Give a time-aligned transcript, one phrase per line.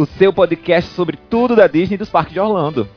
[0.00, 2.88] O seu podcast sobre tudo da Disney e dos parques de Orlando.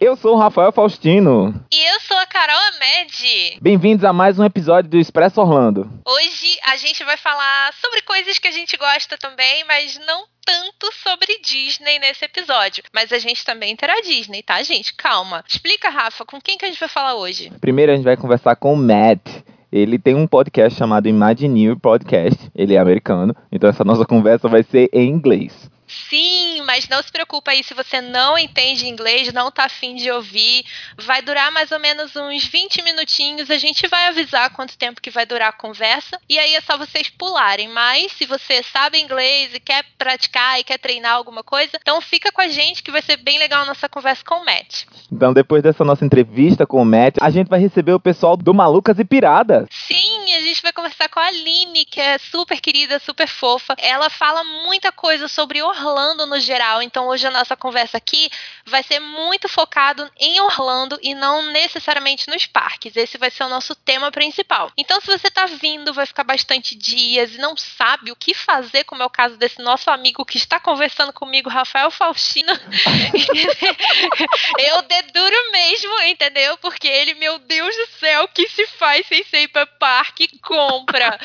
[0.00, 1.54] Eu sou o Rafael Faustino.
[1.72, 3.58] E eu sou a Carol Ahmed.
[3.62, 5.88] Bem-vindos a mais um episódio do Expresso Orlando.
[6.04, 10.92] Hoje a gente vai falar sobre coisas que a gente gosta também, mas não tanto
[10.94, 12.82] sobre Disney nesse episódio.
[12.92, 14.92] Mas a gente também terá Disney, tá, gente?
[14.94, 15.44] Calma.
[15.48, 17.52] Explica, Rafa, com quem que a gente vai falar hoje?
[17.60, 19.44] Primeiro a gente vai conversar com o Matt.
[19.70, 22.50] Ele tem um podcast chamado Imagineer Podcast.
[22.52, 25.69] Ele é americano, então essa nossa conversa vai ser em inglês.
[26.08, 30.10] Sim, mas não se preocupa aí se você não entende inglês, não tá afim de
[30.10, 30.64] ouvir.
[30.98, 33.50] Vai durar mais ou menos uns 20 minutinhos.
[33.50, 36.20] A gente vai avisar quanto tempo que vai durar a conversa.
[36.28, 37.68] E aí é só vocês pularem.
[37.68, 42.30] Mas se você sabe inglês e quer praticar e quer treinar alguma coisa, então fica
[42.30, 44.84] com a gente que vai ser bem legal a nossa conversa com o Matt.
[45.10, 48.54] Então, depois dessa nossa entrevista com o Matt, a gente vai receber o pessoal do
[48.54, 49.66] Malucas e Piradas.
[49.70, 53.74] Sim, a gente vai conversar com a Aline, que é super querida, super fofa.
[53.78, 55.79] Ela fala muita coisa sobre Orlando
[56.26, 58.30] no geral, então hoje a nossa conversa aqui
[58.66, 62.96] vai ser muito focado em Orlando e não necessariamente nos parques.
[62.96, 64.70] Esse vai ser o nosso tema principal.
[64.76, 68.84] Então, se você tá vindo, vai ficar bastante dias e não sabe o que fazer,
[68.84, 72.52] como é o caso desse nosso amigo que está conversando comigo, Rafael Faustino,
[74.58, 76.56] eu deduro mesmo, entendeu?
[76.58, 80.28] Porque ele, meu Deus do céu, que se faz sem ser pra parque?
[80.40, 81.18] Compra.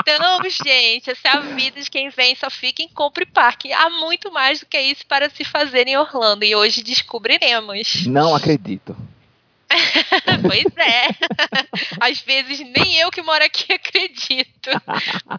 [0.00, 3.72] Então, gente, essa é a vida de quem vem, só fica em compra e parque.
[3.82, 8.06] Há muito mais do que isso para se fazer em Orlando e hoje descobriremos.
[8.06, 8.96] Não acredito.
[10.42, 11.08] pois é.
[12.00, 14.70] Às vezes nem eu que moro aqui acredito.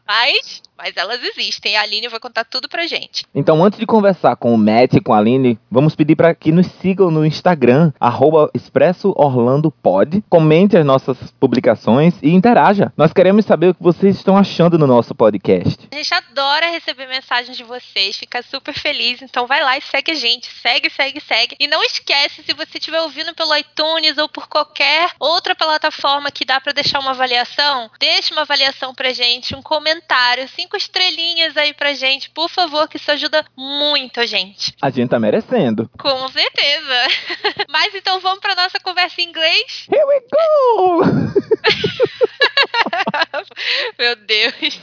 [0.07, 1.75] Mas, mas elas existem.
[1.75, 3.25] A Aline vai contar tudo pra gente.
[3.33, 6.51] Então, antes de conversar com o Matt e com a Aline, vamos pedir para que
[6.51, 10.23] nos sigam no Instagram, arroba Expresso Orlando Pod.
[10.29, 12.91] Comente as nossas publicações e interaja.
[12.97, 15.87] Nós queremos saber o que vocês estão achando no nosso podcast.
[15.91, 19.21] A gente adora receber mensagens de vocês, fica super feliz.
[19.21, 20.49] Então vai lá e segue a gente.
[20.61, 21.55] Segue, segue, segue.
[21.59, 26.45] E não esquece, se você estiver ouvindo pelo iTunes ou por qualquer outra plataforma que
[26.45, 31.73] dá para deixar uma avaliação, deixe uma avaliação pra gente, um comentário, cinco estrelinhas aí
[31.73, 34.73] pra gente, por favor, que isso ajuda muito a gente.
[34.81, 35.89] A gente tá merecendo.
[35.99, 37.07] Com certeza.
[37.69, 39.87] Mas então vamos pra nossa conversa em inglês?
[39.91, 41.03] Here we go!
[43.97, 44.81] Meu Deus.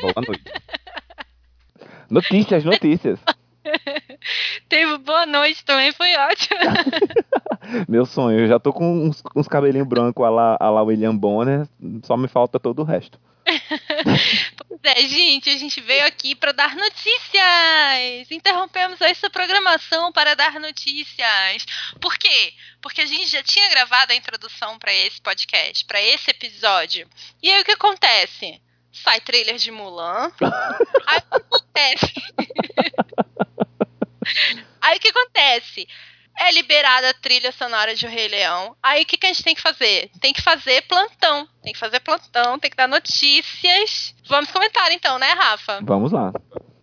[0.00, 0.44] Boa noite.
[2.10, 3.20] Notícias, notícias.
[4.68, 6.60] Teve boa noite também, foi ótimo.
[7.88, 11.14] Meu sonho, eu já tô com uns, uns cabelinhos brancos a lá, a lá William
[11.16, 11.68] Bonner,
[12.02, 13.18] só me falta todo o resto.
[14.82, 18.30] É, gente, a gente veio aqui para dar notícias.
[18.30, 21.66] Interrompemos essa programação para dar notícias.
[22.00, 22.54] Por quê?
[22.80, 27.06] Porque a gente já tinha gravado a introdução para esse podcast, para esse episódio.
[27.42, 28.60] E aí o que acontece?
[28.90, 30.32] Sai trailer de Mulan.
[31.06, 32.14] aí o que acontece?
[34.80, 35.86] aí o que acontece?
[36.40, 38.74] É liberada a trilha sonora de O Rei Leão.
[38.82, 40.10] Aí o que, que a gente tem que fazer?
[40.22, 41.46] Tem que fazer plantão.
[41.62, 44.14] Tem que fazer plantão, tem que dar notícias.
[44.26, 45.80] Vamos comentar então, né, Rafa?
[45.82, 46.32] Vamos lá.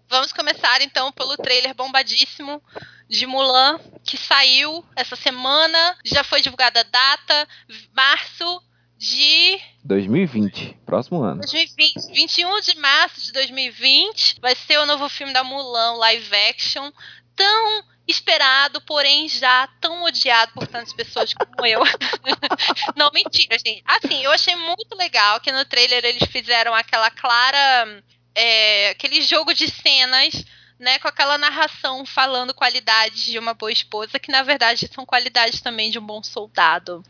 [0.07, 2.61] Vamos começar então pelo trailer bombadíssimo
[3.09, 5.97] de Mulan, que saiu essa semana.
[6.05, 7.47] Já foi divulgada a data,
[7.95, 8.61] março
[8.95, 11.41] de 2020, próximo ano.
[11.41, 14.39] 2020, 21 de março de 2020.
[14.39, 16.91] Vai ser o novo filme da Mulan, live action.
[17.37, 21.81] Tão esperado, porém já tão odiado por tantas pessoas como eu.
[22.95, 23.83] Não, mentira, gente.
[23.85, 28.03] Assim, eu achei muito legal que no trailer eles fizeram aquela clara.
[28.33, 30.45] É, aquele jogo de cenas.
[30.79, 35.59] Né, com aquela narração falando qualidades de uma boa esposa, que na verdade são qualidades
[35.59, 37.03] também de um bom soldado.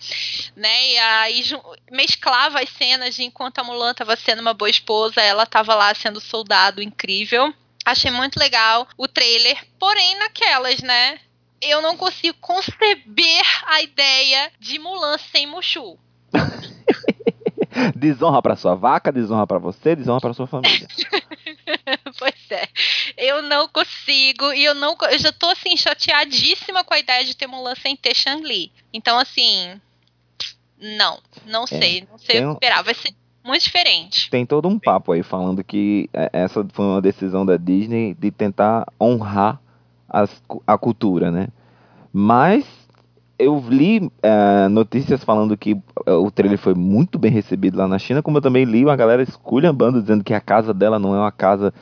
[0.56, 0.92] Né?
[0.92, 1.44] E aí
[1.92, 5.94] mesclava as cenas de enquanto a Mulan estava sendo uma boa esposa, ela estava lá
[5.94, 7.54] sendo soldado incrível.
[7.88, 11.22] Achei muito legal o trailer, porém naquelas, né?
[11.62, 15.98] Eu não consigo conceber a ideia de Mulan sem Mushu.
[17.96, 20.86] desonra para sua vaca, desonra para você, desonra para sua família.
[22.20, 22.68] pois é.
[23.16, 27.38] Eu não consigo e eu não eu já tô assim chateadíssima com a ideia de
[27.38, 28.70] ter Mulan sem ter Shang-Li.
[28.92, 29.80] Então assim,
[30.78, 33.16] não, não É, sei, não sei o que esperar, vai ser
[33.48, 34.30] muito diferente.
[34.30, 38.30] Tem todo um papo aí falando que é, essa foi uma decisão da Disney de
[38.30, 39.60] tentar honrar
[40.10, 41.48] as a cultura, né?
[42.14, 42.66] Mas
[43.40, 48.00] eu li é, notícias falando que é, o trailer foi muito bem recebido lá na
[48.00, 51.20] China, como eu também li uma galera esculhambando dizendo que a casa dela não é
[51.20, 51.74] uma casa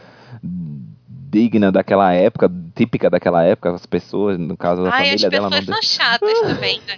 [1.36, 5.50] digna daquela época, típica daquela época, as pessoas, no caso da Ai, família as dela.
[5.50, 6.98] pessoas não são chatas também, né?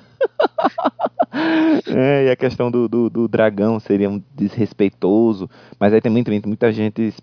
[1.88, 5.50] é, e a questão do, do, do, dragão seria um desrespeitoso,
[5.80, 7.16] mas aí também tem muita gente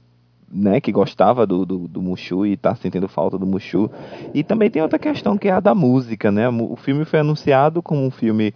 [0.50, 3.88] né, que gostava do, do, do Mushu e tá sentindo falta do Mushu.
[4.32, 6.48] E também tem outra questão que é a da música, né?
[6.48, 8.52] O filme foi anunciado como um filme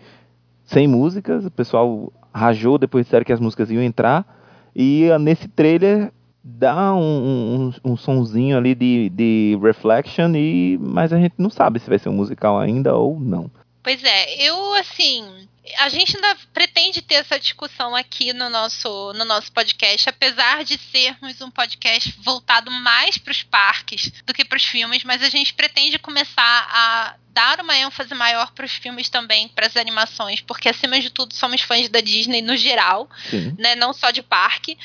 [0.65, 4.27] sem músicas, o pessoal rajou depois disseram que as músicas iam entrar,
[4.75, 6.13] e ah, nesse trailer
[6.43, 11.79] dá um, um, um sonzinho ali de, de Reflection, e, mas a gente não sabe
[11.79, 13.51] se vai ser um musical ainda ou não.
[13.83, 15.49] Pois é, eu assim,
[15.79, 20.79] a gente ainda pretende ter essa discussão aqui no nosso, no nosso podcast, apesar de
[20.79, 25.29] sermos um podcast voltado mais para os parques do que para os filmes, mas a
[25.29, 30.41] gente pretende começar a dar uma ênfase maior para os filmes também, para as animações,
[30.41, 33.55] porque acima de tudo somos fãs da Disney no geral, Sim.
[33.59, 34.77] né, não só de parque.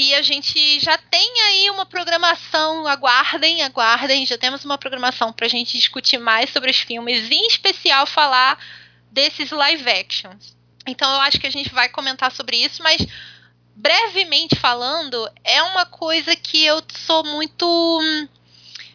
[0.00, 5.46] E a gente já tem aí uma programação, aguardem, aguardem, já temos uma programação para
[5.46, 8.64] a gente discutir mais sobre os filmes, em especial falar
[9.10, 10.56] desses live actions.
[10.86, 13.04] Então eu acho que a gente vai comentar sobre isso, mas
[13.74, 17.66] brevemente falando, é uma coisa que eu sou muito
[18.00, 18.28] hum,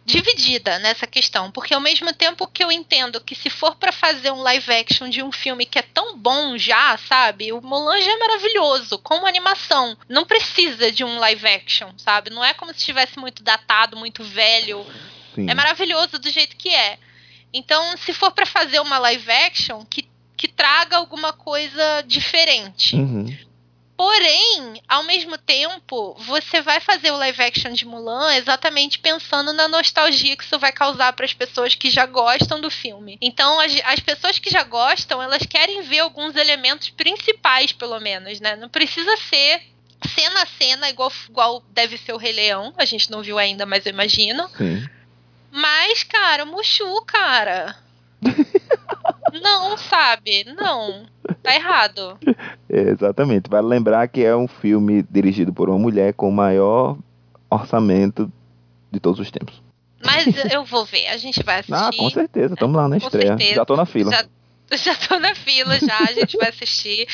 [0.05, 4.31] dividida nessa questão, porque ao mesmo tempo que eu entendo que se for para fazer
[4.31, 7.53] um live action de um filme que é tão bom já, sabe?
[7.53, 12.29] O Mulan já é maravilhoso como animação, não precisa de um live action, sabe?
[12.29, 14.85] Não é como se estivesse muito datado, muito velho.
[15.33, 15.49] Sim.
[15.49, 16.97] É maravilhoso do jeito que é.
[17.53, 22.95] Então, se for para fazer uma live action, que, que traga alguma coisa diferente.
[22.95, 23.37] Uhum.
[23.95, 29.67] Porém, ao mesmo tempo, você vai fazer o live action de Mulan exatamente pensando na
[29.67, 33.17] nostalgia que isso vai causar para as pessoas que já gostam do filme.
[33.21, 38.39] Então, as, as pessoas que já gostam, elas querem ver alguns elementos principais, pelo menos,
[38.39, 38.55] né?
[38.55, 39.61] Não precisa ser
[40.15, 42.73] cena a cena, igual, igual deve ser o Rei Leão.
[42.77, 44.49] A gente não viu ainda, mas eu imagino.
[44.57, 44.87] Sim.
[45.51, 47.77] Mas, cara, Mushu, cara.
[49.41, 50.45] não, sabe?
[50.45, 51.07] Não.
[51.41, 52.17] Tá errado.
[52.69, 53.49] É, exatamente.
[53.49, 56.97] Vale lembrar que é um filme dirigido por uma mulher com o maior
[57.49, 58.31] orçamento
[58.91, 59.61] de todos os tempos.
[60.05, 61.73] Mas eu vou ver, a gente vai assistir.
[61.73, 62.53] Ah, com certeza.
[62.53, 63.27] Estamos lá na Com estreia.
[63.29, 63.55] certeza.
[63.55, 64.11] Já tô na fila.
[64.11, 64.25] Já,
[64.73, 67.07] já tô na fila já, a gente vai assistir.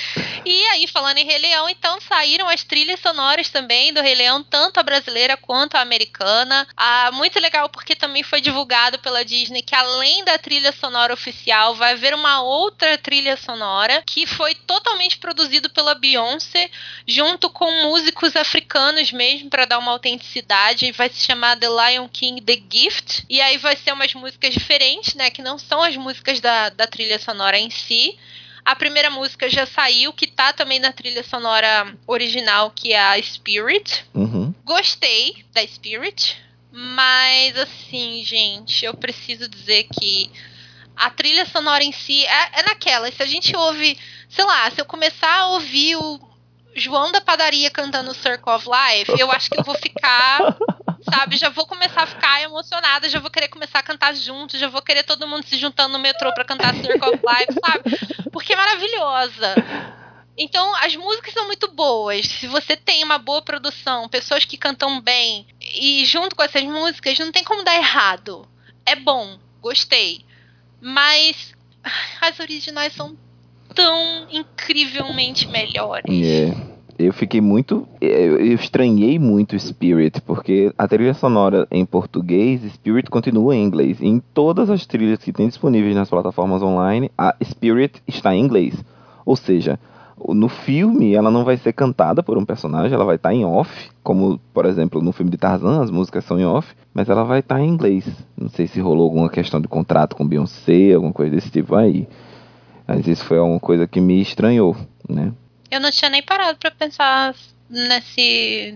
[0.46, 4.44] E aí, falando em Rei Leão, então saíram as trilhas sonoras também do Rei Leão,
[4.44, 6.68] tanto a brasileira quanto a americana.
[6.76, 11.76] Ah, muito legal porque também foi divulgado pela Disney que além da trilha sonora oficial,
[11.76, 16.70] vai haver uma outra trilha sonora que foi totalmente produzido pela Beyoncé,
[17.08, 20.92] junto com músicos africanos mesmo, para dar uma autenticidade.
[20.92, 23.26] Vai se chamar The Lion King The Gift.
[23.30, 25.30] E aí vai ser umas músicas diferentes, né?
[25.30, 28.18] Que não são as músicas da, da trilha sonora em si.
[28.66, 33.22] A primeira música já saiu, que tá também na trilha sonora original, que é a
[33.22, 34.06] Spirit.
[34.14, 34.54] Uhum.
[34.64, 36.38] Gostei da Spirit,
[36.72, 40.30] mas assim, gente, eu preciso dizer que
[40.96, 43.10] a trilha sonora em si é, é naquela.
[43.12, 43.98] Se a gente ouve,
[44.30, 46.20] sei lá, se eu começar a ouvir o
[46.76, 50.40] João da padaria cantando Circle of Life, eu acho que eu vou ficar,
[51.14, 54.68] sabe, já vou começar a ficar emocionada, já vou querer começar a cantar junto, já
[54.68, 58.30] vou querer todo mundo se juntando no metrô pra cantar Circle of Life, sabe?
[58.32, 59.56] Porque é maravilhosa.
[60.38, 62.26] Então, as músicas são muito boas.
[62.26, 67.20] Se você tem uma boa produção, pessoas que cantam bem, e junto com essas músicas,
[67.20, 68.48] não tem como dar errado.
[68.86, 70.26] É bom, gostei.
[70.80, 71.54] Mas
[72.22, 73.18] as originais são
[73.76, 76.06] tão incrivelmente melhores.
[76.10, 76.69] É.
[77.00, 77.88] Eu fiquei muito.
[78.02, 84.02] Eu, eu estranhei muito Spirit, porque a trilha sonora em português, Spirit continua em inglês.
[84.02, 88.76] Em todas as trilhas que tem disponíveis nas plataformas online, a Spirit está em inglês.
[89.26, 89.80] Ou seja,
[90.28, 93.90] no filme ela não vai ser cantada por um personagem, ela vai estar em off,
[94.04, 97.40] como por exemplo no filme de Tarzan, as músicas são em off, mas ela vai
[97.40, 98.06] estar em inglês.
[98.38, 102.10] Não sei se rolou alguma questão de contrato com Beyoncé, alguma coisa desse tipo aí.
[102.86, 104.76] Mas isso foi uma coisa que me estranhou,
[105.08, 105.32] né?
[105.72, 107.36] Eu não tinha nem parado pra pensar
[107.70, 108.76] nesse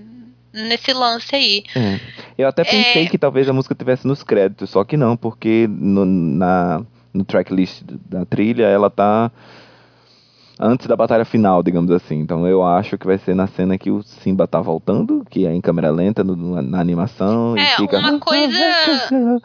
[0.54, 1.64] nesse lance aí.
[1.76, 2.00] É.
[2.38, 3.10] Eu até pensei É.
[3.10, 7.82] que talvez a música tivesse nos créditos, só que não, porque no, na, no tracklist
[8.08, 9.32] da trilha ela tá
[10.60, 12.20] antes da batalha final, digamos assim.
[12.20, 15.52] Então eu acho que vai ser na cena que o Simba tá voltando, que é
[15.52, 17.58] em câmera lenta no- na animação.
[17.58, 17.98] É, e fica...
[17.98, 18.60] uma coisa-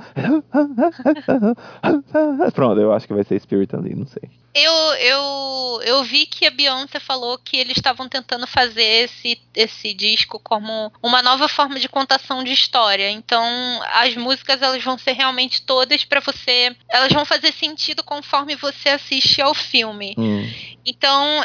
[2.55, 4.23] Pronto, eu acho que vai ser Spirit ali, não sei.
[4.55, 9.95] Eu, eu, eu vi que a Beyoncé falou que eles estavam tentando fazer esse, esse
[9.95, 13.11] disco como uma nova forma de contação de história.
[13.11, 13.45] Então,
[13.95, 16.75] as músicas elas vão ser realmente todas para você.
[16.89, 20.15] Elas vão fazer sentido conforme você assiste ao filme.
[20.17, 20.51] Hum,
[20.85, 21.45] Então,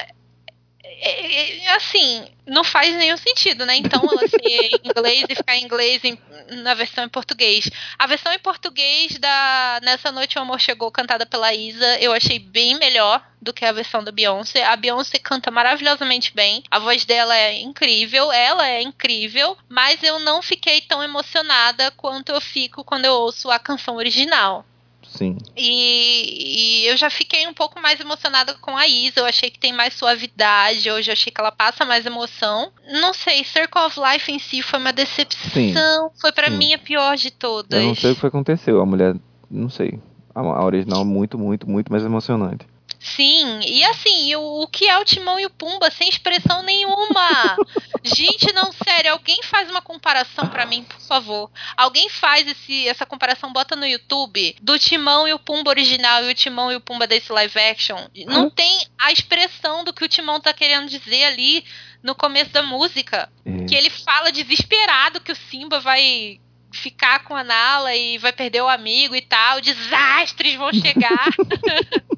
[1.75, 3.75] assim, não faz nenhum sentido, né?
[3.77, 6.17] Então ela ser em inglês e ficar em inglês em,
[6.61, 7.69] na versão em português.
[7.97, 12.39] A versão em português da Nessa Noite o Amor Chegou, cantada pela Isa, eu achei
[12.39, 14.63] bem melhor do que a versão da Beyoncé.
[14.63, 16.63] A Beyoncé canta maravilhosamente bem.
[16.69, 22.31] A voz dela é incrível, ela é incrível, mas eu não fiquei tão emocionada quanto
[22.31, 24.65] eu fico quando eu ouço a canção original.
[25.13, 25.38] Sim.
[25.55, 29.20] E, e, eu já fiquei um pouco mais emocionada com a Isa.
[29.20, 30.89] Eu achei que tem mais suavidade.
[30.89, 32.72] Hoje eu achei que ela passa mais emoção.
[33.00, 36.10] Não sei, Circle of Life em si foi uma decepção.
[36.10, 36.20] Sim.
[36.20, 37.79] Foi para mim a pior de todas.
[37.79, 38.82] Eu não sei o que aconteceu.
[38.82, 39.15] A mulher,
[39.50, 40.00] não sei.
[40.34, 42.65] A original muito, muito, muito mais emocionante.
[43.03, 47.57] Sim, e assim, o, o, que é o Timão e o Pumba sem expressão nenhuma?
[48.01, 51.51] Gente, não, sério, alguém faz uma comparação para mim, por favor.
[51.75, 56.31] Alguém faz esse, essa comparação, bota no YouTube, do Timão e o Pumba original e
[56.31, 57.98] o Timão e o Pumba desse live action.
[58.25, 61.65] Não tem a expressão do que o Timão tá querendo dizer ali
[62.01, 63.29] no começo da música.
[63.45, 63.65] É.
[63.65, 66.39] Que ele fala desesperado que o Simba vai
[66.72, 71.27] ficar com a Nala e vai perder o amigo e tal, desastres vão chegar.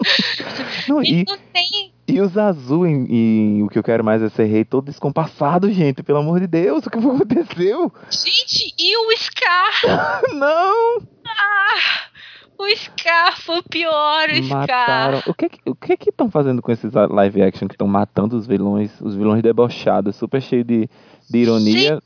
[0.88, 1.92] Não, e, não tem...
[2.08, 5.70] e os azul em, em, O que eu quero mais é ser rei todo descompassado,
[5.72, 6.02] gente.
[6.02, 7.92] Pelo amor de Deus, o que aconteceu?
[8.10, 10.22] Gente, e o Scar?
[10.34, 11.02] não!
[11.26, 12.10] Ah,
[12.58, 15.18] o Scar foi o pior, o Mataram.
[15.18, 15.30] Scar.
[15.30, 18.46] O que o que que estão fazendo com esses live action que estão matando os
[18.46, 20.88] vilões, os vilões debochados, super cheio de,
[21.28, 22.02] de ironia?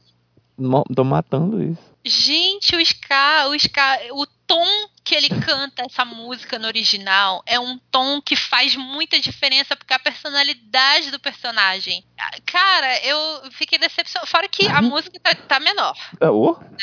[0.89, 1.83] Estão matando isso.
[2.05, 4.67] Gente, o Scar, o Scar, o tom
[5.03, 9.93] que ele canta essa música no original é um tom que faz muita diferença porque
[9.93, 12.05] a personalidade do personagem.
[12.47, 14.31] Cara, eu fiquei decepcionada.
[14.31, 14.89] Fora que a uhum.
[14.89, 15.97] música tá, tá menor.
[16.21, 16.57] É, o?
[16.59, 16.77] Né?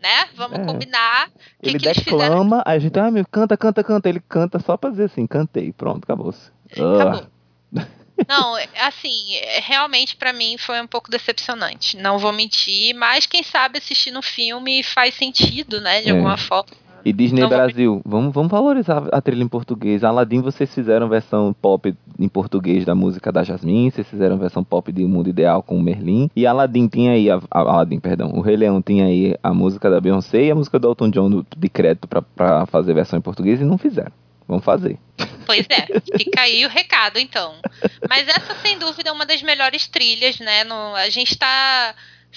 [0.00, 0.28] né?
[0.34, 0.64] Vamos é.
[0.64, 1.30] combinar.
[1.62, 4.08] Que ele que declama, a gente, ah, meu, canta, canta, canta.
[4.08, 6.50] Ele canta só pra dizer assim, cantei, pronto, acabou-se.
[6.72, 7.26] Acabou.
[8.28, 11.96] Não, assim, realmente para mim foi um pouco decepcionante.
[11.96, 16.12] Não vou mentir, mas quem sabe assistir no filme faz sentido, né, de é.
[16.12, 16.86] alguma forma.
[17.06, 20.02] E Disney não Brasil, vamos, vamos valorizar a trilha em português.
[20.02, 24.90] Aladdin, vocês fizeram versão pop em português da música da Jasmine, vocês fizeram versão pop
[24.90, 26.28] de O Mundo Ideal com o Merlin.
[26.34, 29.88] E Aladdin tinha aí, a, a, Aladdin, perdão, o Rei Leão tinha aí a música
[29.88, 33.60] da Beyoncé e a música do Elton John de crédito para fazer versão em português
[33.60, 34.10] e não fizeram.
[34.48, 34.98] Vamos fazer.
[35.44, 37.56] Pois é, fica aí o recado, então.
[38.08, 40.64] Mas essa, sem dúvida, é uma das melhores trilhas, né?
[40.64, 41.94] No, a gente está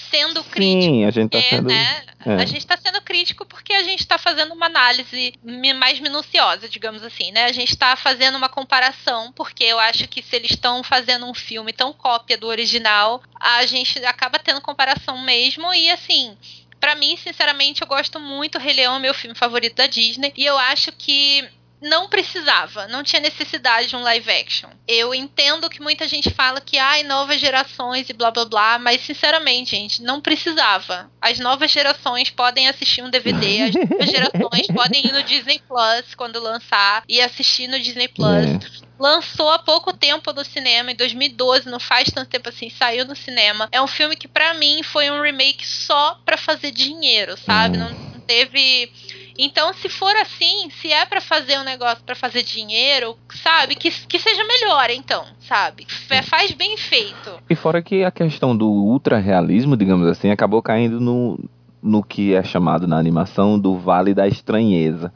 [0.08, 0.82] sendo Sim, crítico.
[0.82, 1.68] Sim, a gente está sendo.
[1.68, 2.34] Né, é.
[2.34, 5.34] A gente está sendo crítico porque a gente está fazendo uma análise
[5.76, 7.44] mais minuciosa, digamos assim, né?
[7.44, 11.34] A gente está fazendo uma comparação, porque eu acho que se eles estão fazendo um
[11.34, 16.36] filme tão cópia do original, a gente acaba tendo comparação mesmo, e assim.
[16.78, 18.58] Para mim, sinceramente, eu gosto muito.
[18.58, 20.32] Rei Leão é meu filme favorito da Disney.
[20.34, 21.46] E eu acho que
[21.80, 24.68] não precisava, não tinha necessidade de um live action.
[24.86, 29.00] Eu entendo que muita gente fala que ai, novas gerações e blá blá blá, mas
[29.00, 31.10] sinceramente, gente, não precisava.
[31.20, 36.14] As novas gerações podem assistir um DVD, as novas gerações podem ir no Disney Plus
[36.14, 38.46] quando lançar e assistir no Disney Plus.
[38.46, 38.90] É.
[38.98, 43.16] Lançou há pouco tempo no cinema, em 2012, não faz tanto tempo assim, saiu no
[43.16, 43.66] cinema.
[43.72, 47.78] É um filme que para mim foi um remake só para fazer dinheiro, sabe?
[47.78, 47.80] Hum.
[47.80, 48.92] Não, não teve
[49.38, 53.90] então, se for assim, se é para fazer um negócio para fazer dinheiro, sabe, que,
[53.90, 55.86] que seja melhor, então, sabe?
[56.24, 57.40] Faz bem feito.
[57.48, 61.38] E fora que a questão do ultra realismo, digamos assim, acabou caindo no,
[61.82, 65.12] no que é chamado na animação do Vale da Estranheza.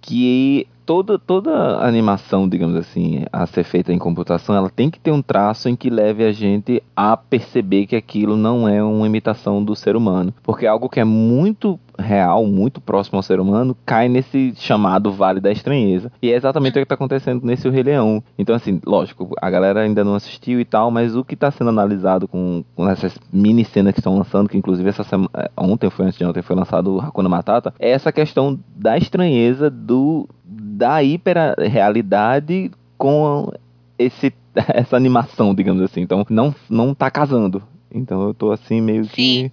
[0.00, 5.10] Que toda, toda animação, digamos assim, a ser feita em computação, ela tem que ter
[5.10, 9.64] um traço em que leve a gente a perceber que aquilo não é uma imitação
[9.64, 10.34] do ser humano.
[10.42, 15.40] Porque algo que é muito real, muito próximo ao ser humano, cai nesse chamado Vale
[15.40, 16.12] da Estranheza.
[16.20, 18.22] E é exatamente o que está acontecendo nesse O Rei Leão.
[18.38, 21.70] Então, assim, lógico, a galera ainda não assistiu e tal, mas o que está sendo
[21.70, 25.88] analisado com, com essas mini cenas que estão lançando, que inclusive essa semana, é, ontem
[25.88, 30.28] foi antes de ontem, foi lançado o Hakuna Matata, é essa questão da estranheza do
[30.44, 33.50] da hiperrealidade com
[33.98, 36.00] esse, essa animação, digamos assim.
[36.00, 37.62] Então, não, não tá casando.
[37.94, 39.10] Então, eu tô assim, meio Sim.
[39.10, 39.52] que.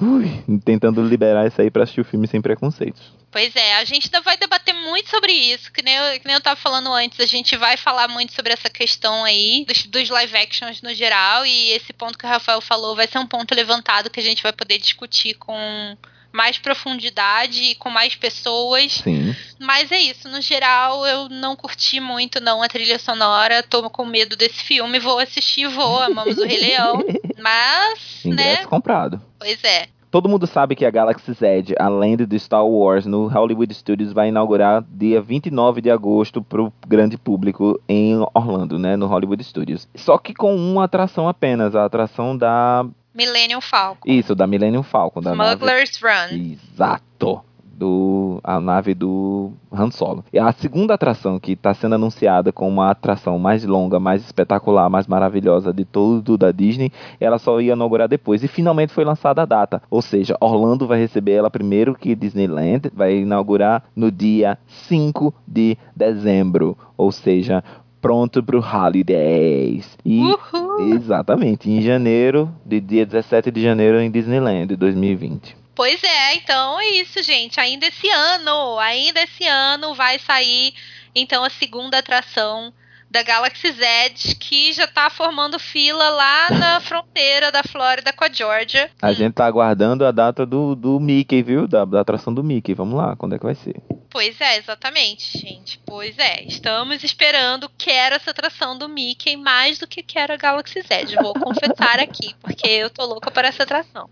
[0.00, 3.12] Ui, tentando liberar isso aí pra assistir o filme sem preconceitos.
[3.30, 6.34] Pois é, a gente ainda vai debater muito sobre isso, que nem, eu, que nem
[6.34, 10.08] eu tava falando antes, a gente vai falar muito sobre essa questão aí, dos, dos,
[10.08, 13.54] live actions no geral, e esse ponto que o Rafael falou vai ser um ponto
[13.54, 15.96] levantado que a gente vai poder discutir com
[16.32, 19.00] mais profundidade e com mais pessoas.
[19.02, 19.34] Sim.
[19.58, 24.04] Mas é isso, no geral eu não curti muito não a trilha sonora, tô com
[24.04, 27.02] medo desse filme, vou assistir, vou, amamos o Rei Leão,
[27.38, 28.66] mas, Ingresso né?
[28.66, 29.20] comprado.
[29.38, 29.88] Pois é.
[30.10, 34.28] Todo mundo sabe que a Galaxy Z, além de Star Wars, no Hollywood Studios vai
[34.28, 39.86] inaugurar dia 29 de agosto para o grande público em Orlando, né, no Hollywood Studios.
[39.94, 42.86] Só que com uma atração apenas, a atração da
[43.18, 44.08] Millennium Falcon.
[44.08, 46.34] Isso, da Millennium Falcon, da Smuggler's nave...
[46.34, 46.52] Run.
[46.52, 47.42] Exato
[47.78, 50.24] do a nave do Han Solo.
[50.32, 54.90] E a segunda atração que está sendo anunciada como uma atração mais longa, mais espetacular,
[54.90, 59.42] mais maravilhosa de todo da Disney, ela só ia inaugurar depois e finalmente foi lançada
[59.42, 59.80] a data.
[59.88, 64.58] Ou seja, Orlando vai receber ela primeiro que Disneyland, vai inaugurar no dia
[64.88, 67.62] 5 de dezembro, ou seja,
[68.00, 69.96] pronto para o Holidays.
[70.04, 70.94] E Uhul.
[70.94, 75.56] exatamente, em janeiro, de dia 17 de janeiro em Disneyland 2020.
[75.74, 77.60] Pois é, então é isso, gente.
[77.60, 80.74] Ainda esse ano, ainda esse ano vai sair
[81.14, 82.72] então a segunda atração
[83.10, 88.28] da Galaxy Z, que já tá formando fila lá na fronteira da Flórida com a
[88.30, 88.90] Georgia.
[89.00, 91.66] A gente tá aguardando a data do, do Mickey, viu?
[91.66, 92.74] Da, da atração do Mickey.
[92.74, 93.76] Vamos lá, quando é que vai ser?
[94.10, 95.78] Pois é, exatamente, gente.
[95.84, 97.70] Pois é, estamos esperando.
[97.76, 101.16] Quero essa atração do Mickey mais do que quero a Galaxy Z.
[101.22, 104.08] Vou confessar aqui, porque eu tô louca por essa atração.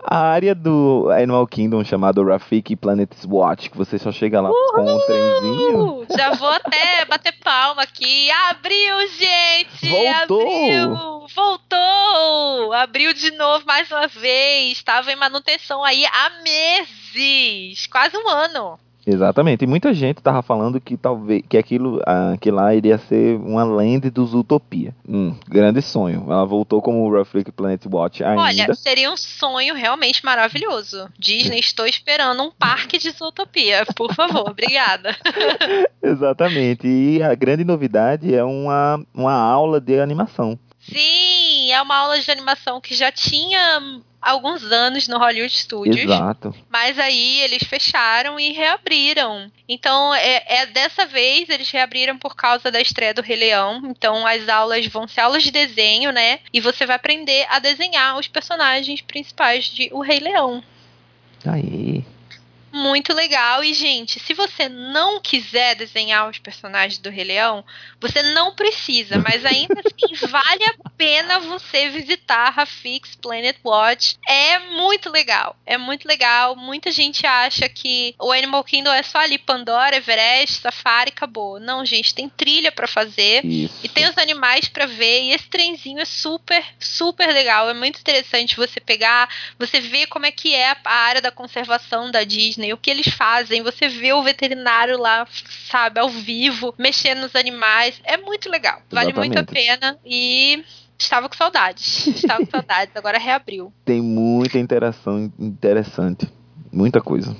[0.00, 4.82] A área do Animal Kingdom chamado Rafiki Planet's Watch, que você só chega lá com
[4.82, 6.06] um trenzinho.
[6.16, 8.30] Já vou até bater palma aqui.
[8.30, 9.88] Abriu, gente!
[9.88, 10.40] Voltou!
[10.42, 11.26] Abriu!
[11.34, 12.72] Voltou!
[12.72, 14.78] Abriu de novo mais uma vez.
[14.78, 18.78] Estava em manutenção aí há meses quase um ano.
[19.10, 19.64] Exatamente.
[19.64, 23.64] E muita gente tava falando que talvez que aquilo ah, que lá iria ser uma
[23.64, 24.94] land dos Utopia.
[25.08, 26.26] Hum, grande sonho.
[26.28, 28.42] Ela voltou como o Rafiki Planet Watch ainda.
[28.42, 31.08] Olha, seria um sonho realmente maravilhoso.
[31.18, 33.86] Disney, estou esperando um parque de Zootopia.
[33.96, 35.16] Por favor, obrigada.
[36.02, 36.86] Exatamente.
[36.86, 40.58] E a grande novidade é uma, uma aula de animação.
[40.80, 45.96] Sim, é uma aula de animação que já tinha alguns anos no Hollywood Studios.
[45.96, 46.54] Exato.
[46.68, 49.50] Mas aí eles fecharam e reabriram.
[49.68, 53.82] Então, é, é, dessa vez eles reabriram por causa da estreia do Rei Leão.
[53.84, 56.40] Então, as aulas vão ser aulas de desenho, né?
[56.52, 60.62] E você vai aprender a desenhar os personagens principais de O Rei Leão.
[61.46, 62.04] Aí.
[62.72, 63.64] Muito legal.
[63.64, 67.64] E, gente, se você não quiser desenhar os personagens do Rei Leão,
[68.00, 74.16] você não precisa, mas ainda assim vale a pena você visitar Rafix Planet Watch.
[74.28, 75.56] É muito legal.
[75.64, 76.56] É muito legal.
[76.56, 81.58] Muita gente acha que o Animal Kingdom é só ali Pandora, Everest, Safari, acabou.
[81.58, 83.74] Não, gente, tem trilha para fazer Isso.
[83.82, 85.22] e tem os animais para ver.
[85.22, 87.68] E esse trenzinho é super, super legal.
[87.70, 89.28] É muito interessante você pegar,
[89.58, 93.08] você ver como é que é a área da conservação da Disney, o que eles
[93.08, 93.62] fazem.
[93.62, 95.26] Você vê o veterinário lá,
[95.70, 98.00] sabe, ao vivo, mexendo nos animais.
[98.04, 98.82] É muito legal.
[98.90, 99.66] Vale muito a Exatamente.
[99.66, 99.98] pena.
[100.04, 100.64] E
[100.98, 102.06] estava com saudades.
[102.06, 102.94] Estava com saudades.
[102.96, 103.72] Agora reabriu.
[103.84, 106.28] Tem muita interação interessante.
[106.72, 107.34] Muita coisa.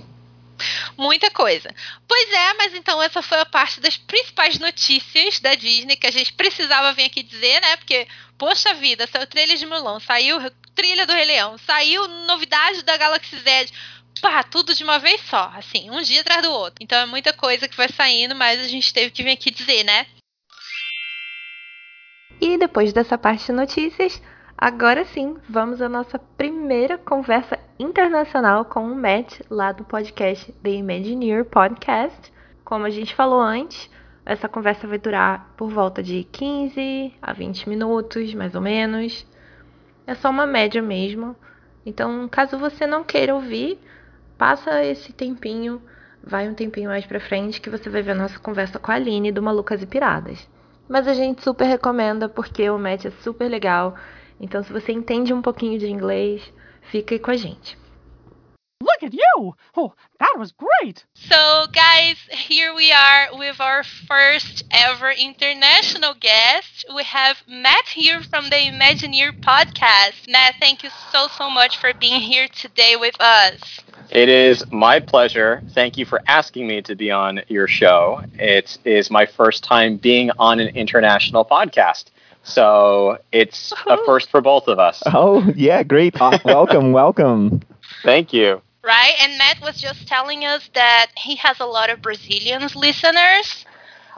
[0.96, 1.72] Muita coisa.
[2.06, 6.10] Pois é, mas então essa foi a parte das principais notícias da Disney que a
[6.10, 7.76] gente precisava vir aqui dizer, né?
[7.76, 10.38] Porque, poxa vida, saiu trailer de Mulan, saiu
[10.74, 13.68] trilha do Rei Leão, saiu novidade da Galaxy Z.
[14.20, 16.82] Pá, tudo de uma vez só, assim, um dia atrás do outro.
[16.82, 19.84] Então é muita coisa que vai saindo, mas a gente teve que vir aqui dizer,
[19.84, 20.06] né?
[22.40, 24.22] E depois dessa parte de notícias,
[24.56, 30.70] agora sim, vamos à nossa primeira conversa internacional com o Matt, lá do podcast The
[30.70, 32.32] Imagineer Podcast.
[32.64, 33.90] Como a gente falou antes,
[34.24, 39.26] essa conversa vai durar por volta de 15 a 20 minutos, mais ou menos.
[40.06, 41.34] É só uma média mesmo.
[41.84, 43.80] Então, caso você não queira ouvir,
[44.38, 45.82] passa esse tempinho,
[46.22, 48.94] vai um tempinho mais pra frente que você vai ver a nossa conversa com a
[48.94, 50.48] Aline do Malucas e Piradas.
[50.88, 53.96] Mas a gente super recomenda porque o Matt é super legal.
[54.40, 57.76] Então, se você entende um pouquinho de inglês, fica aí com a gente.
[58.88, 59.54] Look at you!
[59.76, 61.04] Oh, that was great!
[61.14, 66.86] So, guys, here we are with our first ever international guest.
[66.94, 70.28] We have Matt here from the Imagineer podcast.
[70.28, 73.80] Matt, thank you so, so much for being here today with us.
[74.10, 75.62] It is my pleasure.
[75.72, 78.22] Thank you for asking me to be on your show.
[78.38, 82.06] It is my first time being on an international podcast.
[82.42, 85.02] So it's a first for both of us.
[85.06, 86.18] Oh, yeah, great.
[86.20, 87.60] Uh, welcome, welcome.
[88.02, 88.62] Thank you.
[88.84, 89.14] Right?
[89.20, 93.64] And Matt was just telling us that he has a lot of Brazilians listeners.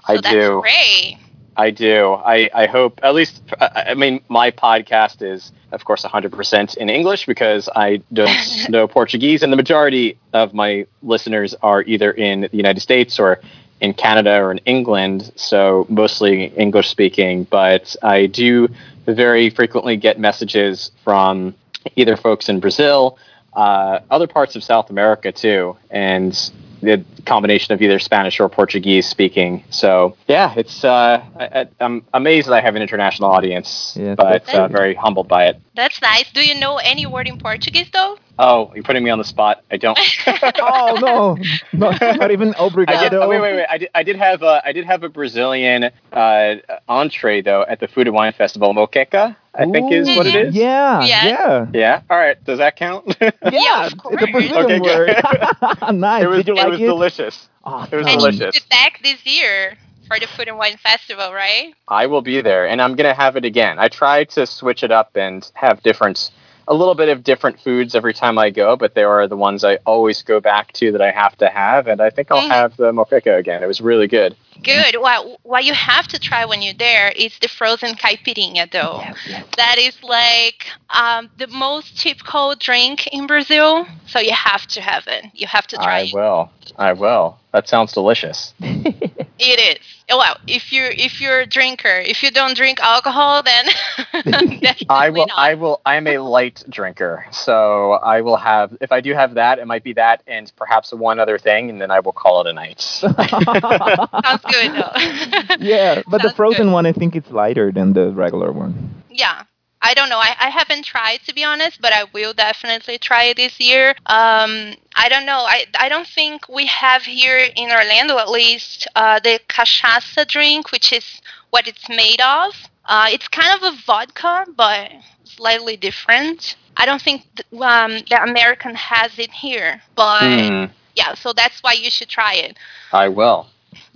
[0.07, 0.61] So I that's do.
[0.61, 1.19] great.
[1.57, 2.13] I do.
[2.13, 6.89] I, I hope, at least, I I mean, my podcast is, of course, 100% in
[6.89, 8.35] English because I don't
[8.69, 13.41] know Portuguese, and the majority of my listeners are either in the United States or
[13.81, 17.45] in Canada or in England, so mostly English speaking.
[17.45, 18.69] But I do
[19.07, 21.55] very frequently get messages from
[21.97, 23.19] either folks in Brazil
[23.53, 26.51] uh, other parts of South America too, and
[26.83, 29.65] the combination of either Spanish or Portuguese speaking.
[29.71, 34.53] So yeah, it's uh, I, I'm amazed that I have an international audience, Yes, but
[34.55, 35.61] uh, very humbled by it.
[35.75, 36.31] That's nice.
[36.33, 38.19] Do you know any word in Portuguese though?
[38.39, 39.63] Oh, you're putting me on the spot.
[39.71, 39.99] I don't.
[40.27, 41.37] oh no,
[41.73, 43.23] not, not even I did, obrigado.
[43.23, 43.67] oh, wait, wait, wait.
[43.69, 46.55] I did, I did have a, I did have a Brazilian uh,
[46.89, 48.73] entree though at the Food and Wine Festival.
[48.73, 50.55] Moqueca, I think is what it is.
[50.55, 51.27] Yeah, Yeah.
[51.27, 52.01] yeah, Yeah.
[52.09, 52.43] All right.
[52.45, 53.17] Does that count?
[53.21, 53.31] yeah.
[53.43, 54.31] Yeah, of it's a course.
[54.31, 55.09] Brazilian Okay, word.
[55.95, 56.23] nice.
[56.23, 56.87] it was, Did you it like was it?
[56.87, 57.49] delicious.
[57.65, 57.93] Awesome.
[57.93, 58.55] it was and delicious.
[58.55, 61.75] you back this year for the Food and Wine Festival, right?
[61.89, 63.79] I will be there, and I'm gonna have it again.
[63.79, 66.31] I try to switch it up and have different,
[66.67, 69.63] a little bit of different foods every time I go, but there are the ones
[69.65, 72.51] I always go back to that I have to have, and I think I'll Mhm.
[72.51, 73.63] have the moqueca again.
[73.63, 74.37] It was really good.
[74.63, 74.97] Good.
[75.01, 78.99] Well, what you have to try when you're there is the frozen caipirinha, though.
[79.01, 79.47] Yes, yes.
[79.57, 85.05] That is like um, the most typical drink in Brazil, so you have to have
[85.07, 85.27] it.
[85.35, 86.13] You have to try I it.
[86.13, 86.51] will.
[86.77, 87.39] I will.
[87.53, 88.55] That sounds delicious.
[89.39, 89.87] It is.
[90.11, 93.67] Well, if you're if you're a drinker, if you don't drink alcohol, then
[94.89, 95.27] I will.
[95.27, 95.39] not.
[95.39, 95.81] I will.
[95.87, 98.77] I am a light drinker, so I will have.
[98.81, 101.81] If I do have that, it might be that and perhaps one other thing, and
[101.81, 102.81] then I will call it a night.
[102.83, 105.57] Sounds good though.
[105.61, 106.73] yeah, but the frozen good.
[106.73, 109.03] one, I think it's lighter than the regular one.
[109.11, 109.45] Yeah.
[109.83, 110.19] I don't know.
[110.19, 113.91] I, I haven't tried to be honest, but I will definitely try it this year.
[114.07, 115.39] Um, I don't know.
[115.39, 120.71] I, I don't think we have here in Orlando, at least, uh, the cachaça drink,
[120.71, 122.53] which is what it's made of.
[122.85, 124.91] Uh, it's kind of a vodka, but
[125.25, 126.57] slightly different.
[126.77, 131.15] I don't think th- um, the American has it here, but Hmm, yeah.
[131.15, 132.59] So that's why you should try it.
[132.93, 133.47] I will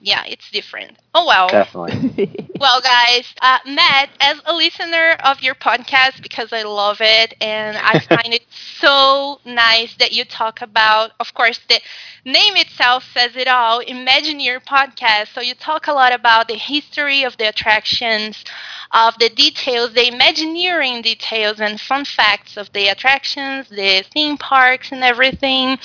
[0.05, 0.99] Yeah, it's different.
[1.15, 1.49] Oh well.
[1.49, 2.51] definitely.
[2.61, 7.77] Well, guys, uh, Matt, as a listener of your podcast, because I love it and
[7.77, 11.81] I find it so nice that you talk about, of course, the
[12.25, 15.35] name itself says it all, Imagineer Podcast.
[15.35, 18.45] So you talk a lot about the history of the attractions,
[18.93, 24.93] of the details, the Imagineering details and fun facts of the attractions, the theme parks,
[24.93, 25.79] and everything.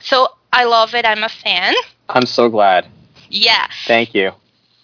[0.00, 1.06] So I love it.
[1.06, 1.74] I'm a fan.
[2.08, 2.86] I'm so glad.
[3.32, 3.68] Yeah.
[3.86, 4.32] Thank you.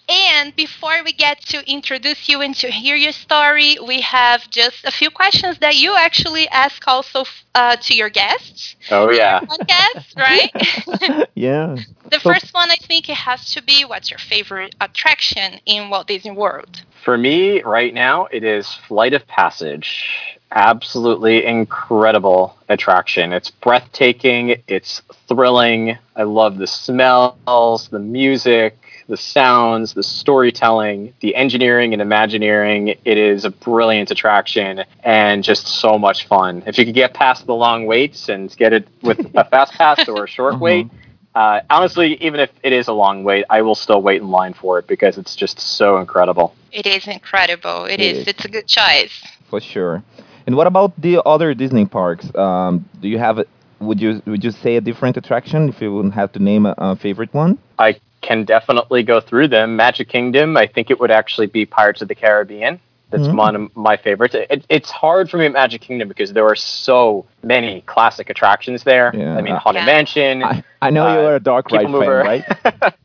[0.09, 4.85] And before we get to introduce you and to hear your story, we have just
[4.85, 8.77] a few questions that you actually ask also uh, to your guests.
[8.91, 9.41] Oh yeah.
[9.41, 11.29] Podcast, right?
[11.35, 11.77] yeah.
[12.11, 15.91] the So- first one, I think it has to be what's your favorite attraction in
[15.91, 16.83] Walt Disney World?
[17.05, 20.38] For me, right now, it is Flight of Passage.
[20.51, 23.33] Absolutely incredible attraction.
[23.33, 24.63] It's breathtaking.
[24.67, 25.99] It's thrilling.
[26.17, 32.89] I love the smells, the music, the sounds, the storytelling, the engineering and imagineering.
[33.05, 36.63] It is a brilliant attraction and just so much fun.
[36.67, 40.09] If you could get past the long waits and get it with a fast pass
[40.09, 40.65] or a short Uh-huh.
[40.65, 40.87] wait,
[41.35, 44.55] uh, honestly, even if it is a long wait, I will still wait in line
[44.55, 46.55] for it because it's just so incredible.
[46.73, 47.85] It is incredible.
[47.85, 48.19] It it is.
[48.21, 48.29] is.
[48.29, 49.23] It's a good choice.
[49.49, 50.03] for sure.
[50.49, 52.35] And what about the other Disney parks?
[52.35, 53.45] Um, do you have a,
[53.81, 56.75] would you would you say a different attraction if you would have to name a,
[56.79, 57.59] a favorite one?
[57.79, 59.77] I can definitely go through them.
[59.77, 62.81] Magic Kingdom, I think it would actually be Pirates of the Caribbean.
[63.11, 63.37] That's Mhm.
[63.37, 64.35] one of my favorites.
[64.35, 68.85] It, it's hard for me at Magic Kingdom because there are so many classic attractions
[68.85, 69.13] there.
[69.15, 69.37] Yeah.
[69.37, 69.93] I mean, Haunted Yeah.
[69.95, 70.43] Mansion.
[70.43, 72.45] I, I know you uh, are a dark ride fan, right?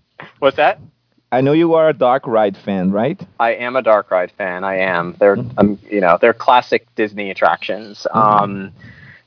[0.39, 0.79] What's that?
[1.33, 3.19] I know you are a dark ride fan, right?
[3.39, 4.63] I am a Dark Ride fan.
[4.63, 5.15] I am.
[5.17, 5.53] They're, Mhm.
[5.57, 8.05] um, you know, they're classic Disney attractions.
[8.13, 8.15] Mhm.
[8.43, 8.71] Um,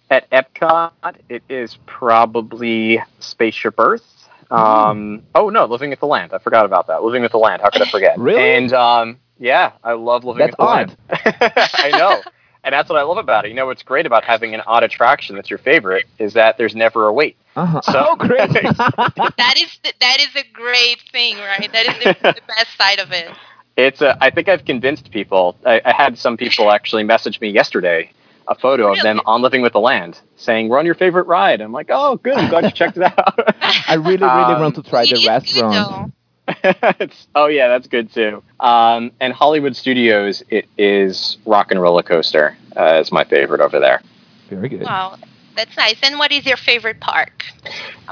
[0.08, 0.92] at Epcot,
[1.28, 4.06] it is probably Spaceship Earth.
[4.52, 6.32] Um, oh no, Living with the Land.
[6.32, 7.02] I forgot about that.
[7.02, 7.60] Living with the Land.
[7.60, 8.16] How could I forget?
[8.18, 8.40] Really?
[8.54, 10.96] And um, yeah, I love Living That's with the odd.
[11.10, 11.70] Land.
[11.74, 12.22] I know.
[12.66, 13.48] And that's what I love about it.
[13.48, 16.74] You know what's great about having an odd attraction that's your favorite is that there's
[16.74, 17.36] never a wait.
[17.54, 17.80] Uh-huh.
[17.80, 18.50] So- oh, great!
[18.50, 21.70] That is the, that is a great thing, right?
[21.72, 23.30] That is the, the best side of it.
[23.76, 25.56] It's a, I think I've convinced people.
[25.64, 28.10] I, I had some people actually message me yesterday
[28.48, 31.60] a photo of them on Living with the Land saying, We're on your favorite ride.
[31.60, 32.34] I'm like, Oh, good.
[32.36, 33.38] I'm glad you checked it out.
[33.88, 34.24] I really, really
[34.54, 36.12] Um, want to try the is good, restaurant.
[36.46, 36.52] Though.
[37.00, 38.42] it's, oh, yeah, that's good too.
[38.60, 43.78] Um, and Hollywood Studios, it is Rock and Roller Coaster uh, is my favorite over
[43.80, 44.00] there.
[44.48, 44.82] Very good.
[44.82, 45.16] Wow,
[45.56, 45.96] that's nice.
[46.02, 47.44] And what is your favorite park?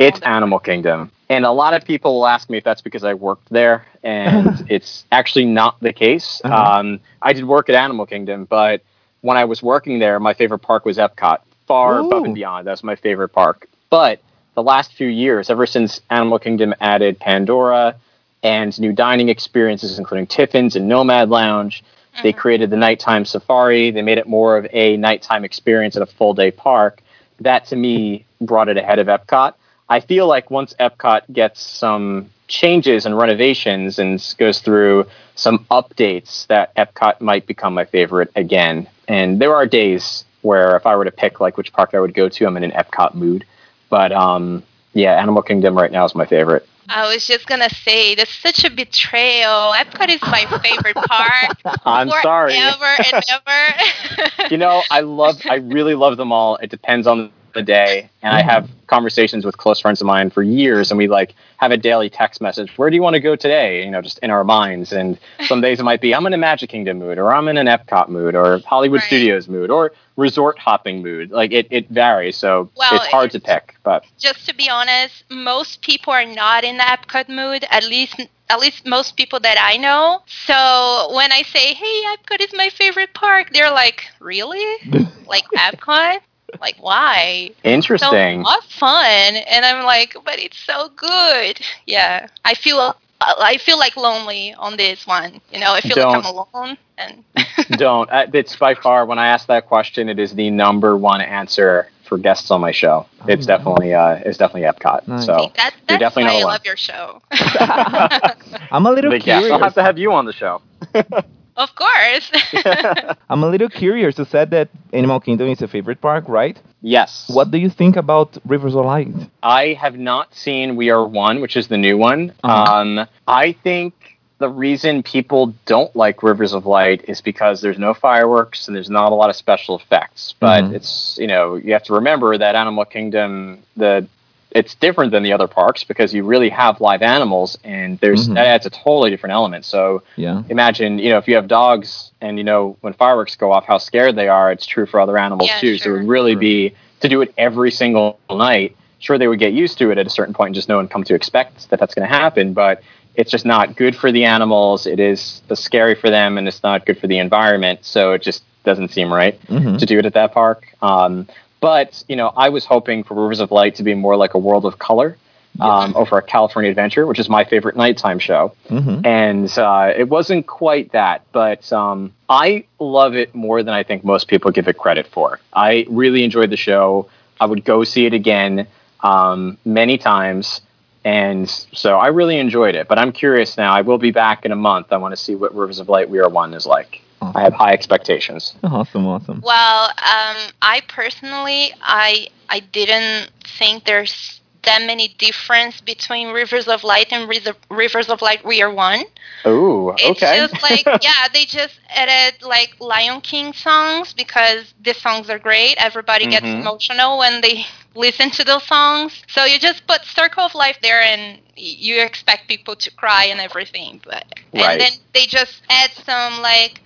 [0.01, 1.11] It's Oh, the- Animal Kingdom.
[1.31, 4.67] And a lot of people will ask me if that's because I worked there, and
[4.71, 6.41] it's actually not the case.
[6.45, 6.55] Uh-huh.
[6.81, 8.83] Um, I did work at Animal Kingdom, but
[9.23, 12.07] when I was working there, my favorite park was Epcot, far Ooh.
[12.07, 12.67] above and beyond.
[12.67, 13.69] That's my favorite park.
[13.89, 14.21] But
[14.55, 17.97] the last few years, ever since Animal Kingdom added Pandora
[18.45, 21.83] and new dining experiences, including Tiffin's and Nomad Lounge,
[22.23, 22.37] they Mhm.
[22.37, 23.91] created the nighttime safari.
[23.91, 27.01] They made it more of a nighttime experience at a full day park.
[27.41, 29.55] that to me brought it ahead of Epcot.
[29.89, 36.47] I feel like once Epcot gets some changes and renovations and goes through some updates,
[36.47, 38.87] that Epcot might become my favorite again.
[39.09, 42.15] And there are days where if I were to pick like which park I would
[42.15, 43.45] go to, I'm in an Epcot mood.
[43.91, 46.65] But um, yeah, Animal Kingdom right now is my favorite.
[46.89, 49.73] I was just gonna say, that's such a betrayal.
[49.73, 51.59] Epcot is my favorite park.
[51.85, 52.55] I'm sorry.
[52.55, 54.51] Forever and ever.
[54.51, 56.57] you know, I love, I really love them all.
[56.57, 60.43] It depends on the day, and I have conversations with close friends of mine for
[60.43, 62.77] years, and we like have a daily text message.
[62.77, 63.85] Where do you want to go today?
[63.85, 64.93] You know, just in our minds.
[64.93, 67.57] And some days it might be I'm in a Magic Kingdom mood, or I'm in
[67.57, 69.07] an Epcot mood, or Hollywood Right.
[69.07, 71.31] Studios mood, or resort hopping mood.
[71.31, 73.75] Like it, it varies, so Well, it's hard to pick.
[73.83, 77.65] But just to be honest, most people are not in the Epcot mood.
[77.71, 80.23] At least, at least most people that I know.
[80.27, 84.77] So when I say, "Hey, Epcot is my favorite park," they're like, "Really?
[85.27, 86.19] like Epcot?
[86.61, 88.43] Like why?" So interesting.
[88.43, 89.37] what fun?
[89.37, 92.97] And I'm like, "But it's so good." Yeah, I feel.
[93.21, 95.41] I feel like lonely on this one.
[95.51, 96.77] You know, I feel like I'm alone.
[96.99, 97.25] And
[97.79, 98.11] Don't.
[98.11, 101.89] Uh, It's by far when I ask that question, it is the number one answer
[102.03, 103.07] for guests on my show.
[103.27, 103.47] It's Oh.
[103.47, 105.09] definitely, uh, it's definitely Epcot.
[105.09, 105.25] Nice.
[105.25, 105.51] So.
[105.57, 106.53] that, You're that's definitely why not I alone.
[106.53, 107.23] love your show.
[108.71, 109.39] I'm a little Big yes.
[109.39, 109.53] curious.
[109.53, 110.61] I'll have to have you on the show.
[111.57, 112.31] of course.
[113.31, 114.19] I'm a little curious.
[114.19, 116.59] You said that Animal Kingdom is your favorite park, right?
[116.83, 117.31] yes.
[117.33, 119.09] What do you think about Rivers of Light?
[119.43, 122.33] I have not seen We Are One, which is the new one.
[122.43, 122.75] Uh-huh.
[122.77, 123.95] Um, I think
[124.39, 128.91] the reason people don't like Rivers of Light is because there's no fireworks and there's
[128.91, 130.35] not a lot of special effects.
[130.41, 130.75] But Mhm.
[130.75, 134.07] it's you know you have to remember that Animal Kingdom the
[134.55, 138.35] it's different than the other parks because you really have live animals and there's Mhm.
[138.35, 139.65] that adds a totally different element.
[139.65, 140.43] So Yeah.
[140.49, 143.79] imagine you know if you have dogs and you know when fireworks go off how
[143.79, 146.41] scared they are it's true for other animals Yeah, too so it would really Sure.
[146.41, 150.07] be to do it every single night sure they would get used to it at
[150.07, 152.53] a certain point and just know and come to expect that that's going to happen
[152.55, 152.81] but
[153.17, 156.87] it's just not good for the animals it is scary for them and it's not
[156.87, 159.79] good for the environment so it just doesn't seem right Mhm.
[159.79, 161.27] to do it at that park um,
[161.69, 164.39] but you know i was hoping for rivers of light to be more like a
[164.49, 165.17] world of color
[165.61, 168.97] um, over a california adventure which is my favorite nighttime show Mhm.
[169.07, 171.19] and uh, it wasn't quite that.
[171.41, 171.99] But um,
[172.29, 172.65] I
[172.99, 175.39] love it more than I think most people give it credit for.
[175.71, 177.09] I really enjoyed the show.
[177.43, 178.67] I would go see it again
[179.13, 180.61] um, many times,
[181.05, 181.49] and
[181.83, 182.89] so I really enjoyed it.
[182.89, 183.71] But I'm curious now.
[183.73, 184.87] I will be back in a month.
[184.91, 187.01] I want to see what Rivers of Light We Are One is like.
[187.35, 188.55] I have high expectations.
[188.63, 189.43] Awesome, awesome.
[189.43, 196.83] Well, um, I personally, I I didn't think there's that many difference between Rivers of
[196.85, 199.05] Light and Riz- Rivers of Light We Are One.
[199.47, 200.35] Ooh, It's okay.
[200.35, 205.77] just like yeah, they just added like Lion King songs because the songs are great.
[205.79, 206.61] Everybody gets Mhm.
[206.61, 209.23] emotional when they listen to those songs.
[209.29, 213.41] So you just put Circle of Life there and you expect people to cry and
[213.41, 214.01] everything.
[214.05, 214.73] But Right.
[214.73, 216.81] and then they just add some like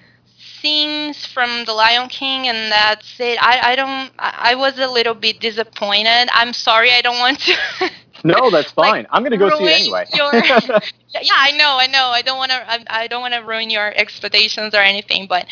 [0.60, 3.38] scenes from the Lion King and that's it.
[3.40, 6.28] I, I don't I I was a little bit disappointed.
[6.32, 7.54] I'm sorry I don't want to
[8.24, 9.06] no, that's like, fine.
[9.10, 10.06] I'm going to go see it ruin anyway.
[10.12, 10.58] your- yeah,
[11.20, 12.06] yeah, I know, I know.
[12.08, 12.70] I don't want to.
[12.70, 15.46] I, I don't want to ruin your expectations or anything, but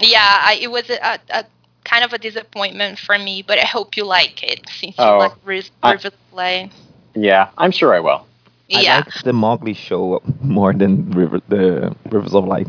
[0.00, 1.44] yeah, I, it was a, a, a
[1.84, 3.42] kind of a disappointment for me.
[3.42, 6.70] But I hope you like it since you Oh, like Riz, I- River Play.
[7.14, 8.26] yeah, I'm sure I will.
[8.74, 12.68] I Yeah, like the Mowgli show more than River, the Rivers of Light.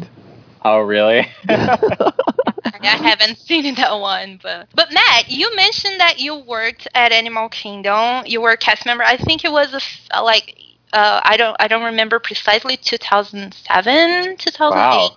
[0.63, 1.27] Oh, really?
[1.49, 7.49] I haven't seen that one, but but Matt, you mentioned that you worked at Animal
[7.49, 8.25] Kingdom.
[8.25, 9.03] You were a cast member.
[9.03, 10.55] I think it was a uh, like
[10.93, 14.69] uh, I don't I don't remember precisely 2007, 2008.
[14.75, 15.09] Wow.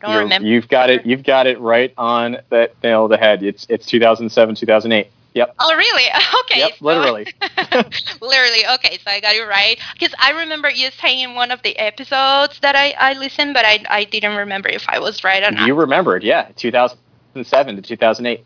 [0.00, 0.48] Don't You're- remember.
[0.48, 1.04] You've got it.
[1.04, 3.42] You've got it right on that nail of the head.
[3.42, 5.10] It's it's 2007, 2008.
[5.34, 5.54] Yep.
[5.58, 6.04] Oh, really?
[6.40, 6.60] Okay.
[6.60, 7.26] Yep, so- literally.
[8.20, 8.66] literally.
[8.74, 9.78] Okay, so I got it right.
[9.94, 13.64] Because I remember you saying in one of the episodes that I, I listened, but
[13.64, 15.66] I, I didn't remember if I was right or not.
[15.66, 18.44] You remembered, yeah, 2007 to 2008.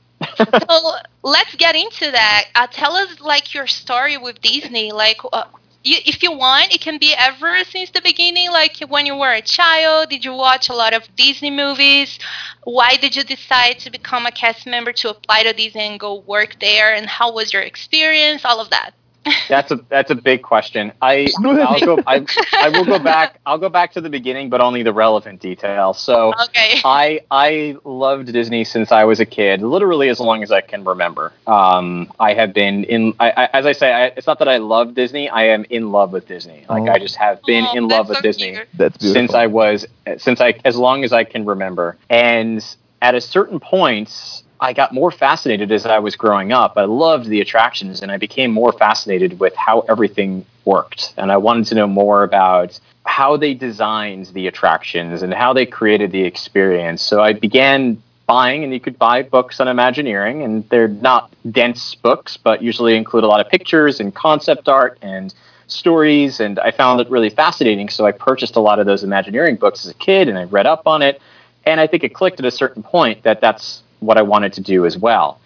[0.68, 0.92] so
[1.22, 2.44] let's get into that.
[2.54, 4.92] Uh, tell us like your story with Disney.
[4.92, 5.44] Like, uh,
[5.84, 8.50] you, if you want, it can be ever since the beginning.
[8.50, 12.18] Like when you were a child, did you watch a lot of Disney movies?
[12.64, 16.20] Why did you decide to become a cast member to apply to Disney and go
[16.20, 16.94] work there?
[16.94, 18.44] And how was your experience?
[18.44, 18.94] All of that.
[19.48, 20.92] That's a that's a big question.
[21.00, 23.40] I I'll go I, I will go back.
[23.46, 25.98] I'll go back to the beginning, but only the relevant details.
[25.98, 26.80] So Okay.
[26.84, 30.84] I I loved Disney since I was a kid, literally as long as I can
[30.84, 31.32] remember.
[31.46, 33.14] Um, I have been in.
[33.20, 35.28] I, I, as I say, I, it's not that I love Disney.
[35.28, 36.64] I am in love with Disney.
[36.68, 36.92] Like Oh.
[36.92, 38.52] I just have been Oh, in love with so Disney.
[38.52, 38.68] cute.
[38.74, 39.86] That's since I was
[40.18, 41.96] since I as long as I can remember.
[42.10, 42.64] And
[43.02, 46.74] at a certain point, I got more fascinated as I was growing up.
[46.76, 51.12] I loved the attractions and I became more fascinated with how everything worked.
[51.16, 55.66] And I wanted to know more about how they designed the attractions and how they
[55.66, 57.02] created the experience.
[57.02, 61.94] So I began buying, and you could buy books on Imagineering, and they're not dense
[61.94, 65.34] books, but usually include a lot of pictures and concept art and
[65.66, 66.40] stories.
[66.40, 67.90] And I found it really fascinating.
[67.90, 70.66] So I purchased a lot of those Imagineering books as a kid, and I read
[70.66, 71.20] up on it.
[71.66, 74.60] And I think it clicked at a certain point that that's what I wanted to
[74.60, 75.40] do as well.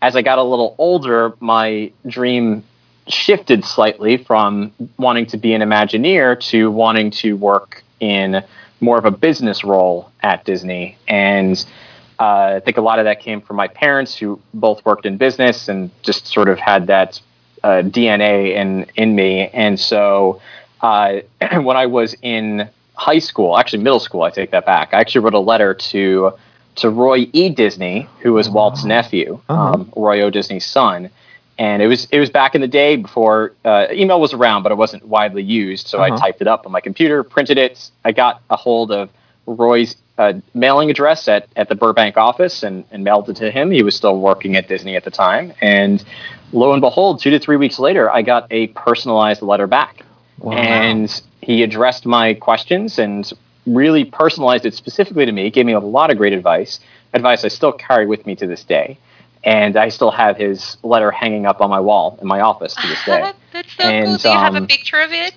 [0.00, 2.64] As I got a little older, my dream
[3.08, 8.44] shifted slightly from wanting to be an Imagineer to wanting to work in
[8.80, 10.96] more of a business role at Disney.
[11.08, 11.64] And
[12.20, 15.16] uh, I think a lot of that came from my parents, who both worked in
[15.16, 17.20] business and just sort of had that
[17.62, 19.48] uh, DNA in in me.
[19.48, 20.40] And so,
[20.80, 21.20] uh,
[21.60, 24.92] when I was in high school, actually middle school, I take that back.
[24.92, 26.32] I actually wrote a letter to
[26.78, 27.48] to Roy E.
[27.48, 29.72] Disney, who was Walt's nephew, Uh-huh.
[29.74, 30.30] um, Roy O.
[30.30, 31.10] Disney's son.
[31.60, 34.70] And it was it was back in the day before uh, email was around, but
[34.70, 35.88] it wasn't widely used.
[35.88, 36.18] So I Uh-huh.
[36.18, 37.90] typed it up on my computer, printed it.
[38.04, 39.08] I got a hold of
[39.46, 43.70] Roy's uh, mailing address at, at the Burbank office and, and mailed it to him.
[43.72, 45.52] He was still working at Disney at the time.
[45.60, 46.04] And
[46.52, 50.04] lo and behold, two to three weeks later, I got a personalized letter back.
[50.38, 50.52] Wow.
[50.52, 53.30] And he addressed my questions and
[53.68, 56.80] really personalized it specifically to me, gave me a lot of great advice,
[57.12, 58.98] advice I still carry with me to this day.
[59.44, 62.86] And I still have his letter hanging up on my wall in my office to
[62.88, 63.32] this day.
[63.52, 63.90] That's so cool.
[63.90, 65.34] And, Do you have a um, picture of it?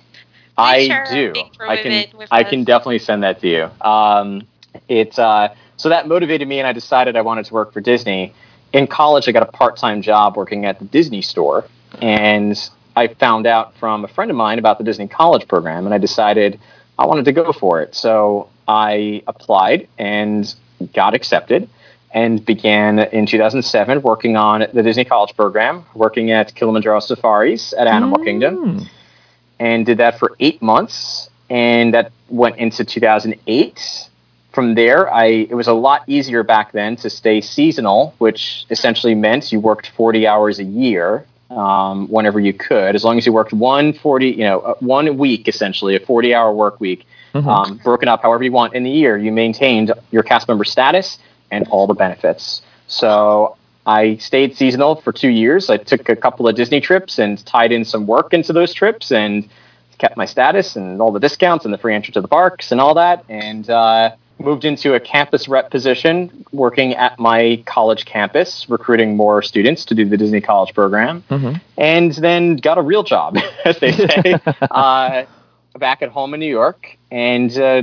[0.58, 1.32] I do.
[1.60, 2.26] I can.
[2.30, 2.50] I us.
[2.50, 3.70] can definitely send that to you.
[3.80, 4.46] Um,
[4.88, 8.34] it's uh, so that motivated me, and I decided I wanted to work for Disney.
[8.72, 11.64] In college, I got a part-time job working at the Disney store,
[12.00, 12.58] and
[12.96, 15.98] I found out from a friend of mine about the Disney College program, and I
[15.98, 16.58] decided
[16.98, 17.94] I wanted to go for it.
[17.94, 20.52] So I applied and
[20.92, 21.68] got accepted.
[22.14, 27.86] And began in 2007 working on the Disney College program, working at Kilimanjaro Safaris at
[27.86, 28.88] Animal Kingdom Mm.
[29.58, 34.10] and did that for eight months, and that went into 2008.
[34.52, 39.14] From there, I it was a lot easier back then to stay seasonal, which essentially
[39.14, 41.24] meant you worked 40 hours a year
[41.56, 45.16] um, whenever you could, as long as you worked one 40, you know, uh, one
[45.18, 47.46] week essentially, a 40 hour work week, Mhm.
[47.46, 49.16] um, broken up however you want in the year.
[49.16, 51.18] You maintained your cast member status
[51.50, 52.62] and all the benefits.
[52.86, 55.68] So I stayed seasonal for two years.
[55.70, 59.10] I took a couple of Disney trips and tied in some work into those trips
[59.10, 59.48] and
[59.98, 62.80] kept my status and all the discounts and the free entry to the parks and
[62.80, 63.24] all that.
[63.28, 64.12] And uh,
[64.42, 69.94] moved into a campus rep position working at my college campus, recruiting more students to
[69.94, 71.24] do the Disney College program.
[71.30, 71.60] Mhm.
[71.76, 74.34] And then got a real job, as they say,
[74.70, 75.24] uh,
[75.78, 76.96] back at home in New York.
[77.10, 77.82] And uh,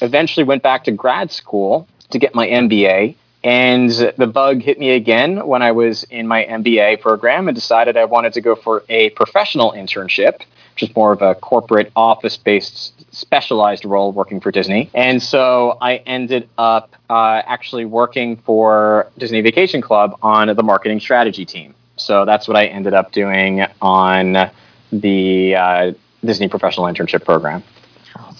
[0.00, 3.14] eventually went back to grad school to get my MBA.
[3.44, 7.96] And the bug hit me again when I was in my MBA program and decided
[7.96, 10.40] I wanted to go for a professional internship,
[10.74, 14.90] which is more of a corporate office based specialized role working for Disney.
[14.92, 21.00] And so I ended up uh, actually working for Disney Vacation Club on the marketing
[21.00, 21.74] strategy team.
[21.96, 24.50] So that's what I ended up doing on
[24.92, 25.92] the uh,
[26.24, 27.64] Disney Professional Internship Program.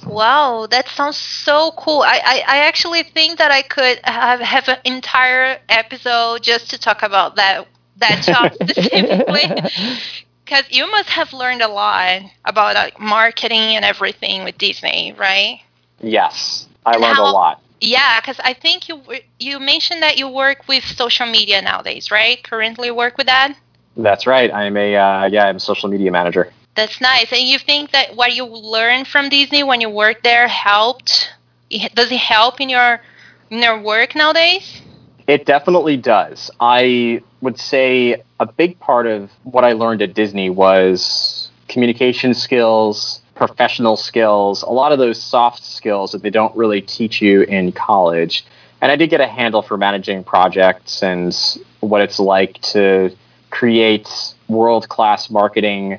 [0.06, 2.02] Wow, that sounds so cool.
[2.02, 6.78] I, I, I actually think that I could have, have an entire episode just to
[6.78, 7.66] talk about that
[7.98, 10.25] that job specifically.
[10.46, 15.60] Because you must have learned a lot about like, marketing and everything with Disney, right?
[16.00, 17.60] Yes, I learned a lot.
[17.80, 19.02] Yeah, because I think you
[19.40, 22.42] you mentioned that you work with social media nowadays, right?
[22.42, 23.56] Currently work with that.
[23.96, 24.52] That's right.
[24.54, 26.52] I'm a uh, yeah, I'm a social media manager.
[26.76, 27.32] That's nice.
[27.32, 31.30] And you think that what you learned from Disney when you worked there helped?
[31.94, 33.00] Does it help in your
[33.50, 34.80] in your work nowadays?
[35.26, 36.50] It definitely does.
[36.60, 43.20] I would say a big part of what I learned at Disney was communication skills,
[43.34, 47.72] professional skills, a lot of those soft skills that they don't really teach you in
[47.72, 48.44] college.
[48.80, 51.36] And I did get a handle for managing projects and
[51.80, 53.10] what it's like to
[53.50, 54.08] create
[54.48, 55.98] world class marketing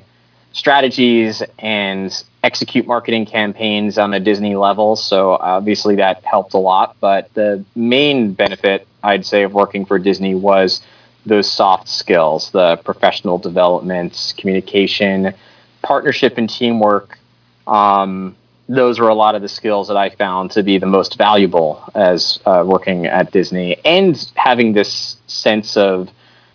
[0.52, 4.96] strategies and execute marketing campaigns on a Disney level.
[4.96, 6.96] So obviously that helped a lot.
[7.00, 10.80] But the main benefit, I'd say, of working for Disney was
[11.26, 15.34] those soft skills the professional development, communication,
[15.82, 17.18] partnership, and teamwork.
[17.66, 18.36] Um,
[18.68, 21.82] those were a lot of the skills that I found to be the most valuable
[21.94, 26.10] as uh, working at Disney and having this sense of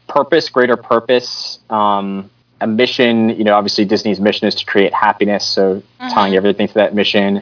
[0.08, 2.30] purpose, greater purpose, um,
[2.64, 3.30] a mission.
[3.30, 6.10] You know, obviously Disney's mission is to create happiness, so mm-hmm.
[6.10, 7.42] tying everything to that mission,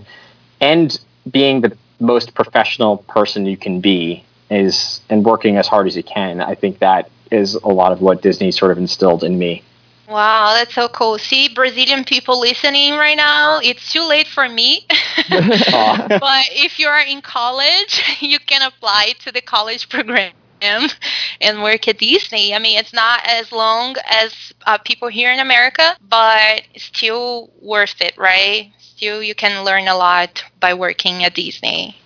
[0.59, 0.99] and
[1.29, 6.03] being the most professional person you can be is and working as hard as you
[6.03, 6.41] can.
[6.41, 9.63] I think that is a lot of what Disney sort of instilled in me.
[10.09, 11.17] Wow, that's so cool.
[11.17, 14.85] See, Brazilian people listening right now, it's too late for me.
[15.29, 21.87] but if you are in college, you can apply to the college program and work
[21.87, 22.53] at Disney.
[22.53, 28.01] I mean, it's not as long as uh, people here in America, but still worth
[28.01, 28.71] it, right?
[28.79, 31.97] Still, you can learn a lot by working at Disney.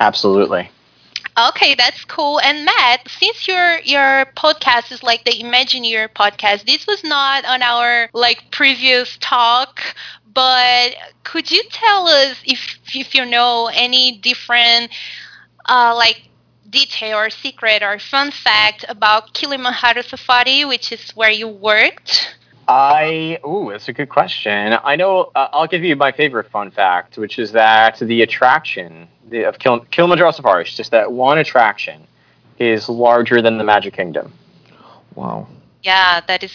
[0.00, 0.70] Absolutely.
[1.38, 2.40] Okay, that's cool.
[2.40, 7.62] And Matt, since your your podcast is like the Imagineer podcast, this was not on
[7.62, 9.80] our like previous talk,
[10.34, 10.94] but
[11.24, 14.90] could you tell us if if you know any different
[15.66, 16.22] uh, like
[16.72, 22.34] detail or secret or fun fact about Kilimanjaro Safari, which is where you worked?
[22.66, 24.78] I ooh, that's a good question.
[24.82, 25.30] I know.
[25.34, 29.58] Uh, I'll give you my favorite fun fact, which is that the attraction the, of
[29.58, 32.06] Kil- Kilimanjaro Safari, just that one attraction,
[32.58, 34.32] is larger than the Magic Kingdom.
[35.14, 35.48] Wow.
[35.82, 36.52] Yeah, that is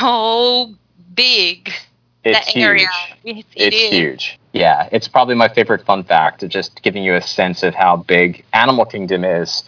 [0.00, 0.74] so
[1.14, 1.72] big.
[2.22, 2.64] It's that huge.
[2.64, 2.88] area.
[3.24, 3.90] It, it it's is.
[3.90, 4.38] huge.
[4.56, 7.96] Yeah, it's probably my favorite fun fact of just giving you a sense of how
[7.96, 9.64] big Animal Kingdom is,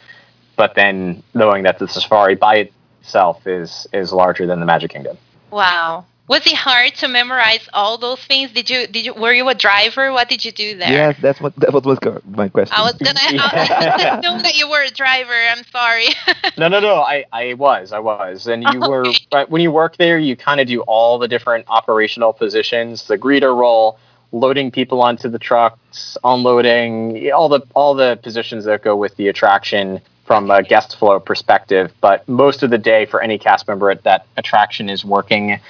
[0.57, 2.71] but then knowing that the safari by
[3.01, 5.17] itself is is larger than the Magic Kingdom.
[5.51, 6.05] Wow.
[6.29, 8.53] Was it hard to memorize all those things?
[8.53, 10.13] Did you did you were you a driver?
[10.13, 10.91] What did you do there?
[10.91, 12.75] Yes, that's what that was my question.
[12.77, 15.33] I was gonna I was assume that you were a driver.
[15.33, 16.09] I'm sorry.
[16.59, 16.97] No, no, no.
[17.03, 19.27] I, I was, I was, and you were Okay.
[19.33, 20.19] right, when you work there.
[20.19, 23.99] You kind of do all the different operational positions: the greeter role,
[24.33, 29.29] loading people onto the trucks, unloading, all the all the positions that go with the
[29.29, 31.93] attraction from a guest flow perspective.
[32.01, 35.61] But most of the day for any cast member at that attraction is working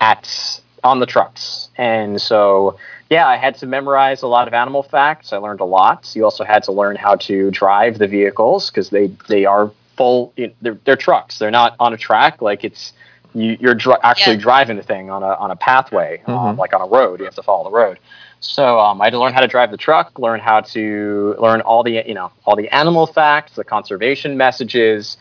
[0.00, 2.78] at on the trucks, and so
[3.10, 5.32] yeah, I had to memorize a lot of animal facts.
[5.32, 6.12] I learned a lot.
[6.14, 10.32] You also had to learn how to drive the vehicles because they they are full.
[10.36, 11.38] you know, They're, they're trucks.
[11.38, 12.42] They're not on a track.
[12.42, 12.92] Like it's
[13.34, 14.42] you, you're dri- actually Yeah.
[14.42, 16.58] driving the thing on a on a pathway, um, Mhm.
[16.58, 17.20] like on a road.
[17.20, 17.98] You have to follow the road.
[18.40, 21.60] So um, I had to learn how to drive the truck, learn how to learn
[21.62, 25.16] all the you know all the animal facts, the conservation messages,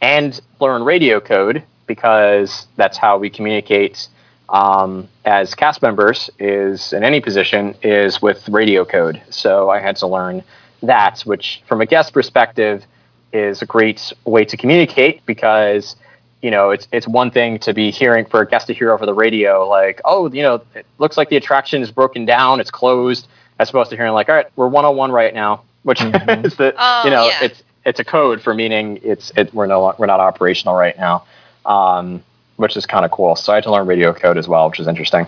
[0.00, 4.08] and learn radio code because that's how we communicate
[4.48, 9.20] um, as cast members is in any position is with radio code.
[9.30, 10.42] So I had to learn
[10.82, 12.84] that, which from a guest perspective
[13.32, 15.96] is a great way to communicate because
[16.44, 19.06] you know it's it's one thing to be hearing for a guest to hear over
[19.06, 22.70] the radio like oh you know it looks like the attraction is broken down it's
[22.70, 23.26] closed
[23.58, 26.44] as opposed to hearing like all right we're 101 right now which Mhm.
[26.44, 27.44] is the Oh, you know yeah.
[27.46, 31.24] it's it's a code for meaning it's it we're no we're not operational right now
[31.64, 32.22] um,
[32.56, 34.80] which is kind of cool so I had to learn radio code as well which
[34.80, 35.26] is interesting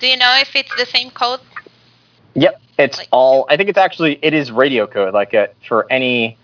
[0.00, 1.38] Do you know if it's the same code?
[2.34, 3.46] Yep, it's Like- all.
[3.48, 6.36] I think it's actually it is radio code, like a, for any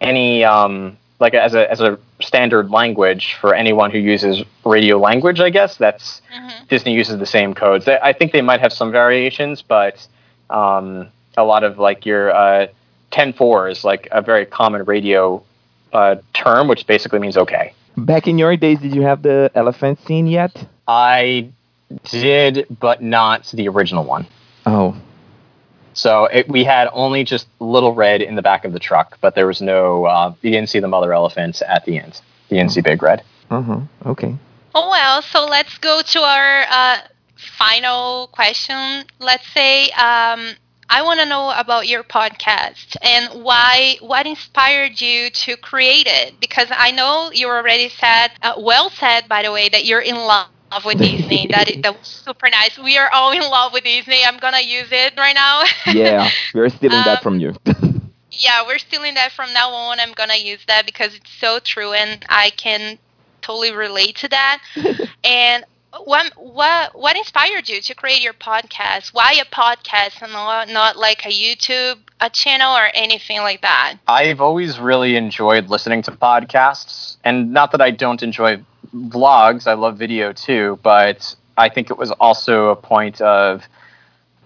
[0.00, 5.40] any um like as a as a standard language for anyone who uses radio language.
[5.40, 7.86] I guess that's hmm Disney uses the same codes.
[7.86, 10.04] I think they might have some variations, but
[10.50, 12.66] um, a lot of like your uh,
[13.12, 15.42] 10-4 is like a very common radio
[15.92, 17.72] uh, term, which basically means okay.
[17.96, 20.66] Back in your days, did you have the elephant scene yet?
[20.88, 21.50] I
[22.10, 24.26] did, but not the original one.
[24.66, 24.96] Oh,
[25.96, 29.34] So it, we had only just Little Red in the back of the truck, but
[29.34, 30.04] there was no.
[30.04, 32.20] Uh, you didn't see the mother elephants at the end.
[32.50, 33.22] You didn't see Big Red.
[33.50, 33.80] uh huh.
[34.04, 34.36] Okay.
[34.74, 36.98] Oh well, so let's go to our uh,
[37.36, 39.04] final question.
[39.20, 40.50] Let's say um,
[40.90, 43.96] I want to know about your podcast and why.
[44.00, 46.38] What inspired you to create it?
[46.40, 50.16] Because I know you already said, uh, well said, by the way, that you're in
[50.16, 50.48] love
[50.84, 51.46] with Disney.
[51.50, 52.78] that is that was super nice.
[52.78, 54.24] We are all in love with Disney.
[54.24, 55.62] I'm gonna use it right now.
[55.92, 57.54] Yeah, we're stealing that Um, from you.
[58.30, 60.00] yeah, we're stealing that from now on.
[60.00, 62.98] I'm gonna use that because it's so true, and I can
[63.42, 64.60] totally relate to that.
[65.24, 65.64] and
[66.04, 69.14] what what what inspired you to create your podcast?
[69.14, 73.94] Why a podcast and not not like a YouTube a channel or anything like that?
[74.06, 78.62] I've always really enjoyed listening to podcasts, and not that I don't enjoy
[78.96, 79.66] vlogs.
[79.66, 83.62] I love video too, but I think it was also a point of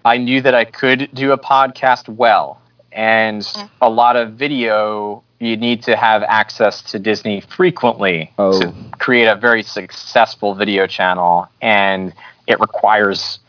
[0.03, 2.59] I knew that I could do a podcast well,
[2.91, 3.69] and Mm.
[3.81, 8.59] a lot of video you need to have access to Disney frequently Oh.
[8.59, 12.13] to create a very successful video channel, and
[12.47, 13.39] it requires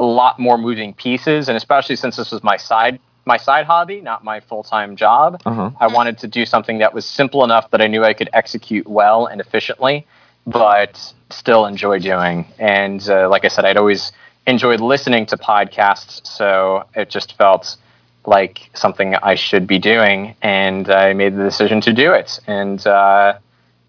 [0.00, 4.00] a lot more moving pieces, and especially since this was my side my side hobby,
[4.00, 5.42] not my full time job.
[5.44, 5.70] Uh huh.
[5.80, 8.86] I wanted to do something that was simple enough that I knew I could execute
[8.86, 10.06] well and efficiently,
[10.48, 12.46] but still enjoy doing.
[12.58, 14.12] And uh, like I said, I'd always
[14.46, 17.76] enjoyed listening to podcasts, so it just felt
[18.24, 22.40] like something I should be doing, and I made the decision to do it.
[22.46, 23.38] And uh,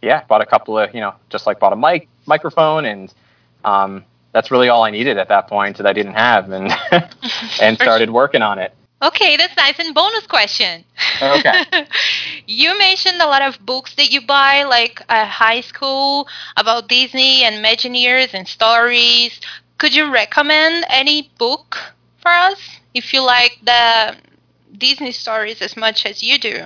[0.01, 3.13] yeah, bought a couple of you know, just like bought a mic, microphone, and
[3.63, 4.03] um,
[4.33, 6.71] that's really all I needed at that point that I didn't have, and
[7.61, 8.73] and started working on it.
[9.01, 9.79] Okay, that's nice.
[9.79, 10.83] And bonus question.
[11.21, 11.63] Okay.
[12.47, 16.27] you mentioned a lot of books that you buy, like at high school,
[16.57, 19.39] about Disney and Imagineers and stories.
[19.77, 21.77] Could you recommend any book
[22.21, 22.59] for us
[22.93, 24.15] if you like the
[24.77, 26.65] Disney stories as much as you do?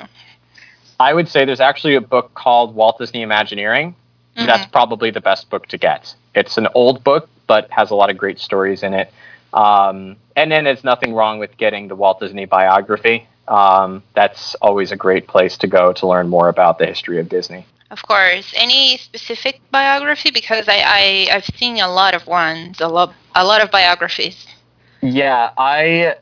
[0.99, 3.95] I would say there's actually a book called Walt Disney Imagineering.
[4.37, 4.45] Mhm.
[4.47, 6.13] That's probably the best book to get.
[6.35, 9.11] It's an old book, but has a lot of great stories in it.
[9.53, 13.27] Um, and then there's nothing wrong with getting the Walt Disney biography.
[13.47, 17.29] Um, that's always a great place to go to learn more about the history of
[17.29, 17.65] Disney.
[17.91, 18.53] Of course.
[18.55, 20.31] Any specific biography?
[20.31, 24.47] Because I, I I've seen a lot of ones, a lot a lot of biographies.
[25.01, 26.15] Yeah, I.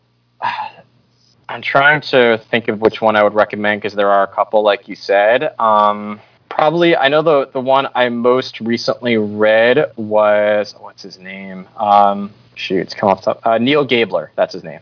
[1.50, 4.64] I'm trying to think of which one I would recommend because there are a couple,
[4.64, 5.54] like you said.
[5.60, 11.68] Um, probably, I know the the one I most recently read was what's his name?
[11.76, 13.46] Um, shoot, it's come off the top.
[13.46, 14.80] Uh, Neil Gabler, that's his name.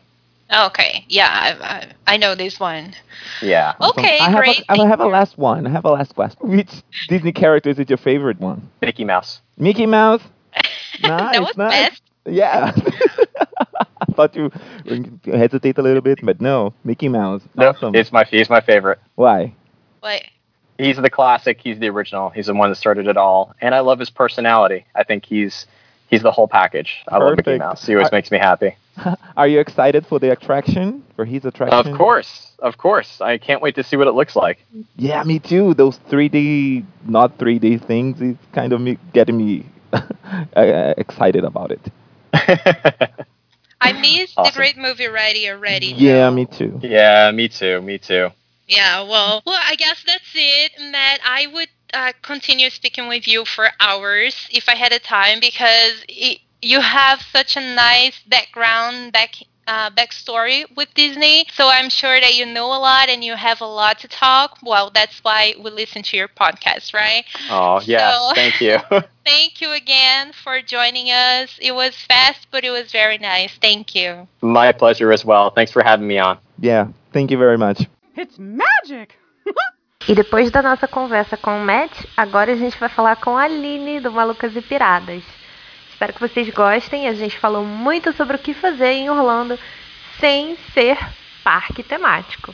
[0.52, 2.96] Okay, yeah, I, I, I know this one.
[3.42, 3.76] Yeah.
[3.80, 4.60] Okay, I have, great.
[4.68, 5.68] a, I have a last one.
[5.68, 6.50] I have a last question.
[6.50, 6.72] Which
[7.08, 8.68] Disney character is your favorite one?
[8.82, 9.42] Mickey Mouse.
[9.58, 10.22] Mickey Mouse.
[11.02, 11.90] Nice, that was nice.
[11.92, 12.02] best.
[12.26, 12.74] Yeah.
[14.02, 14.52] I thought you
[14.86, 17.42] would hesitate a little bit, but no, Mickey Mouse.
[17.56, 17.96] No, Awesome.
[17.96, 19.00] it's my he's my favorite.
[19.16, 19.54] Why?
[20.02, 20.24] But
[20.78, 21.60] He's the classic.
[21.62, 22.30] He's the original.
[22.32, 24.86] He's the one that started it all, and I love his personality.
[24.96, 25.68] I think he's
[26.10, 27.04] he's the whole package.
[27.08, 27.60] I love Mickey Perfect.
[27.60, 27.86] Mouse.
[27.86, 28.76] He always I- makes me happy.
[29.38, 31.04] Are you excited for the attraction?
[31.16, 31.92] For his attraction?
[31.92, 33.22] Of course, of course.
[33.22, 34.66] I can't wait to see what it looks like.
[34.98, 35.74] Yeah, me too.
[35.74, 41.82] Those 3D, not 3D things, is kind of me, getting me uh, excited about it.
[43.82, 44.52] I missed Awesome.
[44.52, 45.88] the great movie Ready already.
[45.88, 46.80] Yeah, so- me too.
[46.84, 47.82] yeah, me too.
[47.82, 48.30] Me too.
[48.68, 51.22] Yeah, well, well, I guess that's it, Matt.
[51.26, 56.04] I would uh, continue speaking with you for hours if I had a time because
[56.08, 59.36] it, you have such a nice background, back
[59.68, 61.46] uh, backstory with Disney.
[61.54, 64.58] So I'm sure that you know a lot and you have a lot to talk.
[64.64, 67.24] Well, that's why we listen to your podcast, right?
[67.50, 68.80] Oh yes, So- thank you.
[69.26, 71.56] Thank you again for joining us.
[71.62, 73.52] It was fast, but it was very nice.
[73.62, 74.28] Thank you.
[74.42, 75.52] My pleasure as well.
[75.52, 76.40] Thanks for having me on.
[76.58, 77.84] Yeah, thank you very much.
[78.16, 79.18] It's magic!
[80.10, 83.44] E depois da nossa conversa com o Matt, agora a gente vai falar com a
[83.44, 85.22] Aline do Malucas e Piradas.
[85.92, 87.08] Espero que vocês gostem.
[87.08, 89.60] A gente falou muito sobre o que fazer em Orlando
[90.20, 90.98] sem ser
[91.44, 92.52] parque temático.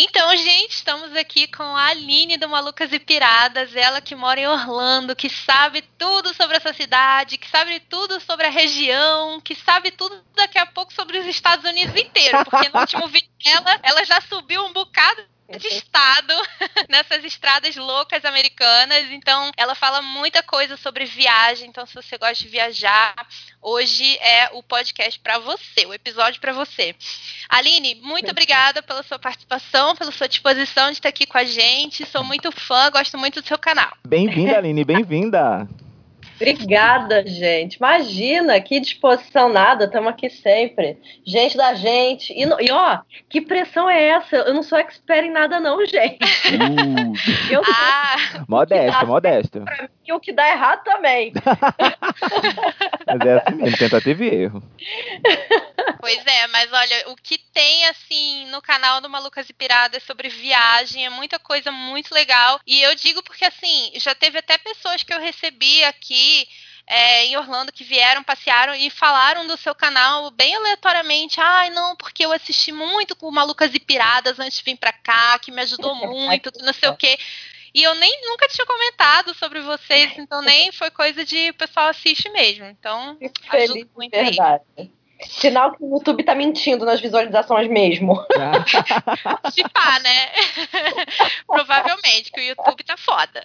[0.00, 4.46] Então, gente, estamos aqui com a Aline do Malucas e Piradas, ela que mora em
[4.46, 9.90] Orlando, que sabe tudo sobre essa cidade, que sabe tudo sobre a região, que sabe
[9.90, 14.04] tudo daqui a pouco sobre os Estados Unidos inteiro, porque no último vídeo dela, ela
[14.04, 15.20] já subiu um bocado
[15.56, 16.34] de estado
[16.88, 19.10] nessas estradas loucas americanas.
[19.10, 21.68] Então, ela fala muita coisa sobre viagem.
[21.68, 23.14] Então, se você gosta de viajar,
[23.62, 26.94] hoje é o podcast para você, o episódio para você.
[27.48, 32.04] Aline, muito obrigada pela sua participação, pela sua disposição de estar aqui com a gente.
[32.06, 33.96] Sou muito fã, gosto muito do seu canal.
[34.06, 35.66] Bem-vinda, Aline, bem-vinda.
[36.40, 37.74] Obrigada, gente.
[37.74, 40.96] Imagina, que disposição nada, estamos aqui sempre.
[41.26, 42.32] Gente da gente.
[42.32, 44.36] E, e, ó, que pressão é essa?
[44.36, 46.18] Eu não sou expert em nada, não, gente.
[46.22, 47.12] Uh,
[47.50, 49.64] Eu Ah, modesto, modesto.
[50.06, 51.32] e o que dá errado também.
[53.06, 54.62] Mas é assim mesmo, tentativa e erro.
[56.00, 60.28] pois é, mas olha, o que tem assim no canal do Malucas e Piradas sobre
[60.28, 62.60] viagem é muita coisa muito legal.
[62.66, 66.27] E eu digo porque assim, já teve até pessoas que eu recebi aqui
[66.86, 71.38] é, em Orlando que vieram, passearam e falaram do seu canal bem aleatoriamente.
[71.38, 75.38] Ai, não, porque eu assisti muito com Malucas e Piradas antes de vir pra cá,
[75.38, 77.18] que me ajudou muito, não sei o quê.
[77.74, 81.88] E eu nem nunca tinha comentado sobre vocês, então nem foi coisa de o pessoal
[81.88, 82.64] assiste mesmo.
[82.64, 83.18] Então,
[83.50, 84.36] ajuda muito aí.
[85.26, 88.14] Sinal que o YouTube tá mentindo nas visualizações mesmo.
[89.52, 90.30] Se pá, né?
[91.46, 93.44] Provavelmente, que o YouTube tá foda.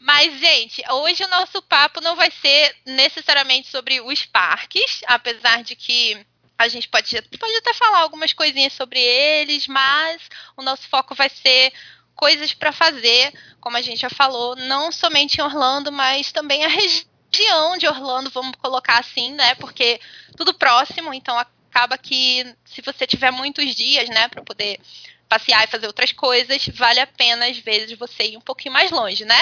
[0.00, 5.74] Mas, gente, hoje o nosso papo não vai ser necessariamente sobre os parques, apesar de
[5.74, 6.26] que
[6.58, 10.20] a gente pode, pode até falar algumas coisinhas sobre eles, mas
[10.58, 11.72] o nosso foco vai ser
[12.14, 16.68] coisas para fazer, como a gente já falou, não somente em Orlando, mas também a
[16.68, 19.54] região de Orlando, vamos colocar assim, né?
[19.56, 20.00] Porque
[20.36, 24.80] tudo próximo, então acaba que se você tiver muitos dias, né, para poder
[25.28, 28.90] passear e fazer outras coisas, vale a pena às vezes você ir um pouquinho mais
[28.90, 29.40] longe, né?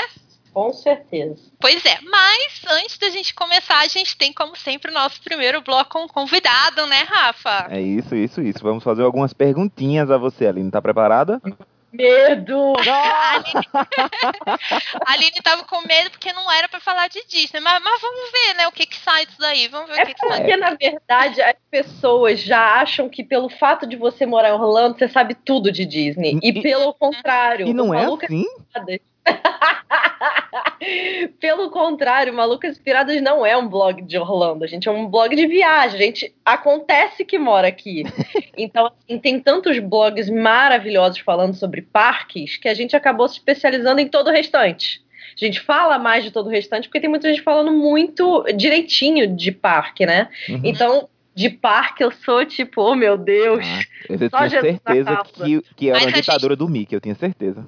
[0.53, 1.37] Com certeza.
[1.61, 5.63] Pois é, mas antes da gente começar, a gente tem, como sempre, o nosso primeiro
[5.63, 7.69] bloco com um convidado, né, Rafa?
[7.71, 8.59] É isso, isso, isso.
[8.61, 10.71] Vamos fazer algumas perguntinhas a você, Aline.
[10.71, 11.41] Tá preparada?
[11.93, 12.75] Medo!
[12.77, 13.69] A Aline,
[15.07, 17.61] a Aline tava com medo porque não era pra falar de Disney.
[17.61, 19.69] Mas, mas vamos ver, né, o que que sai disso daí.
[19.69, 20.39] Vamos ver É o que que sai.
[20.41, 24.99] porque, na verdade, as pessoas já acham que pelo fato de você morar em Orlando,
[24.99, 26.39] você sabe tudo de Disney.
[26.43, 28.45] E, E- pelo contrário, E não é Malucas assim?
[28.59, 29.01] Inspiradas-
[31.41, 35.35] Pelo contrário, Malucas Inspiradas não é um blog de Orlando, a gente é um blog
[35.35, 38.05] de viagem, a gente acontece que mora aqui.
[38.61, 44.01] Então, assim, tem tantos blogs maravilhosos falando sobre parques que a gente acabou se especializando
[44.01, 45.01] em todo o restante.
[45.41, 49.33] A gente fala mais de todo o restante porque tem muita gente falando muito direitinho
[49.33, 50.29] de parque, né?
[50.49, 50.61] Uhum.
[50.65, 54.93] Então, de parque eu sou tipo, oh meu Deus, Ah, eu tinha Só Jesus na
[54.93, 57.65] certeza que, que era Mas uma a gente- ditadura do Mickey, eu tinha certeza.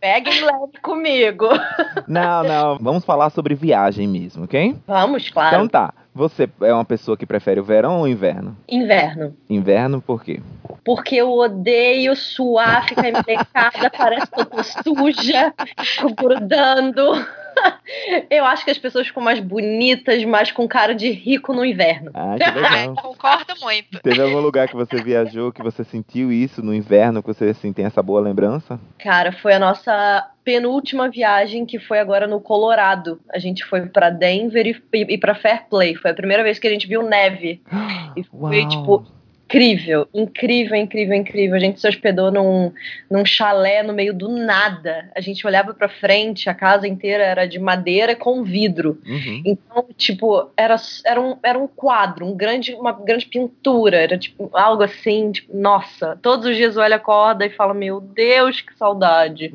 [0.00, 1.46] Peguem leve comigo.
[2.08, 4.76] Não, não, vamos falar sobre viagem mesmo, ok?
[4.86, 5.56] Vamos, claro.
[5.56, 8.56] Então tá, você é uma pessoa que prefere o verão ou o inverno?
[8.68, 9.36] Inverno.
[9.48, 10.40] Inverno por quê?
[10.84, 15.52] Porque eu odeio suar, ficar embrecada, parece que eu tô suja,
[15.84, 17.12] fico grudando.
[18.30, 22.10] Eu acho que as pessoas ficam mais bonitas, mais com cara de rico no inverno.
[22.14, 22.94] Ah, que É, legal.
[22.94, 24.00] concordo muito.
[24.00, 27.72] Teve algum lugar que você viajou que você sentiu isso no inverno, que você assim,
[27.72, 28.78] tem essa boa lembrança?
[28.98, 33.20] Cara, foi a nossa penúltima viagem que foi agora no Colorado.
[33.32, 35.94] A gente foi pra Denver e, e para Fairplay.
[35.96, 37.62] Foi a primeira vez que a gente viu neve.
[38.16, 38.68] E foi, Uau.
[38.68, 39.06] tipo,
[39.50, 41.56] incrível, incrível, incrível, incrível.
[41.56, 42.72] A gente se hospedou num,
[43.10, 45.10] num chalé no meio do nada.
[45.14, 49.00] A gente olhava pra frente, a casa inteira era de madeira com vidro.
[49.04, 49.42] Uhum.
[49.44, 53.96] Então, tipo, era, era, um, era um quadro, um grande, uma grande pintura.
[53.96, 56.16] Era tipo algo assim, tipo, nossa.
[56.22, 59.52] Todos os dias o Hélio acorda e fala: Meu Deus, que saudade.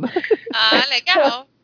[0.54, 1.48] Ah, legal.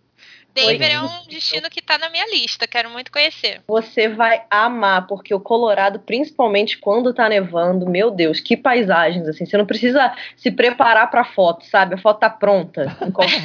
[0.53, 3.61] Denver é um destino que tá na minha lista, quero muito conhecer.
[3.67, 9.45] Você vai amar, porque o Colorado, principalmente quando tá nevando, meu Deus, que paisagens, assim.
[9.45, 11.95] Você não precisa se preparar pra foto, sabe?
[11.95, 12.95] A foto tá pronta.
[13.01, 13.41] Em qualquer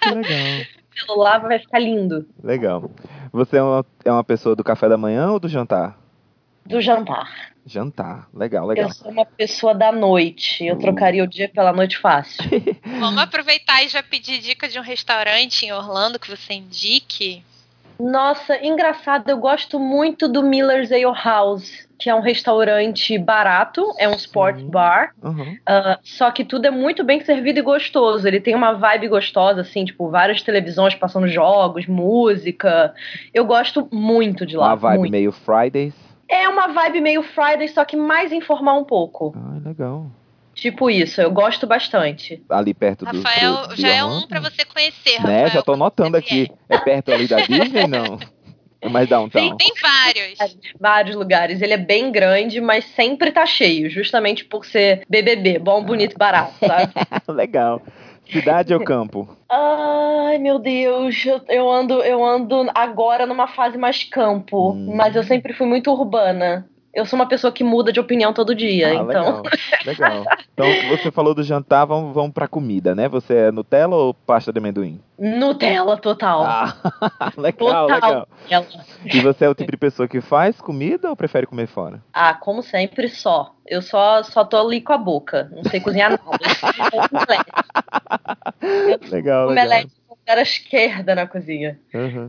[0.00, 0.66] Que legal.
[0.98, 2.26] celular vai ficar lindo.
[2.42, 2.90] Legal.
[3.32, 5.98] Você é uma, é uma pessoa do café da manhã ou do jantar?
[6.66, 7.52] Do jantar.
[7.68, 8.28] Jantar.
[8.32, 8.88] Legal, legal.
[8.88, 10.64] Eu sou uma pessoa da noite.
[10.64, 12.42] Eu trocaria o dia pela noite fácil.
[12.98, 17.42] Vamos aproveitar e já pedir dica de um restaurante em Orlando que você indique.
[18.00, 24.08] Nossa, engraçado, eu gosto muito do Miller's Ale House, que é um restaurante barato, é
[24.08, 24.70] um sport Sim.
[24.70, 25.10] bar.
[25.20, 25.58] Uhum.
[25.66, 28.26] Ah, só que tudo é muito bem servido e gostoso.
[28.26, 32.94] Ele tem uma vibe gostosa, assim, tipo, várias televisões passando jogos, música.
[33.34, 34.68] Eu gosto muito de lá.
[34.68, 35.12] Uma vibe muito.
[35.12, 36.07] meio Fridays.
[36.28, 39.34] É uma vibe meio Friday, só que mais informal um pouco.
[39.36, 40.06] Ah, legal.
[40.54, 42.42] Tipo isso, eu gosto bastante.
[42.50, 43.16] Ali perto do.
[43.16, 45.44] Rafael, já é um pra você conhecer, Rafael.
[45.44, 46.46] Né, já tô notando aqui.
[46.46, 46.50] vier.
[46.68, 48.18] É perto ali da Disney, não?
[48.80, 49.56] É mais downtown.
[49.56, 50.58] Tem vários.
[50.78, 51.62] Vários lugares.
[51.62, 56.18] Ele é bem grande, mas sempre tá cheio, justamente por ser BBB, bom, bonito e
[56.18, 56.92] barato, sabe?
[57.28, 57.82] Legal.
[58.30, 59.28] Cidade ou campo?
[59.50, 64.94] Ai, meu Deus, eu, ando, eu ando agora numa fase mais campo, Hum.
[64.94, 66.68] mas eu sempre fui muito urbana.
[66.94, 69.06] Eu sou uma pessoa que muda de opinião todo dia, Ah, então.
[69.06, 69.42] legal.
[69.84, 70.24] legal.
[70.52, 73.08] Então, você falou do jantar, vamos, vamos pra comida, né?
[73.08, 75.00] Você é Nutella ou pasta de amendoim?
[75.18, 76.42] Nutella total.
[76.44, 76.74] Ah,
[77.36, 78.26] legal, total.
[78.44, 78.62] legal.
[78.62, 78.66] Nutella.
[79.04, 82.02] E você é o tipo de pessoa que faz comida ou prefere comer fora?
[82.12, 83.54] Ah, como sempre, só.
[83.66, 85.50] Eu só, só tô ali com a boca.
[85.54, 86.24] Não sei cozinhar nada.
[88.62, 88.98] Eu.
[89.10, 89.48] Legal, legal.
[89.50, 91.78] Omelete com cara esquerda na cozinha.
[91.94, 92.28] Uhum.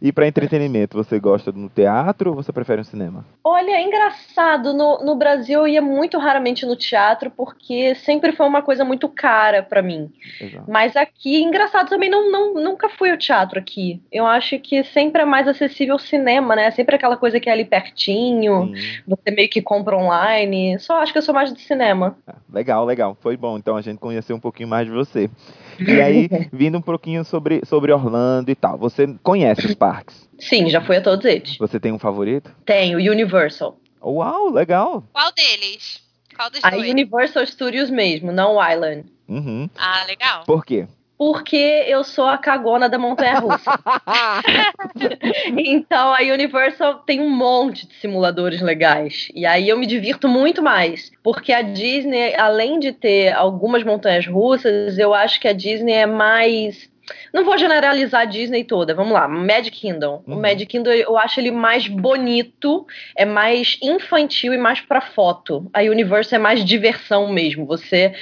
[0.00, 3.24] E pra entretenimento, você gosta no teatro ou você prefere um cinema?
[3.44, 4.72] Olha, é engraçado.
[4.72, 9.08] No, no Brasil eu ia muito raramente no teatro porque sempre foi uma coisa muito
[9.08, 10.10] cara pra mim.
[10.40, 10.64] Exato.
[10.70, 14.00] Mas aqui, engraçado também, não, não, nunca fui ao teatro aqui.
[14.10, 16.70] Eu acho que sempre é mais acessível o cinema, né?
[16.70, 19.02] Sempre aquela coisa que é ali pertinho, Sim.
[19.06, 20.78] você meio que compra online.
[20.78, 22.16] Só acho que eu sou mais de cinema.
[22.26, 23.16] Ah, Legal, legal.
[23.20, 23.56] Foi bom.
[23.56, 25.30] Então a gente conheceu um pouquinho mais de você.
[25.78, 28.76] E aí, vindo um pouquinho sobre, sobre Orlando e tal.
[28.78, 30.28] Você conhece parques?
[30.38, 31.56] Sim, já fui a todos eles.
[31.56, 32.54] Você tem um favorito?
[32.66, 33.78] Tenho Universal.
[34.02, 35.02] Uau, legal.
[35.10, 36.02] Qual deles?
[36.36, 36.90] Qual dos A dois?
[36.90, 39.06] Universal Studios mesmo, não o Island.
[39.26, 39.70] Uhum.
[39.78, 40.44] Ah, legal.
[40.44, 40.86] Por quê?
[41.16, 41.56] Porque
[41.86, 43.70] eu sou a cagona da montanha russa.
[45.56, 49.28] então a Universal tem um monte de simuladores legais.
[49.34, 51.10] E aí eu me divirto muito mais.
[51.22, 56.06] Porque a Disney, além de ter algumas montanhas russas, eu acho que a Disney é
[56.06, 56.90] mais
[57.32, 58.94] Não vou generalizar a Disney toda.
[58.94, 59.26] Vamos lá.
[59.28, 60.22] Magic Kingdom.
[60.26, 60.36] Uhum.
[60.36, 62.86] O Magic Kingdom eu acho ele mais bonito,
[63.16, 65.66] é mais infantil e mais pra foto.
[65.72, 67.66] A Universal é mais diversão mesmo.
[67.66, 68.14] Você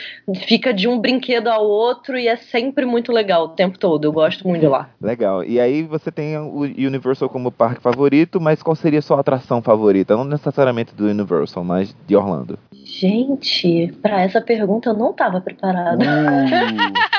[0.47, 4.05] fica de um brinquedo ao outro e é sempre muito legal o tempo todo.
[4.05, 4.91] Eu gosto muito de lá.
[5.01, 5.45] Legal.
[5.45, 9.62] E aí você tem o Universal como parque favorito, mas qual seria a sua atração
[9.62, 10.16] favorita?
[10.16, 12.59] Não necessariamente do Universal, mas de Orlando.
[12.84, 16.05] Gente, pra essa pergunta eu não tava preparada.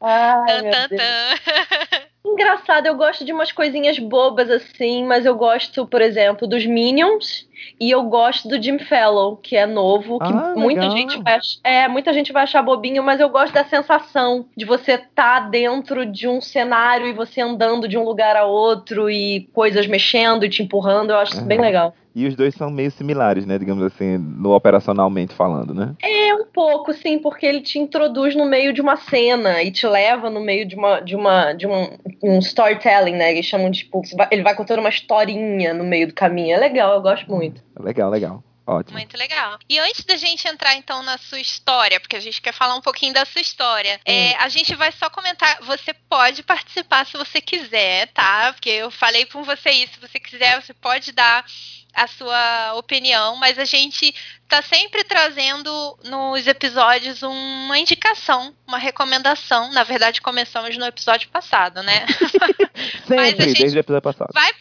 [0.00, 1.00] Ai, Tan, meu tan, Deus.
[1.02, 2.00] tan.
[2.22, 7.48] Engraçado, eu gosto de umas coisinhas bobas assim, mas eu gosto, por exemplo, dos Minions
[7.80, 10.96] e eu gosto do Jim Fellow, que é novo, que Ah, muita legal.
[10.96, 14.92] gente vai é, muita gente vai achar bobinho, mas eu gosto da sensação de você
[14.92, 19.86] estar dentro de um cenário e você andando de um lugar a outro e coisas
[19.86, 21.94] mexendo e te empurrando, eu acho isso bem legal.
[22.20, 23.58] E os dois são meio similares, né?
[23.58, 25.94] Digamos assim, no operacionalmente falando, né?
[26.02, 29.86] É um pouco, sim, porque ele te introduz no meio de uma cena e te
[29.86, 31.88] leva no meio de uma de uma de um,
[32.22, 33.32] um storytelling, né?
[33.32, 36.54] Eles chamam de tipo, ele vai contando uma historinha no meio do caminho.
[36.54, 37.62] É legal, eu gosto muito.
[37.78, 38.42] Legal, legal.
[38.70, 38.96] Ótimo.
[38.96, 39.58] Muito legal.
[39.68, 42.80] E antes da gente entrar então na sua história, porque a gente quer falar um
[42.80, 45.58] pouquinho da sua história, é, a gente vai só comentar.
[45.62, 48.52] Você pode participar se você quiser, tá?
[48.52, 49.94] Porque eu falei com você isso.
[49.94, 51.44] Se você quiser, você pode dar
[51.92, 54.14] a sua opinião, mas a gente
[54.48, 59.72] tá sempre trazendo nos episódios uma indicação, uma recomendação.
[59.72, 62.06] Na verdade, começamos no episódio passado, né?
[63.08, 64.30] Mas a Sempre, gente- desde o episódio passado.
[64.32, 64.52] Vai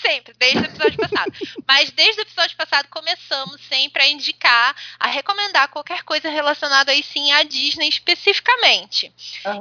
[0.00, 1.32] sempre, desde o episódio passado.
[1.66, 7.02] Mas desde o episódio passado começamos sempre a indicar, a recomendar qualquer coisa relacionada aí
[7.02, 9.12] sim à Disney especificamente.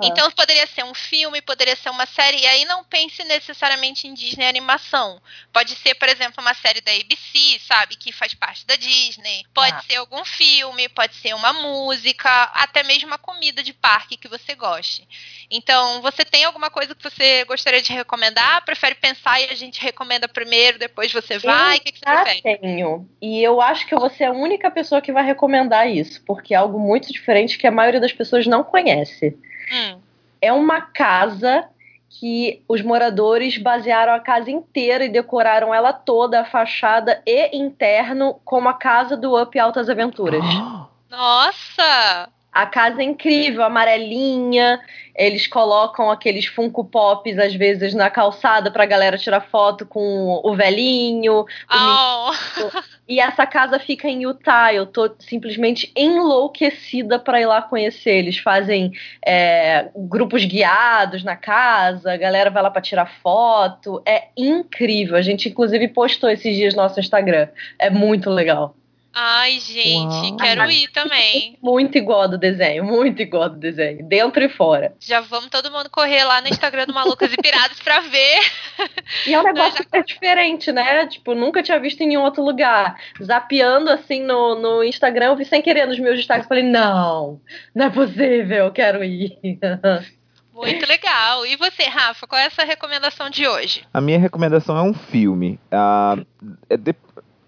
[0.04, 4.14] Então poderia ser um filme, poderia ser uma série, e aí não pense necessariamente em
[4.14, 5.22] Disney animação.
[5.54, 9.46] Pode ser, por exemplo, uma série da ABC, sabe, que faz parte da Disney.
[9.54, 9.84] Pode Ah.
[9.88, 14.56] ser algum filme, pode ser uma música, até mesmo uma comida de parque que você
[14.56, 15.08] goste.
[15.50, 18.64] Então, você tem alguma coisa que você gostaria de recomendar?
[18.66, 21.78] Prefere pensar e a gente recomenda primeiro, depois você vai?
[21.78, 22.58] O que, que você prefere?
[22.60, 23.08] tenho.
[23.22, 26.58] E eu acho que vou ser a única pessoa que vai recomendar isso, porque é
[26.58, 29.38] algo muito diferente que a maioria das pessoas não conhece.
[29.72, 30.00] Hum.
[30.42, 31.68] É uma casa
[32.20, 38.40] que os moradores basearam a casa inteira e decoraram ela toda, a fachada e interno,
[38.46, 40.44] como a casa do Up Altas Aventuras.
[41.10, 42.30] Nossa!
[42.56, 44.80] A casa é incrível, amarelinha.
[45.14, 50.56] Eles colocam aqueles Funko Pops, às vezes, na calçada pra galera tirar foto com o
[50.56, 51.42] velhinho.
[51.42, 52.32] o Oh.
[53.10, 54.74] E essa casa fica em Utah.
[54.74, 58.20] Eu tô simplesmente enlouquecida pra ir lá conhecer.
[58.20, 58.94] Eles fazem
[59.26, 64.02] é, grupos guiados na casa, a galera vai lá pra tirar foto.
[64.06, 65.18] É incrível.
[65.18, 67.50] A gente, inclusive, postou esses dias no nosso Instagram.
[67.78, 68.74] É muito legal.
[69.18, 70.36] Ai, gente, Uau.
[70.38, 71.58] quero ir também.
[71.64, 74.94] Muito igual do desenho, muito igual do desenho, dentro e fora.
[75.00, 78.40] Já vamos todo mundo correr lá no Instagram do Malucas e Piradas pra ver.
[79.26, 81.08] E é um negócio super diferente, né?
[81.08, 83.00] Tipo, nunca tinha visto em nenhum outro lugar.
[83.24, 86.48] Zapeando assim no, no Instagram, eu vi sem querer nos meus destaques.
[86.48, 87.40] Falei, não,
[87.74, 89.38] não é possível, eu quero ir.
[90.54, 91.46] Muito legal.
[91.46, 93.84] E você, Rafa, qual é essa recomendação de hoje?
[93.94, 95.58] A minha recomendação é um filme.
[95.72, 96.18] Ah,
[96.70, 96.96] é de-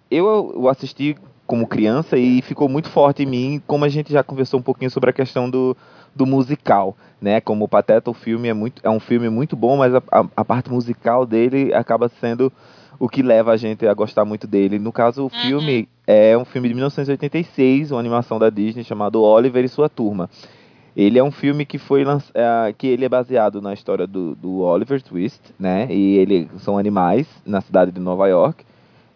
[0.10, 4.22] eu o assisti como criança e ficou muito forte em mim, como a gente já
[4.22, 5.76] conversou um pouquinho sobre a questão do,
[6.16, 7.40] do musical, né?
[7.42, 10.26] Como o Pateta, o filme é muito é um filme muito bom, mas a, a,
[10.36, 12.52] a parte musical dele acaba sendo
[13.00, 14.78] o que leva a gente a gostar muito dele.
[14.78, 19.64] No caso, o filme é um filme de 1986, uma animação da Disney chamado Oliver
[19.64, 20.30] e sua turma.
[20.96, 24.34] Ele é um filme que foi lanç- é, que ele é baseado na história do,
[24.36, 25.88] do Oliver Twist, né?
[25.92, 28.66] E ele são animais na cidade de Nova York.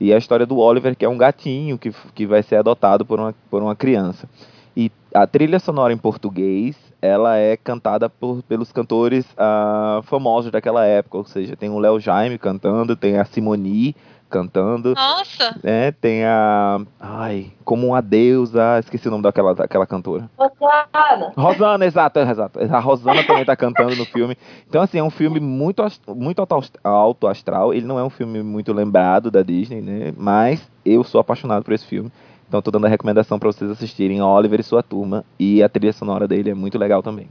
[0.02, 3.20] E a história do Oliver, que é um gatinho que, que vai ser adotado por
[3.20, 4.28] uma, por uma criança.
[4.76, 10.84] E a trilha sonora em português, ela é cantada por, pelos cantores ah, famosos daquela
[10.88, 11.20] época.
[11.20, 13.96] Ou seja, tem o Léo Jaime cantando, tem a Simoni
[14.32, 14.94] cantando.
[14.96, 15.56] Nossa!
[15.64, 15.92] né?
[15.92, 16.80] Tem a.
[17.00, 18.80] Ai, como uma deusa.
[18.80, 20.30] Esqueci o nome daquela, daquela cantora.
[20.38, 22.60] Rosana, Rosana, exato, exato.
[22.60, 24.36] A Rosana também tá cantando no filme.
[24.68, 25.84] Então, assim, é um filme muito,
[26.16, 26.42] muito
[26.84, 27.74] alto- astral.
[27.74, 30.14] Ele não é um filme muito lembrado da Disney, né?
[30.18, 32.12] Mas eu sou apaixonado por esse filme.
[32.48, 35.24] Então, tô dando a recomendação para vocês assistirem Oliver e sua turma.
[35.40, 37.28] E a trilha sonora dele é muito legal também.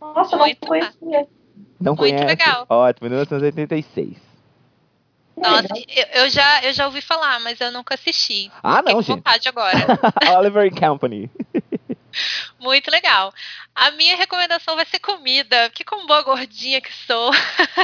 [0.00, 1.26] nossa, eu não Muito conhecia.
[1.80, 2.24] Não Muito conhece?
[2.24, 2.66] legal.
[2.68, 4.16] Ótimo, 1986.
[5.36, 8.50] Nossa, eu, eu já, eu já ouvi falar, mas eu nunca assisti.
[8.62, 9.16] Ah, Fiquei não, gente.
[9.16, 9.76] vontade agora.
[10.38, 11.30] Oliver Company.
[12.60, 13.34] Muito legal.
[13.74, 17.32] A minha recomendação vai ser comida, porque como boa gordinha que sou,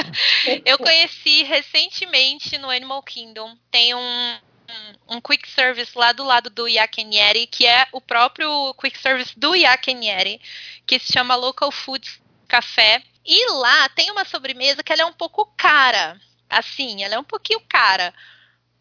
[0.65, 3.57] eu conheci recentemente no Animal Kingdom.
[3.69, 7.87] Tem um, um, um quick service lá do lado do Yak and Yeti, que é
[7.91, 10.41] o próprio quick service do Yak and Yeti,
[10.87, 13.03] que se chama Local Foods Café.
[13.25, 16.19] E lá tem uma sobremesa que ela é um pouco cara.
[16.51, 18.13] Assim, ela é um pouquinho cara.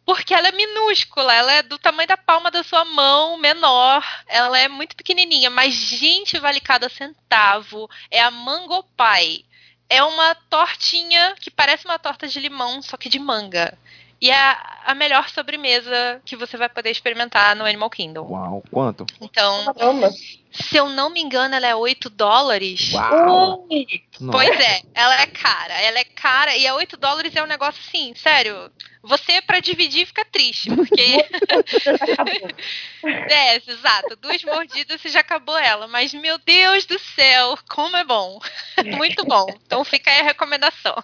[0.05, 4.05] Porque ela é minúscula, ela é do tamanho da palma da sua mão, menor.
[4.27, 7.89] Ela é muito pequenininha, mas gente, vale cada centavo.
[8.11, 9.47] É a Mango Pie.
[9.89, 13.79] É uma tortinha que parece uma torta de limão, só que de manga.
[14.21, 18.27] E é a melhor sobremesa que você vai poder experimentar no Animal Kingdom.
[18.29, 19.07] Uau, quanto?
[19.21, 20.11] Então, Caramba.
[20.53, 22.93] se eu não me engano, ela é 8 dólares.
[22.93, 23.67] Uau!
[23.71, 23.87] Ui,
[24.31, 25.75] Pois é, ela é cara.
[25.81, 28.71] Ela é cara e a 8 dólares é um negócio assim, sério.
[29.03, 31.25] Você, pra dividir, fica triste, porque.
[33.31, 34.17] é, exato.
[34.17, 35.89] Duas mordidas você já acabou ela.
[35.89, 38.39] Mas, meu Deus do céu, como é bom.
[38.99, 39.47] Muito bom.
[39.65, 41.03] Então fica aí a recomendação.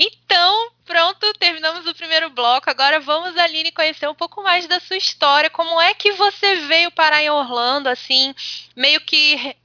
[0.00, 2.70] Então, pronto, terminamos o primeiro bloco.
[2.70, 5.50] Agora vamos, Aline, conhecer um pouco mais da sua história.
[5.50, 8.32] Como é que você veio parar em Orlando, assim,
[8.76, 9.56] meio que.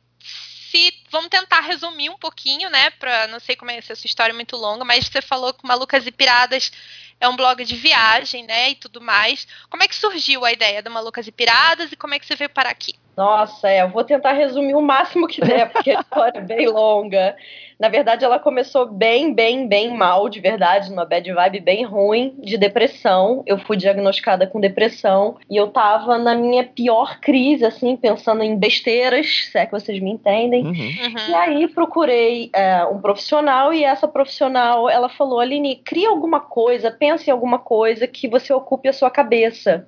[0.72, 2.90] Se, vamos tentar resumir um pouquinho, né?
[2.90, 5.54] Pra, não sei como é se a sua história é muito longa, mas você falou
[5.54, 6.72] que Malucas e Piradas
[7.20, 8.72] é um blog de viagem, né?
[8.72, 9.48] E tudo mais.
[9.70, 12.36] Como é que surgiu a ideia do Malucas e Piradas e como é que você
[12.36, 12.96] veio parar aqui?
[13.16, 16.68] Nossa, é, eu vou tentar resumir o máximo que der, porque a história é bem
[16.68, 17.36] longa.
[17.80, 22.34] Na verdade, ela começou bem, bem, bem mal, de verdade, numa bad vibe bem ruim,
[22.40, 23.44] de depressão.
[23.46, 28.58] Eu fui diagnosticada com depressão e eu tava na minha pior crise, assim, pensando em
[28.58, 30.64] besteiras, se é que vocês me entendem.
[30.64, 30.72] Uhum.
[30.72, 31.30] Uhum.
[31.30, 36.90] E aí procurei é, um profissional e essa profissional ela falou, Aline, cria alguma coisa,
[36.90, 39.86] pense em alguma coisa que você ocupe a sua cabeça,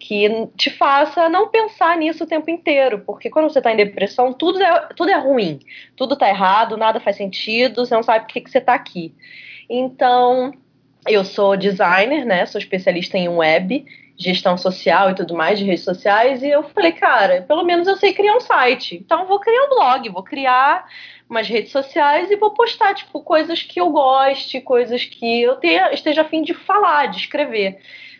[0.00, 2.57] que te faça não pensar nisso o tempo inteiro,
[3.04, 5.60] porque quando você tá em depressão tudo é, tudo é ruim,
[5.96, 9.14] tudo tá errado, nada faz sentido, você não sabe por que, que você tá aqui.
[9.68, 10.52] Então,
[11.06, 12.46] eu sou designer, né?
[12.46, 13.84] Sou especialista em web,
[14.16, 16.42] gestão social e tudo mais de redes sociais.
[16.42, 18.96] E eu falei, cara, pelo menos eu sei criar um site.
[18.96, 20.86] Então, vou criar um blog, vou criar
[21.28, 25.92] umas redes sociais e vou postar, tipo, coisas que eu goste, coisas que eu tenha,
[25.92, 27.78] esteja afim de falar, de escrever.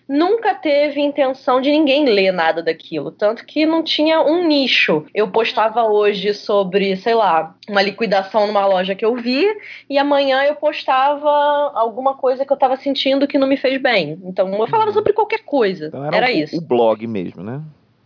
[0.09, 5.05] Nunca teve intenção de ninguém ler nada daquilo, tanto que não tinha um nicho.
[5.15, 9.47] Eu postava hoje sobre, sei lá, uma liquidação numa loja que eu vi,
[9.89, 11.31] e amanhã eu postava
[11.75, 14.19] alguma coisa que eu tava sentindo que não me fez bem.
[14.25, 15.89] Então eu falava sobre qualquer coisa.
[15.89, 16.57] Então era, era isso.
[16.57, 17.61] o blog mesmo, né?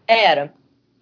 [0.08, 0.52] Era.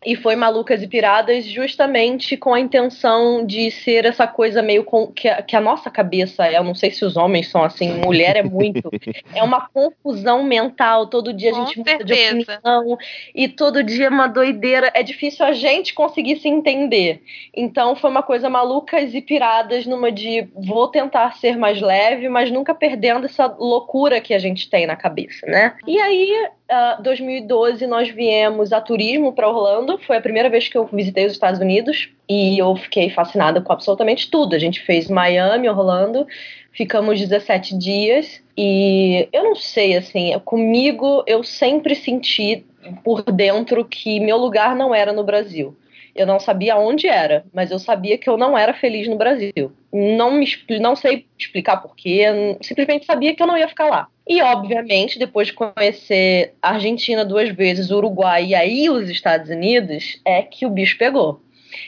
[0.05, 5.09] E foi Malucas e Piradas justamente com a intenção de ser essa coisa meio com,
[5.09, 6.57] que, a, que a nossa cabeça é.
[6.57, 8.91] Eu não sei se os homens são assim, mulher é muito.
[9.35, 11.07] é uma confusão mental.
[11.07, 12.99] Todo dia a Com gente muda de opinião.
[13.35, 14.91] E todo dia é uma doideira.
[14.95, 17.23] É difícil a gente conseguir se entender.
[17.55, 22.51] Então foi uma coisa malucas e piradas numa de vou tentar ser mais leve, mas
[22.51, 25.77] nunca perdendo essa loucura que a gente tem na cabeça, né?
[25.87, 29.99] E aí, ah, 2012, nós viemos a turismo para Orlando.
[29.99, 33.73] Foi a primeira vez que eu visitei os Estados Unidos e eu fiquei fascinada com
[33.73, 34.55] absolutamente tudo.
[34.55, 36.27] A gente fez Miami, Orlando,
[36.73, 42.65] ficamos 17 dias e eu não sei, assim, comigo eu sempre senti
[43.03, 45.77] por dentro que meu lugar não era no Brasil.
[46.15, 49.73] Eu não sabia onde era, mas eu sabia que eu não era feliz no Brasil.
[49.93, 50.47] Não me
[50.81, 52.25] não sei explicar porquê,
[52.61, 54.09] simplesmente sabia que eu não ia ficar lá.
[54.27, 59.51] E obviamente, depois de conhecer a Argentina duas vezes, o Uruguai e aí os Estados
[59.51, 61.41] Unidos, é que o bicho pegou.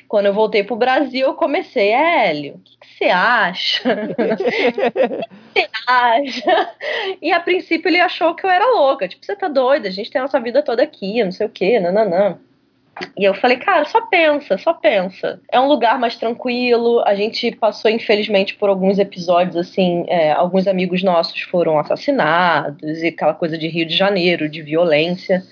[0.08, 3.82] Quando eu voltei pro Brasil, eu comecei, Hélio, o que que você acha?
[5.54, 6.74] você acha?
[7.20, 9.08] E a princípio ele achou que eu era louca.
[9.08, 11.50] Tipo, você tá doida, a gente tem a nossa vida toda aqui, não sei o
[11.50, 12.38] quê, nananã.
[13.16, 15.40] E eu falei, cara, só pensa, só pensa.
[15.50, 17.02] É um lugar mais tranquilo.
[17.06, 23.08] A gente passou, infelizmente, por alguns episódios, assim, é, alguns amigos nossos foram assassinados e
[23.08, 25.42] aquela coisa de Rio de Janeiro, de violência.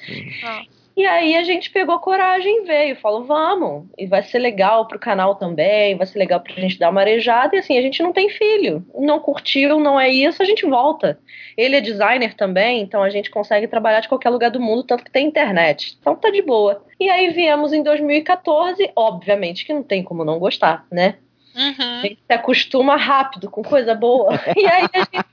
[0.44, 0.62] Ah.
[1.00, 4.98] E aí a gente pegou coragem e veio, falou, vamos, e vai ser legal pro
[4.98, 8.12] canal também, vai ser legal pra gente dar uma arejada, e assim, a gente não
[8.12, 11.18] tem filho, não curtiu, não é isso, a gente volta.
[11.56, 15.02] Ele é designer também, então a gente consegue trabalhar de qualquer lugar do mundo, tanto
[15.02, 16.84] que tem internet, então tá de boa.
[17.00, 21.14] E aí viemos em 2014, obviamente que não tem como não gostar, né?
[21.56, 22.00] A Uhum.
[22.02, 25.26] gente se acostuma rápido com coisa boa, e aí a gente...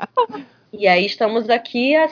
[0.71, 2.07] E aí estamos aqui há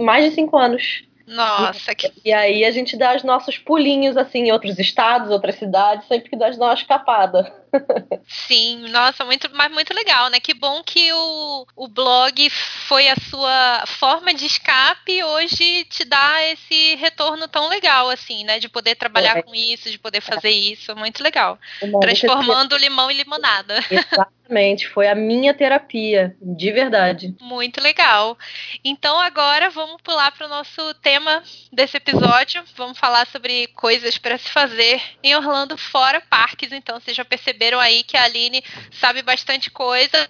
[0.00, 1.04] mais de cinco anos.
[1.26, 5.56] Nossa, que E aí a gente dá os nossos pulinhos assim em outros estados, outras
[5.56, 7.63] cidades, sempre que dá dar uma escapada.
[8.26, 10.40] Sim, nossa, muito, mas muito legal, né?
[10.40, 12.48] Que bom que o, o blog
[12.88, 18.44] foi a sua forma de escape e hoje te dá esse retorno tão legal, assim,
[18.44, 18.58] né?
[18.58, 19.42] De poder trabalhar É.
[19.42, 21.58] com isso, de poder fazer isso, muito legal.
[21.82, 23.78] Uma Transformando limão em limonada.
[24.44, 27.34] Exatamente, foi a minha terapia, de verdade.
[27.40, 28.36] Muito legal.
[28.84, 32.62] Então agora vamos pular para o nosso tema desse episódio.
[32.76, 36.72] Vamos falar sobre coisas para se fazer em Orlando fora parques.
[36.72, 37.24] Então vocês já
[37.64, 40.28] perceberam aí que a Aline sabe bastante coisa.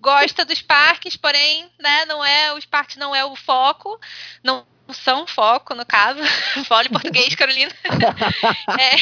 [0.00, 3.98] Gosta dos parques, porém, né, não é, os parques não é o foco,
[4.42, 6.20] não são foco, no caso.
[6.66, 7.72] Fala em português, Carolina.
[8.78, 8.94] é.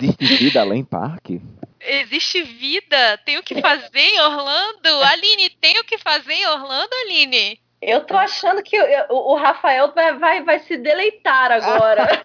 [0.00, 1.40] Existe vida além parque?
[1.80, 3.18] Existe vida?
[3.24, 4.88] Tem o que fazer em Orlando?
[5.04, 7.60] Aline, tem o que fazer em Orlando, Aline?
[7.82, 8.76] Eu tô achando que
[9.08, 12.20] o, Rafael vai, vai, vai se deleitar agora.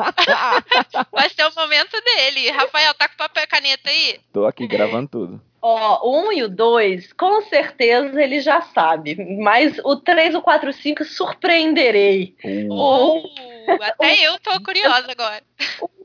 [1.11, 2.51] vai ser o momento dele.
[2.51, 4.19] Rafael, tá com papel e caneta aí?
[4.33, 5.41] Tô aqui gravando tudo.
[5.61, 9.15] Ó, o 1 e o 2, com certeza ele já sabe.
[9.39, 12.35] Mas o 3, o 4 e o 5, surpreenderei.
[12.43, 13.54] Uh.
[13.81, 15.43] Até eu tô curiosa agora.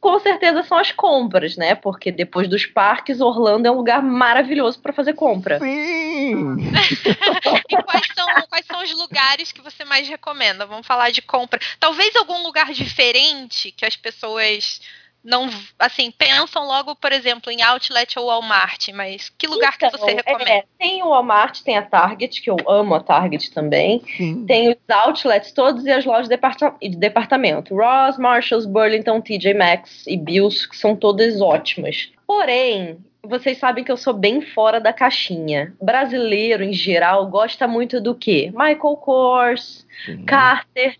[0.00, 1.74] Com certeza são as compras, né?
[1.74, 5.58] Porque depois dos parques, Orlando é um lugar maravilhoso para fazer compra.
[5.58, 6.56] Sim!
[7.68, 10.64] e quais são, quais são os lugares que você mais recomenda?
[10.64, 11.60] Vamos falar de compra.
[11.78, 14.80] Talvez algum lugar diferente que as pessoas
[15.22, 15.48] não
[15.78, 20.14] assim pensam logo, por exemplo, em Outlet ou Walmart, mas que lugar então, que você
[20.14, 20.50] recomenda?
[20.50, 24.02] É, tem o Walmart, tem a Target, que eu amo a Target também.
[24.16, 24.44] Sim.
[24.46, 27.74] Tem os outlets todos e as lojas de departamento.
[27.74, 32.10] Ross, Marshalls, Burlington, TJ Maxx e Bills, que são todas ótimas.
[32.26, 35.74] Porém, vocês sabem que eu sou bem fora da caixinha.
[35.80, 38.50] Brasileiro, em geral, gosta muito do quê?
[38.52, 39.86] Michael Kors,
[40.26, 40.96] Carter,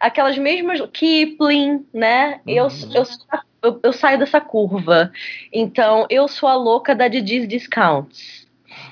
[0.00, 2.40] aquelas mesmas Kipling, né?
[2.46, 2.92] Eu, uhum.
[2.94, 3.04] eu,
[3.62, 5.12] eu, eu, saio dessa curva.
[5.52, 8.48] Então, eu sou a louca da Didi's Discounts.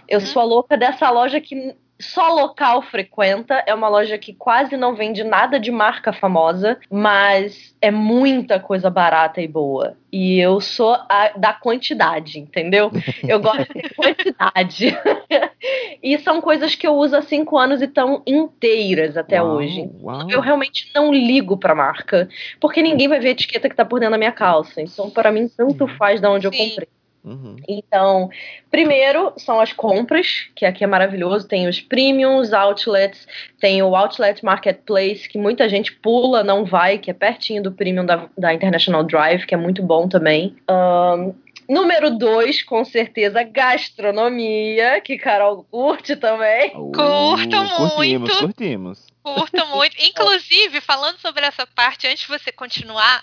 [0.06, 0.26] Eu uhum.
[0.26, 3.62] sou a louca dessa loja que só local frequenta.
[3.66, 8.88] É uma loja que quase não vende nada de marca famosa, mas é muita coisa
[8.88, 9.96] barata e boa.
[10.10, 12.90] E eu sou a, da quantidade, entendeu?
[13.28, 14.98] Eu gosto de quantidade.
[16.02, 19.90] e são coisas que eu uso há cinco anos e estão inteiras até uau, hoje.
[20.00, 20.30] Uau.
[20.30, 22.28] Eu realmente não ligo pra marca,
[22.58, 24.80] porque ninguém vai ver a etiqueta que tá por dentro da minha calça.
[24.80, 26.54] Então, para mim, tanto faz de onde Sim.
[26.54, 26.88] eu comprei.
[27.24, 27.56] Uhum.
[27.68, 28.30] Então,
[28.70, 31.46] primeiro são as compras, que aqui é maravilhoso.
[31.46, 33.26] Tem os premiums, outlets,
[33.60, 38.06] tem o Outlet Marketplace, que muita gente pula, não vai, que é pertinho do premium
[38.06, 40.56] da, da International Drive, que é muito bom também.
[40.70, 41.34] Um,
[41.68, 46.70] Número dois, com certeza, gastronomia, que Carol curte também.
[46.74, 48.30] Uh, Curto muito.
[48.30, 49.06] Curtimos, curtimos.
[49.22, 49.94] Curto muito.
[50.00, 53.22] Inclusive, falando sobre essa parte, antes de você continuar,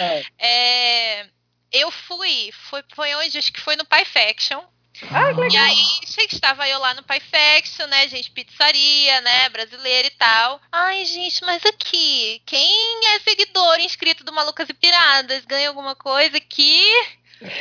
[0.00, 0.22] é.
[1.20, 1.26] é
[1.72, 3.38] eu fui, foi, foi onde?
[3.38, 4.62] Acho que foi no Pie Faction.
[5.10, 5.50] Ah, que legal.
[5.50, 10.60] E aí, estava eu lá no Pie Faction, né, gente, pizzaria, né, brasileira e tal.
[10.70, 16.36] Ai, gente, mas aqui, quem é seguidor inscrito do Malucas e Piradas ganha alguma coisa
[16.36, 16.84] aqui?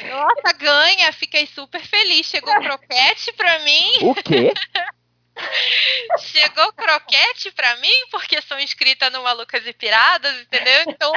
[0.09, 2.27] Nossa, ganha, fiquei super feliz.
[2.27, 3.91] Chegou croquete pra mim.
[4.01, 4.53] O quê?
[6.19, 10.83] Chegou croquete pra mim, porque sou inscrita no Malucas e Piradas, entendeu?
[10.87, 11.11] Então,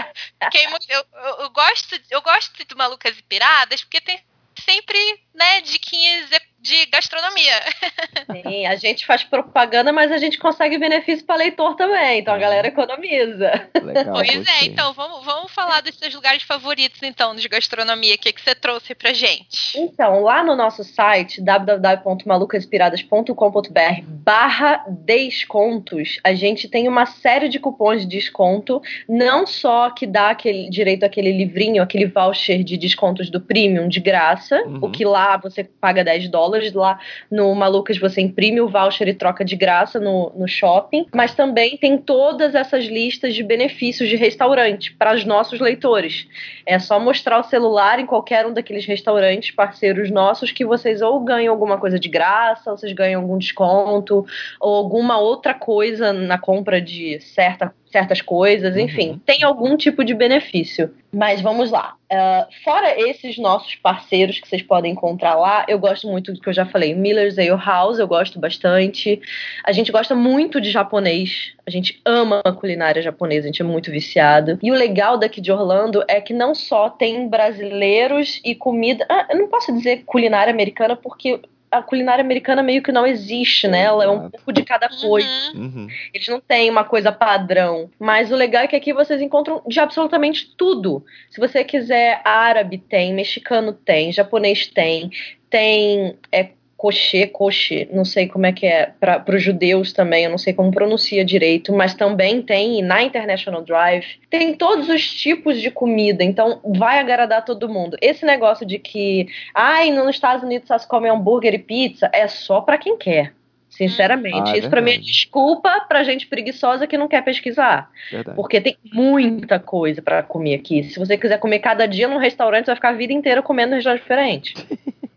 [0.51, 1.07] quem, eu,
[1.41, 4.25] eu, gosto, eu gosto do Malucas e Piradas porque tem
[4.65, 4.99] sempre,
[5.35, 6.31] né, diquinhas
[6.65, 7.61] de gastronomia.
[8.43, 12.39] Sim, a gente faz propaganda, mas a gente consegue benefício para leitor também, então a
[12.39, 13.69] galera economiza.
[13.83, 18.19] Legal, pois é, então vamos, vamos falar dos seus lugares favoritos então de gastronomia, o
[18.19, 19.79] que, que você trouxe pra gente?
[19.79, 28.01] Então, lá no nosso site www.malucasinspiradas.com.br barra descontos, a gente tem uma série de cupons
[28.01, 33.39] de desconto, não só que dá aquele direito àquele livrinho, aquele voucher de descontos do
[33.39, 34.79] premium de graça, uhum.
[34.81, 36.73] o que lá você paga 10 dólares dólares.
[36.73, 36.99] Lá
[37.31, 41.07] no Malucas você imprime o voucher e troca de graça no, no shopping.
[41.15, 46.27] Mas também tem todas essas listas de benefícios de restaurante para os nossos leitores.
[46.67, 51.21] É só mostrar o celular em qualquer um daqueles restaurantes parceiros nossos que vocês ou
[51.21, 54.27] ganham alguma coisa de graça, ou vocês ganham algum desconto,
[54.61, 59.21] ou alguma outra coisa na compra de certa certas coisas, enfim, uhum.
[59.25, 60.93] tem algum tipo de benefício.
[61.13, 61.95] Mas vamos lá.
[62.13, 66.49] Uh, fora esses nossos parceiros que vocês podem encontrar lá, eu gosto muito do que
[66.49, 66.93] eu já falei.
[66.93, 69.23] Miller's Ale House, eu gosto bastante.
[69.65, 71.53] A gente gosta muito de japonês.
[71.65, 74.59] A gente ama a culinária japonesa, a gente é muito viciado.
[74.61, 79.07] E o legal daqui de Orlando é que não só tem brasileiros e comida.
[79.09, 81.41] Ah, eu não posso dizer culinária americana porque
[81.79, 83.83] a culinária americana meio que não existe, né?
[83.83, 85.53] Ela é um pouco de cada coisa.
[85.55, 85.89] Uhum.
[86.13, 87.91] Eles não têm uma coisa padrão.
[87.99, 91.05] Mas o legal é que aqui vocês encontram de absolutamente tudo.
[91.31, 95.11] Se você quiser árabe, tem, mexicano tem, japonês tem,
[95.51, 96.51] tem é,
[96.85, 100.53] Coche, Coche, não sei como é que é, para os judeus também, eu não sei
[100.53, 106.23] como pronuncia direito, mas também tem na International Drive, tem todos os tipos de comida,
[106.23, 107.97] então vai agradar todo mundo.
[108.03, 112.29] Esse negócio de que, ai, nos Estados Unidos só se come hambúrguer e pizza, é
[112.29, 113.33] só para quem quer.
[113.71, 117.91] Sinceramente, Ah, é isso pra mim é desculpa pra gente preguiçosa que não quer pesquisar.
[118.11, 118.37] Verdade.
[118.37, 120.85] Porque tem muita coisa pra comer aqui.
[120.85, 123.73] Se você quiser comer cada dia num restaurante, você vai ficar a vida inteira comendo
[123.73, 124.55] em restaurante diferente.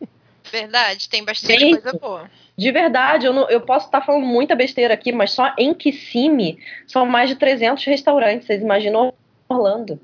[0.51, 1.81] Verdade, tem bastante Gente.
[1.81, 2.29] coisa boa.
[2.57, 6.57] De verdade, eu, não- eu posso estar falando muita besteira aqui, mas só em Kissimmee
[6.87, 8.47] são mais de 300 restaurantes.
[8.47, 9.13] Vocês imaginam
[9.47, 9.99] Orlando?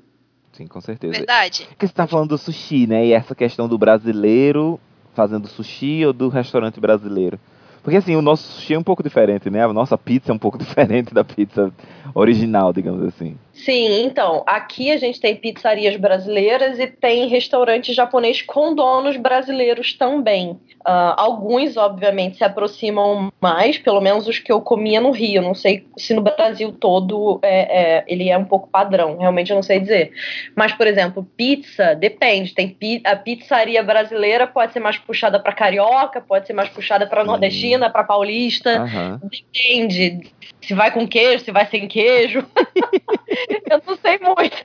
[0.52, 1.12] Sim, com certeza.
[1.14, 1.66] Verdade.
[1.68, 3.04] Porque você tá falando do sushi, né?
[3.06, 4.78] E essa questão do brasileiro
[5.14, 7.38] fazendo sushi ou do restaurante brasileiro.
[7.82, 9.64] Porque assim, o nosso sushi é um pouco diferente, né?
[9.64, 11.72] A nossa pizza é um pouco diferente da pizza
[12.14, 13.36] original, digamos assim.
[13.52, 19.92] Sim, então, aqui a gente tem pizzarias brasileiras e tem restaurantes japoneses com donos brasileiros
[19.92, 20.58] também.
[20.84, 25.40] Ah, alguns, obviamente, se aproximam mais, pelo menos os que eu comia no Rio.
[25.40, 29.56] Não sei se no Brasil todo é, é, ele é um pouco padrão, realmente eu
[29.56, 30.12] não sei dizer.
[30.54, 32.54] Mas, por exemplo, pizza, depende.
[32.54, 37.06] Tem pi- a pizzaria brasileira pode ser mais puxada para carioca, pode ser mais puxada
[37.06, 38.82] para nordestina, para paulista.
[38.82, 39.20] Aham.
[39.22, 42.03] Depende se vai com queijo, se vai sem queijo.
[43.70, 44.56] eu não sei muito.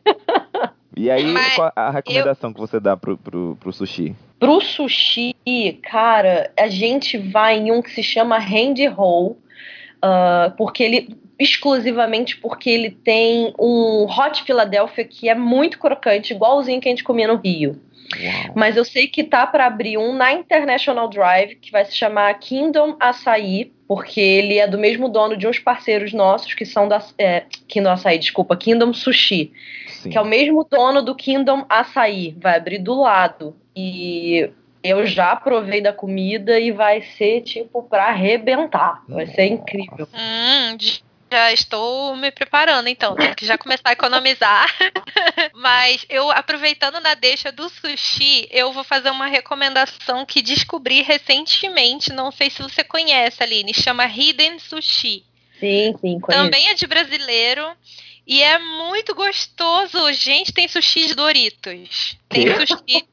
[0.95, 4.15] E aí, Mas qual a recomendação que você dá pro, pro, pro sushi?
[4.37, 5.33] Pro sushi,
[5.83, 9.37] cara, a gente vai em um que se chama Hand Roll,
[10.01, 16.81] ah, porque ele exclusivamente porque ele tem um Hot Philadelphia que é muito crocante, igualzinho
[16.81, 17.81] que a gente comia no Rio.
[18.21, 18.53] Uau.
[18.55, 22.33] Mas eu sei que tá para abrir um na International Drive que vai se chamar
[22.39, 27.03] Kingdom Açaí, porque ele é do mesmo dono de uns parceiros nossos que são da
[27.17, 29.51] é, Kingdom Açaí, desculpa, Kingdom Sushi,
[29.87, 30.11] Sim.
[30.11, 33.55] que é o mesmo dono do Kingdom Açaí, vai abrir do lado.
[33.75, 34.47] E
[34.83, 39.01] eu já provei da comida e vai ser tipo pra arrebentar.
[39.09, 40.07] Vai ser incrível.
[40.13, 40.77] Hum,
[41.31, 43.15] já estou me preparando, então.
[43.15, 44.67] Tenho que já começar a economizar.
[45.53, 52.11] Mas eu, aproveitando na deixa do sushi, eu vou fazer uma recomendação que descobri recentemente.
[52.13, 53.73] Não sei se você conhece, Aline.
[53.73, 55.23] Chama Hidden Sushi.
[55.59, 56.43] Sim, sim, conheço.
[56.43, 57.69] Também é de brasileiro.
[58.25, 60.11] E é muito gostoso.
[60.13, 62.17] Gente, tem sushi de Doritos.
[62.29, 63.07] Tem sushi.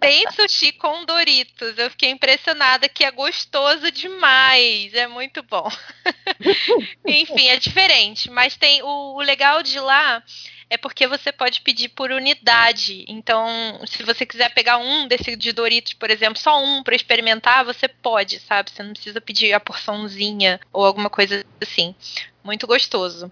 [0.00, 1.78] Tem sushi com Doritos.
[1.78, 4.92] Eu fiquei impressionada que é gostoso demais.
[4.94, 5.68] É muito bom.
[7.06, 8.30] Enfim, é diferente.
[8.30, 10.22] Mas tem o, o legal de lá
[10.70, 13.04] é porque você pode pedir por unidade.
[13.08, 13.46] Então,
[13.86, 17.88] se você quiser pegar um desse de Doritos, por exemplo, só um para experimentar, você
[17.88, 18.70] pode, sabe?
[18.70, 21.94] Você não precisa pedir a porçãozinha ou alguma coisa assim.
[22.44, 23.30] Muito gostoso.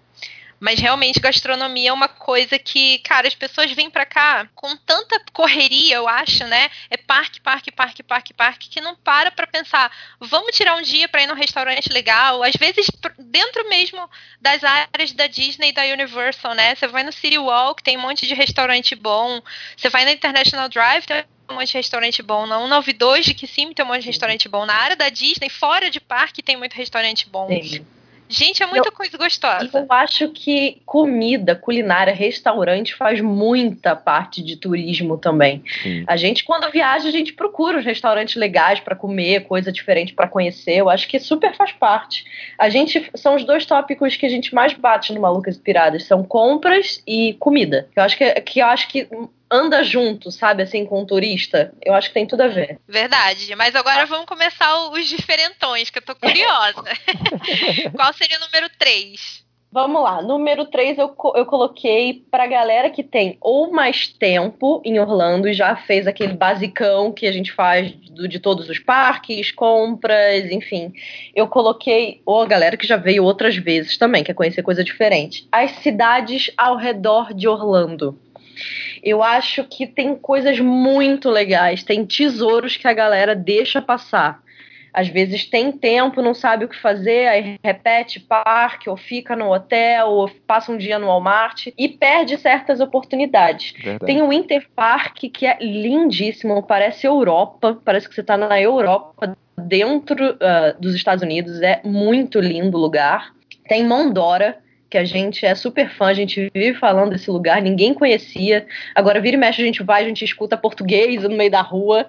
[0.59, 5.21] Mas realmente gastronomia é uma coisa que, cara, as pessoas vêm pra cá com tanta
[5.33, 6.71] correria, eu acho, né?
[6.91, 9.91] É parque, parque, parque, parque, parque, que não para pra pensar,
[10.21, 12.87] vamos tirar um dia pra ir num restaurante legal, às vezes
[13.19, 14.09] dentro mesmo
[14.41, 16.75] das áreas da Disney e da Universal, né?
[16.75, 19.43] Você vai no City Walk, tem um monte de restaurante bom.
[19.77, 22.47] Você vai na International Drive, tem um monte de restaurante bom.
[22.47, 24.65] Na 192 de Kissimmee tem um monte de restaurante bom.
[24.65, 27.47] Na área da Disney, fora de parque, tem muito restaurante bom.
[27.49, 27.87] Sim.
[28.29, 29.69] Gente, é muita coisa E gostosa.
[29.73, 35.63] eu acho que comida, culinária, restaurante faz muita parte de turismo também.
[35.83, 36.05] Sim.
[36.07, 40.27] A gente, quando viaja, a gente procura os restaurantes legais pra comer, coisa diferente pra
[40.29, 40.77] conhecer.
[40.77, 42.25] Eu acho que super faz parte.
[42.59, 46.05] A gente são os dois tópicos que a gente mais bate no Malucas e Piradas,
[46.05, 47.89] são compras e comida.
[47.95, 49.09] Eu acho que, que eu acho que
[49.51, 51.73] anda junto, sabe, assim, com o turista.
[51.85, 52.79] Eu acho que tem tudo a ver.
[52.89, 53.55] Verdade.
[53.57, 56.83] Mas agora vamos começar os diferentões, que eu tô curiosa.
[57.95, 59.45] Qual seria o número 3?
[59.73, 64.99] Vamos lá, número 3 eu, eu coloquei pra galera que tem ou mais tempo em
[64.99, 69.51] Orlando e já fez aquele basicão que a gente faz do- de todos os parques,
[69.53, 70.95] compras, enfim.
[71.35, 75.47] Eu coloquei, ou a galera que já veio outras vezes também, quer conhecer coisa diferente.
[75.53, 78.19] As cidades ao redor de Orlando.
[79.03, 84.41] Eu acho que tem coisas muito legais, tem tesouros que a galera deixa passar.
[84.97, 89.53] Às vezes tem tempo, não sabe o que fazer, aí repete parque, ou fica no
[89.53, 93.73] hotel, ou passa um dia no Walmart e perde certas oportunidades.
[93.73, 94.07] Verdade.
[94.07, 99.37] Tem o Winter Park, que é lindíssimo, parece Europa, parece que você está na Europa,
[99.59, 103.35] dentro ah, dos Estados Unidos, é muito lindo o lugar.
[103.69, 104.57] Tem Mondora,
[104.89, 108.67] que a gente é super fã, a gente vive falando desse lugar, ninguém conhecia.
[108.95, 112.07] Agora vira e mexe, a gente vai, a gente escuta português no meio da rua.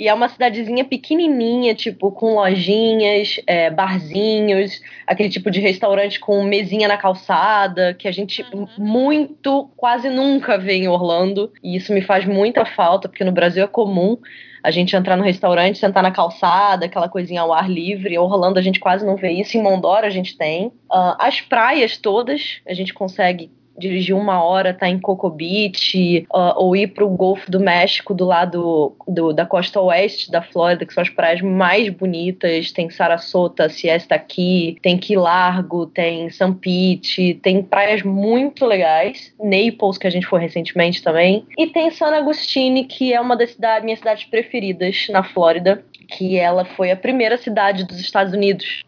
[0.00, 6.42] E é uma cidadezinha pequenininha, tipo, com lojinhas, é, barzinhos, aquele tipo de restaurante com
[6.42, 8.66] mesinha na calçada, que a gente Uhum.
[8.78, 11.52] muito, quase nunca vê em Orlando.
[11.62, 14.16] E isso me faz muita falta, porque no Brasil é comum.
[14.62, 18.14] a gente entrar no restaurante, sentar na calçada, aquela coisinha ao ar livre.
[18.14, 20.66] Em Orlando a gente quase não vê isso, em Mondora a gente tem.
[20.66, 23.50] Uh, as praias todas, a gente consegue
[23.80, 28.24] dirigir uma hora, tá em Coco Beach, uh, ou ir pro Golfo do México, do
[28.24, 32.70] lado do, da costa oeste da Flórida, que são as praias mais bonitas.
[32.70, 39.34] Tem Sarasota, Siesta aqui, tem Key Largo, tem San Pete, tem praias muito legais.
[39.40, 41.44] Naples, que a gente foi recentemente também.
[41.56, 46.36] E tem San Agustine, que é uma das cidades, minhas cidades preferidas na Flórida que
[46.36, 48.82] ela foi a primeira cidade dos Estados Unidos.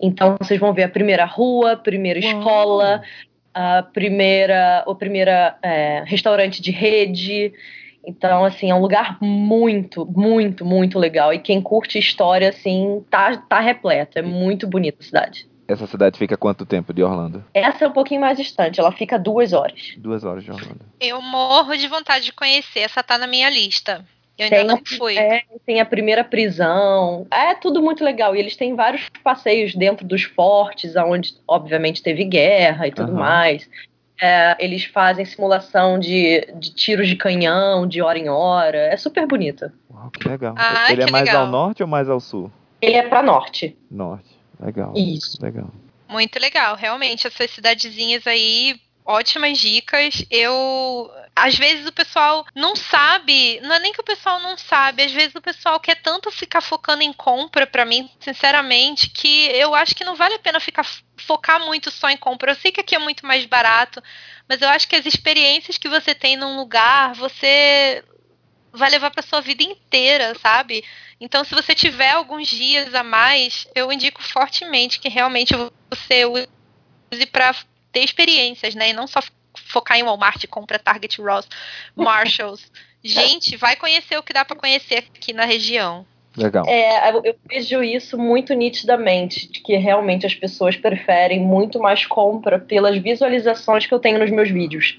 [0.00, 2.38] Então vocês vão ver a primeira rua, a primeira Uau.
[2.38, 3.02] escola,
[3.58, 7.52] a primeira, o primeiro é, restaurante de rede.
[8.06, 11.34] Então, assim, é um lugar muito, muito, muito legal.
[11.34, 14.16] E quem curte história, assim, tá, tá repleto.
[14.16, 15.48] É muito bonita a cidade.
[15.66, 17.44] Essa cidade fica quanto tempo de Orlando?
[17.52, 19.92] Essa é um pouquinho mais distante, ela fica duas horas.
[19.98, 20.80] Duas horas de Orlando.
[20.98, 24.02] Eu morro de vontade de conhecer, essa tá na minha lista.
[24.38, 25.18] Eu ainda tem, não fui.
[25.18, 27.26] É, tem a primeira prisão.
[27.30, 28.36] É tudo muito legal.
[28.36, 33.18] E eles têm vários passeios dentro dos fortes, onde, obviamente, teve guerra e tudo uhum.
[33.18, 33.68] mais.
[34.20, 38.78] É, eles fazem simulação de, de tiros de canhão, de hora em hora.
[38.78, 39.70] É super bonito.
[39.90, 40.54] Uau, que legal.
[40.56, 41.46] Ah, Ele é mais legal.
[41.46, 42.50] ao norte ou mais ao sul?
[42.80, 43.76] Ele é para norte.
[43.90, 44.38] Norte.
[44.60, 44.92] Legal.
[44.96, 45.42] Isso.
[45.42, 45.68] Legal.
[46.08, 46.76] Muito legal.
[46.76, 50.24] Realmente, essas cidadezinhas aí ótimas dicas.
[50.30, 51.10] Eu.
[51.44, 55.12] Às vezes o pessoal não sabe, não é nem que o pessoal não sabe, às
[55.12, 59.94] vezes o pessoal quer tanto ficar focando em compra, para mim, sinceramente, que eu acho
[59.94, 60.86] que não vale a pena ficar
[61.16, 62.52] focar muito só em compra.
[62.52, 64.02] Eu sei que aqui é muito mais barato,
[64.48, 68.04] mas eu acho que as experiências que você tem num lugar, você
[68.72, 70.84] vai levar para sua vida inteira, sabe?
[71.20, 75.54] Então, se você tiver alguns dias a mais, eu indico fortemente que realmente
[75.90, 77.54] você use para
[77.92, 78.90] ter experiências, né?
[78.90, 79.20] E não só
[79.68, 81.48] focar em Walmart, compra Target, Ross,
[81.94, 82.70] Marshalls.
[83.02, 86.04] Gente, vai conhecer o que dá para conhecer aqui na região.
[86.38, 86.64] Legal.
[86.68, 92.58] É, eu vejo isso muito nitidamente, de que realmente as pessoas preferem muito mais compra
[92.58, 94.96] pelas visualizações que eu tenho nos meus vídeos.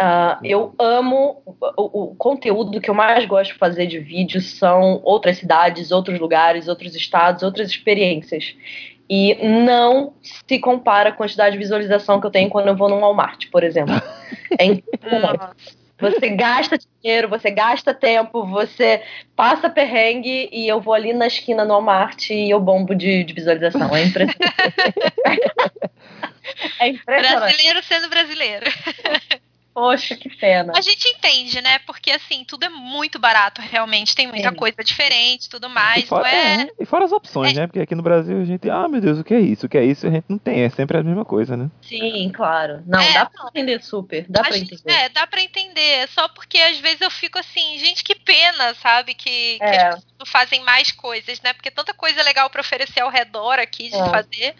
[0.00, 1.42] Uh, eu amo
[1.76, 6.18] o, o, conteúdo que eu mais gosto de fazer de vídeos são outras cidades, outros
[6.18, 8.54] lugares, outros estados, outras experiências.
[9.08, 13.00] E não se compara a quantidade de visualização que eu tenho quando eu vou num
[13.00, 14.00] Walmart, por exemplo.
[14.58, 15.68] É impressionante.
[16.00, 19.02] Você gasta dinheiro, você gasta tempo, você
[19.34, 23.32] passa perrengue e eu vou ali na esquina no Walmart e eu bombo de, de
[23.32, 23.96] visualização.
[23.96, 24.38] É impressionante.
[26.78, 27.40] é impressionante.
[27.40, 28.66] Brasileiro sendo brasileiro.
[29.78, 30.72] Poxa, que pena.
[30.76, 31.78] A gente entende, né?
[31.86, 34.12] Porque assim, tudo é muito barato, realmente.
[34.12, 34.56] Tem muita Sim.
[34.56, 36.02] coisa diferente tudo mais.
[36.02, 36.62] E fora, é...
[36.62, 36.68] é...
[36.80, 37.60] e fora as opções, é...
[37.60, 37.66] né?
[37.68, 39.66] Porque aqui no Brasil a gente, ah, meu Deus, o que é isso?
[39.66, 40.08] O que é isso?
[40.08, 41.70] A gente não tem, é sempre a mesma coisa, né?
[41.80, 42.82] Sim, claro.
[42.86, 44.26] Não, é, dá pra entender super.
[44.28, 44.92] Dá pra gente, entender.
[44.92, 46.08] É, dá pra entender.
[46.08, 49.14] Só porque às vezes eu fico assim, gente, que pena, sabe?
[49.14, 49.90] Que, que as é.
[49.90, 51.52] pessoas fazem mais coisas, né?
[51.52, 54.08] Porque tanta coisa legal pra oferecer ao redor aqui de é.
[54.08, 54.54] fazer.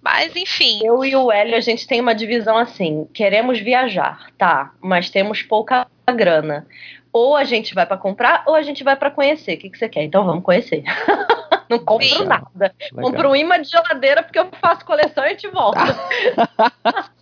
[0.00, 0.80] Mas, enfim.
[0.84, 4.43] Eu e o Hélio, a gente tem uma divisão assim: queremos viajar, tá?
[4.80, 6.66] Mas temos pouca grana.
[7.12, 9.54] Ou a gente vai para comprar, ou a gente vai para conhecer.
[9.54, 10.02] O que, que você quer?
[10.02, 10.82] Então vamos conhecer.
[11.70, 12.24] Não compro Sim.
[12.24, 12.74] nada.
[12.92, 13.10] Legal.
[13.10, 15.78] Compro um imã de geladeira porque eu faço coleção e te volto.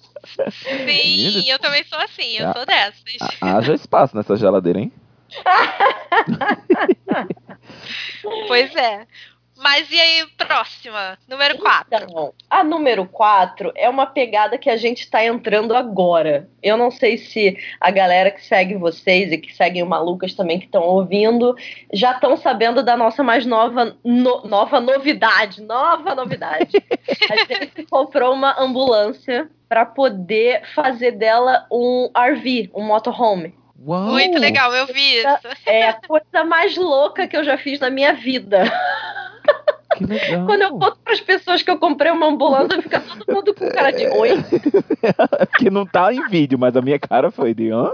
[0.87, 3.03] Sim, eu também sou assim, eu sou dessas.
[3.41, 4.93] Haja espaço nessa geladeira, hein?
[8.47, 9.07] pois é.
[9.63, 11.17] Mas e aí, próxima?
[11.29, 11.87] Número 4.
[12.03, 16.49] Então, a número 4 é uma pegada que a gente tá entrando agora.
[16.61, 20.59] Eu não sei se a galera que segue vocês e que seguem o Malucas também
[20.59, 21.55] que estão ouvindo
[21.93, 25.63] já estão sabendo da nossa mais nova, no, nova novidade.
[25.63, 26.83] Nova novidade.
[27.31, 33.55] a gente comprou uma ambulância para poder fazer dela um RV, um motorhome.
[33.85, 34.07] Uau.
[34.07, 35.49] Muito legal, eu vi isso.
[35.67, 38.65] É a coisa mais louca que eu já fiz na minha vida.
[39.97, 40.47] Que legal.
[40.47, 43.69] Quando eu conto para as pessoas que eu comprei uma ambulância, fica todo mundo com
[43.69, 44.31] cara de oi.
[45.59, 47.93] Que não tá em vídeo, mas a minha cara foi de hã?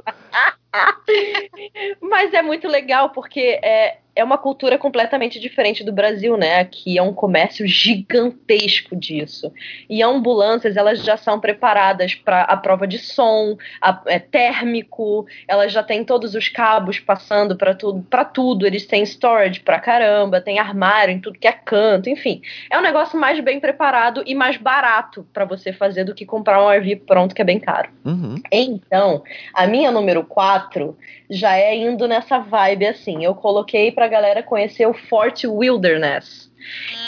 [2.00, 6.58] mas é muito legal porque é, é uma cultura completamente diferente do Brasil, né?
[6.58, 9.52] Aqui é um comércio gigantesco disso.
[9.88, 15.72] E ambulâncias, elas já são preparadas para a prova de som, a, é térmico, elas
[15.72, 18.66] já têm todos os cabos passando para tudo, para tudo.
[18.66, 22.42] Eles têm storage pra caramba, tem armário em tudo que é canto, enfim.
[22.68, 26.60] É um negócio mais bem preparado e mais barato para você fazer do que comprar
[26.60, 27.88] um RV pronto que é bem caro.
[28.04, 28.34] Uhum.
[28.50, 29.22] Então,
[29.54, 30.96] a minha número 4
[31.30, 33.24] já é indo nessa vibe assim.
[33.24, 36.50] Eu coloquei pra galera conhecer o Fort Wilderness,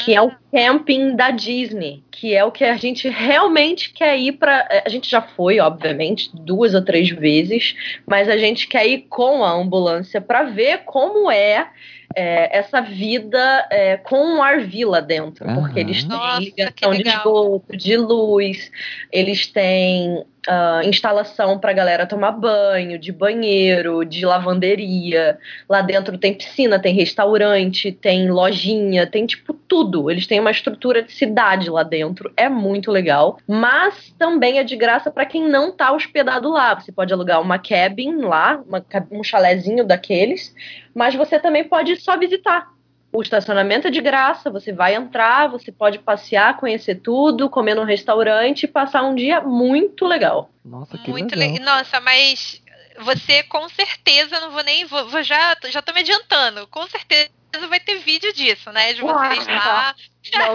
[0.05, 4.33] que é o camping da Disney, que é o que a gente realmente quer ir
[4.33, 4.83] para.
[4.85, 7.75] A gente já foi, obviamente, duas ou três vezes,
[8.07, 11.71] mas a gente quer ir com a ambulância para ver como é
[12.15, 15.61] é, essa vida é, com um RV lá dentro, Aham.
[15.61, 18.71] porque eles têm Nossa, ligação de esgoto, de luz,
[19.13, 25.39] eles têm ah, instalação para galera tomar banho, de banheiro, de lavanderia.
[25.69, 30.11] Lá dentro tem piscina, tem restaurante, tem lojinha, tem tipo tudo.
[30.11, 33.39] Eles têm uma estrutura de cidade lá dentro, é muito legal.
[33.47, 36.75] Mas também é de graça para quem não tá hospedado lá.
[36.79, 40.55] Você pode alugar uma cabin lá, uma um chalezinho daqueles,
[40.95, 42.80] mas você também pode só visitar.
[43.13, 47.85] O estacionamento é de graça, você vai entrar, você pode passear, conhecer tudo, comer num
[47.85, 50.49] restaurante e passar um dia muito legal.
[50.65, 51.59] Nossa, que Muito legal.
[51.59, 51.77] legal.
[51.77, 52.63] Nossa, mas
[53.01, 54.85] você com certeza não vou nem.
[54.85, 56.69] Vou, vou já, já tô me adiantando.
[56.69, 57.31] Com certeza
[57.69, 58.93] vai ter vídeo disso, né?
[58.93, 59.95] De vocês lá.
[60.33, 60.55] Não.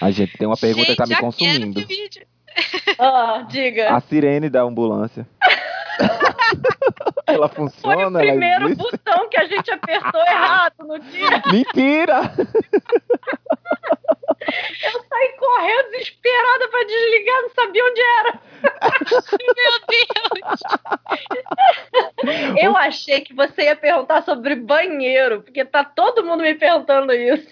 [0.00, 1.86] A gente tem uma pergunta que tá Gente, me consumindo.
[2.98, 3.96] Ah, diga.
[3.96, 5.26] A sirene da ambulância.
[7.34, 8.18] ela Foi funciona?
[8.18, 11.42] o primeiro botão que a gente apertou errado no dia.
[11.52, 12.32] Mentira!
[14.82, 18.40] Eu saí correndo desesperada pra desligar, não sabia onde era.
[19.56, 19.72] Meu
[22.24, 22.58] Deus.
[22.62, 27.46] Eu achei que você ia perguntar sobre banheiro, porque tá todo mundo me perguntando isso.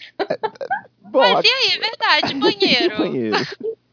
[1.00, 2.98] Bom, Mas e aí, é verdade, banheiro.
[2.98, 3.36] banheiro.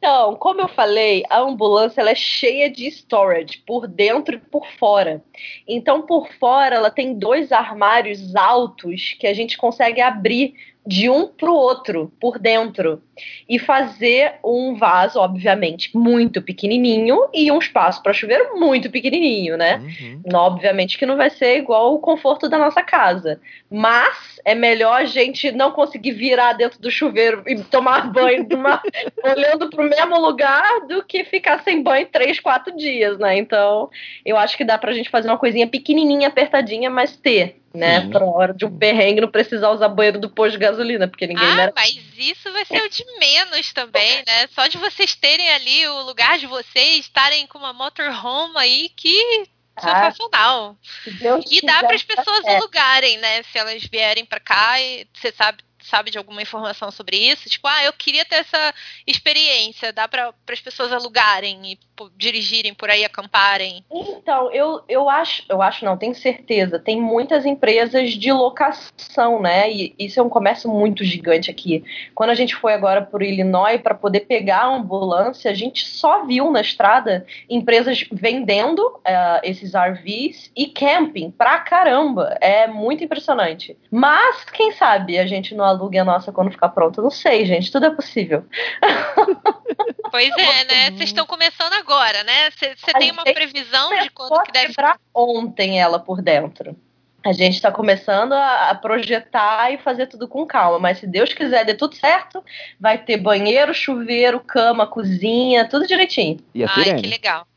[0.03, 4.67] Então, como eu falei, a ambulância ela é cheia de storage, por dentro e por
[4.77, 5.23] fora.
[5.65, 10.55] Então, por fora, ela tem dois armários altos que a gente consegue abrir
[10.85, 13.01] de um para o outro, por dentro.
[13.47, 19.77] E fazer um vaso, obviamente, muito pequenininho e um espaço para chuveiro muito pequenininho, né?
[19.77, 20.21] Uhum.
[20.33, 23.39] Obviamente que não vai ser igual o conforto da nossa casa.
[23.69, 28.81] Mas é melhor a gente não conseguir virar dentro do chuveiro e tomar banho uma-
[29.23, 33.37] olhando pro mesmo lugar do que ficar sem banho três, quatro dias, né?
[33.37, 33.89] Então,
[34.25, 38.01] eu acho que dá pra gente fazer uma coisinha pequenininha, apertadinha, mas ter, né?
[38.01, 38.09] Sim.
[38.09, 41.47] Pra hora de um perrengue não precisar usar banheiro do posto de gasolina, porque ninguém
[41.47, 41.73] Ah, merece.
[41.75, 44.47] mas isso vai ser o de menos também, né?
[44.53, 49.47] Só de vocês terem ali o lugar de vocês, estarem com uma motorhome aí, que
[49.75, 50.77] Ah, sensacional.
[51.03, 52.57] se Deus E dá para as pessoas é.
[52.57, 53.41] alugarem, né?
[53.43, 57.67] Se elas vierem para cá e você sabe sabe de alguma informação sobre isso, tipo,
[57.67, 58.73] ah, eu queria ter essa
[59.05, 61.79] experiência, dá para as pessoas alugarem e
[62.17, 63.83] dirigirem por aí, acamparem.
[63.91, 66.79] Então, eu, eu acho, eu acho não, tenho certeza.
[66.79, 69.71] Tem muitas empresas de locação, né?
[69.71, 71.83] E isso é um comércio muito gigante aqui.
[72.15, 76.25] Quando a gente foi agora por Illinois para poder pegar a ambulância, a gente só
[76.25, 82.37] viu na estrada empresas vendendo eh, esses RVs e camping pra caramba.
[82.41, 83.77] É muito impressionante.
[83.91, 87.01] Mas, quem sabe a gente não alugue a nossa quando ficar pronto?
[87.01, 87.71] Não sei, gente.
[87.71, 88.45] Tudo é possível.
[90.11, 90.91] Pois é, né?
[90.91, 92.51] Vocês estão começando agora, né?
[92.51, 96.77] Você tem uma previsão de quando que deve quebrar ontem ela por dentro.
[97.25, 101.33] A gente está começando a, a projetar e fazer tudo com calma, mas se Deus
[101.33, 102.43] quiser dê tudo certo,
[102.79, 106.37] vai ter banheiro, chuveiro, cama, cozinha, tudo direitinho.
[106.53, 107.47] E a Ai, que legal.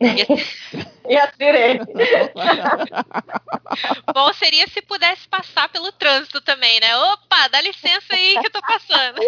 [0.00, 1.80] E- a sirene.
[4.14, 6.96] Bom seria se pudesse passar pelo trânsito também, né?
[6.96, 9.20] Opa, dá licença aí que eu tô passando.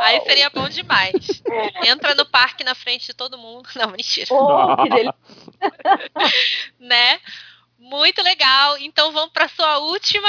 [0.00, 1.42] Aí seria bom demais.
[1.84, 3.68] Entra no parque na frente de todo mundo.
[3.74, 4.28] Não, mentira.
[4.30, 5.14] Oh, que delícia.
[6.78, 7.18] Né?
[7.78, 8.76] Muito legal.
[8.78, 10.28] Então vamos pra sua última.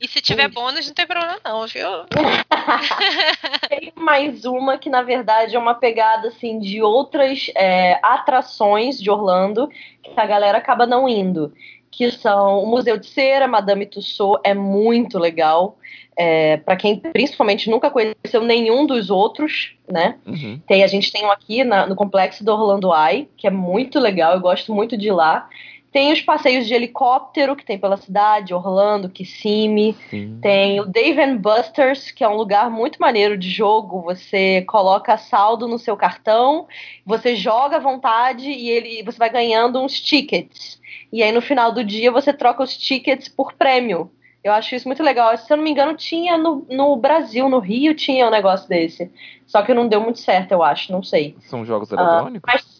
[0.00, 1.88] E se tiver bônus, não tem problema não, viu?
[3.68, 9.10] Tem mais uma que, na verdade, é uma pegada assim de outras é, atrações de
[9.10, 9.68] Orlando
[10.02, 11.52] que a galera acaba não indo.
[11.90, 15.76] Que são o Museu de Cera, Madame Tussauds, é muito legal.
[16.16, 20.16] É, para quem principalmente nunca conheceu nenhum dos outros, né?
[20.26, 20.60] Uhum.
[20.66, 23.98] Tem, a gente tem um aqui na- no complexo do Orlando Eye, que é muito
[23.98, 25.48] legal, eu gosto muito de ir lá.
[25.90, 29.96] Tem os passeios de helicóptero que tem pela cidade, Orlando, Kissimmee.
[30.10, 30.38] Sim.
[30.42, 34.02] Tem o Dave and Buster's, que é um lugar muito maneiro de jogo.
[34.02, 36.66] Você coloca saldo no seu cartão,
[37.06, 40.78] você joga à vontade e ele, você vai ganhando uns tickets.
[41.10, 44.10] E aí no final do dia você troca os tickets por prêmio.
[44.44, 45.36] Eu acho isso muito legal.
[45.36, 49.10] Se eu não me engano, tinha no, no Brasil, no Rio, tinha um negócio desse.
[49.46, 51.34] Só que não deu muito certo, eu acho, não sei.
[51.40, 52.42] São jogos Ah, eletrônicos?
[52.46, 52.77] mas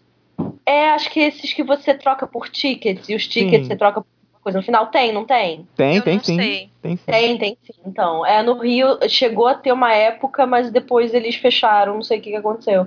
[0.69, 3.69] é, acho que esses que você troca por tickets, e os tickets Sim.
[3.69, 5.67] você troca por coisa no final, tem, não tem?
[5.77, 6.37] Tem, eu tem não sim.
[6.37, 6.71] sei.
[6.81, 7.05] Tem sim.
[7.07, 7.73] Tem, tem sim.
[7.85, 12.19] Então, é, no Rio chegou a ter uma época, mas depois eles fecharam, não sei
[12.19, 12.87] o que, que aconteceu.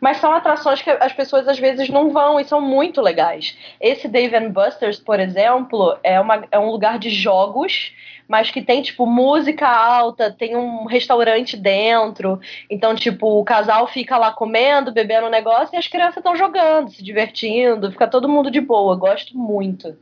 [0.00, 3.56] Mas são atrações que as pessoas às vezes não vão e são muito legais.
[3.80, 7.92] Esse Dave and Buster's, por exemplo, é, uma, é um lugar de jogos,
[8.28, 12.38] mas que tem, tipo, música alta, tem um restaurante dentro.
[12.68, 16.90] Então, tipo, o casal fica lá comendo, bebendo um negócio e as crianças estão jogando,
[16.90, 18.94] se divertindo, fica todo mundo de boa.
[18.94, 19.96] Gosto muito.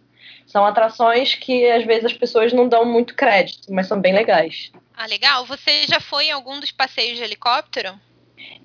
[0.47, 4.71] São atrações que às vezes as pessoas não dão muito crédito, mas são bem legais.
[4.97, 5.45] Ah, legal.
[5.45, 7.99] Você já foi em algum dos passeios de helicóptero?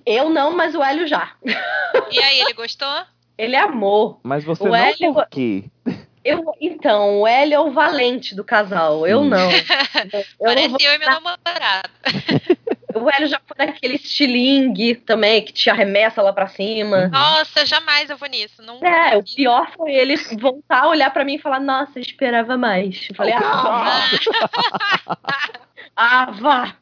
[0.06, 1.32] Eu não, mas o Hélio já.
[2.12, 2.88] E aí, ele gostou?
[3.38, 4.20] Ele amou.
[4.22, 5.64] Mas você O não Hélio- por quê?
[6.24, 9.08] Eu, então, o Hélio é o valente do casal.
[9.08, 9.49] Eu não.
[10.40, 11.90] Eu não Parece vou- eu e meu namorado.
[12.96, 17.08] O Hélio já foi naquele estilingue também, que te arremessa lá pra cima.
[17.10, 18.62] Nossa, jamais eu vou nisso.
[18.62, 18.80] Não...
[18.86, 23.08] É, o pior foi ele voltar, olhar pra mim e falar, nossa, eu esperava mais.
[23.10, 25.16] Eu falei, ah, vá.
[25.96, 26.76] ah, vá.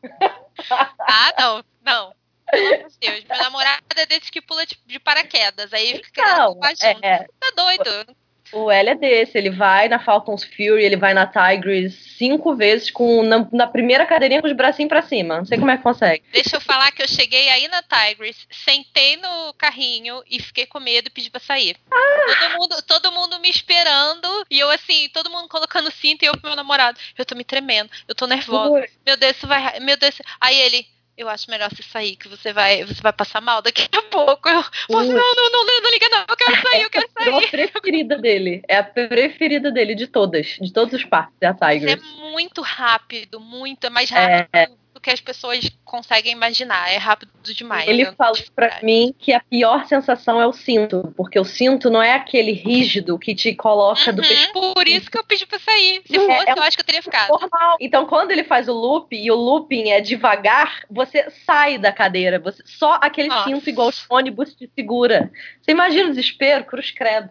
[0.99, 2.13] Ah, não, não.
[2.51, 5.71] Pelo amor de Deus, meu namorado é desses que pula de, de paraquedas.
[5.71, 7.05] Aí fica querendo Não, pular junto.
[7.05, 8.15] é, Tá doido.
[8.51, 12.89] O Hélio é desse, ele vai na Falcons Fury, ele vai na Tigris cinco vezes
[12.89, 15.37] com na, na primeira cadeirinha com os bracinhos pra cima.
[15.37, 16.23] Não sei como é que consegue.
[16.31, 20.79] Deixa eu falar que eu cheguei aí na Tigris, sentei no carrinho e fiquei com
[20.79, 21.75] medo e pedi pra sair.
[21.89, 26.33] Todo, mundo, todo mundo me esperando e eu assim, todo mundo colocando cinto e eu
[26.33, 26.99] pro meu namorado.
[27.17, 28.87] Eu tô me tremendo, eu tô nervosa.
[29.05, 29.79] Meu Deus, isso vai.
[29.79, 30.15] Meu Deus.
[30.39, 30.85] Aí ele.
[31.19, 34.47] Eu acho melhor você sair, que você vai, você vai passar mal daqui a pouco.
[34.47, 35.07] Eu falo, Ui.
[35.07, 37.51] não, não, não, não, não liga não, eu quero sair, eu quero Virou a sair.
[37.51, 38.61] preferida dele.
[38.69, 42.03] É a preferida dele de todas, de todos os parques da Isso é Tigris.
[42.31, 44.69] muito rápido, muito, é mais rápido É.
[44.99, 46.91] do que as pessoas conseguem imaginar.
[46.91, 47.87] É rápido demais.
[47.87, 51.89] Ele Eu- falou pra mim que a pior sensação é o cinto, porque o cinto
[51.89, 55.45] não é aquele rígido que te coloca do Uhum, pescoço Por isso que eu pedi
[55.45, 56.01] pra sair.
[56.05, 57.29] Se É, fosse, é eu acho que eu teria ficado.
[57.29, 57.77] normal.
[57.79, 62.37] Então, quando ele faz o loop e o looping é devagar, você sai da cadeira.
[62.39, 63.49] Você, só aquele Nossa.
[63.49, 65.31] cinto igual os ônibus te segura.
[65.61, 66.65] Você imagina o desespero?
[66.65, 67.29] Cruz credo.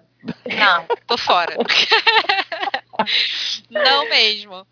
[0.58, 1.54] Não, tô fora.
[3.70, 4.66] Não mesmo.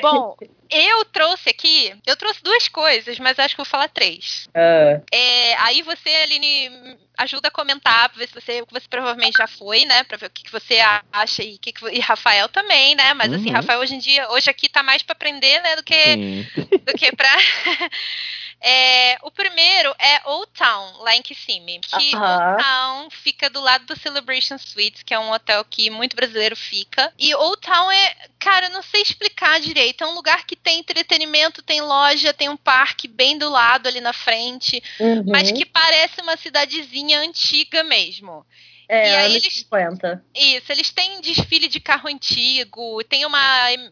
[0.00, 0.36] Bom,
[0.70, 4.48] eu trouxe aqui, eu trouxe duas coisas, mas acho que vou falar três.
[4.54, 9.46] Ah, É, aí você, Aline, ajuda a comentar, pra ver se você, você provavelmente já
[9.46, 10.02] foi, né?
[10.04, 10.78] Pra ver o que, que você
[11.12, 13.12] acha e, que que, e Rafael também, né?
[13.14, 13.52] Mas assim, Uhum.
[13.54, 15.76] Rafael hoje em dia, hoje aqui tá mais pra aprender, né?
[15.76, 16.46] Do que Sim.
[16.84, 17.30] do que pra.
[18.60, 21.80] É, o primeiro é Old Town, lá em Kissimmee.
[21.80, 22.50] Que Aham.
[22.50, 26.56] Old Town fica do lado do Celebration Suites, que é um hotel que muito brasileiro
[26.56, 27.12] fica.
[27.18, 30.02] E Old Town é, cara, eu não sei explicar direito.
[30.02, 34.00] É um lugar que tem entretenimento, tem loja, tem um parque bem do lado ali
[34.00, 35.24] na frente, uhum.
[35.26, 38.44] mas que parece uma cidadezinha antiga mesmo.
[38.88, 40.24] É, e aí eles- 50.
[40.34, 43.40] Isso, eles têm desfile de carro antigo, tem uma,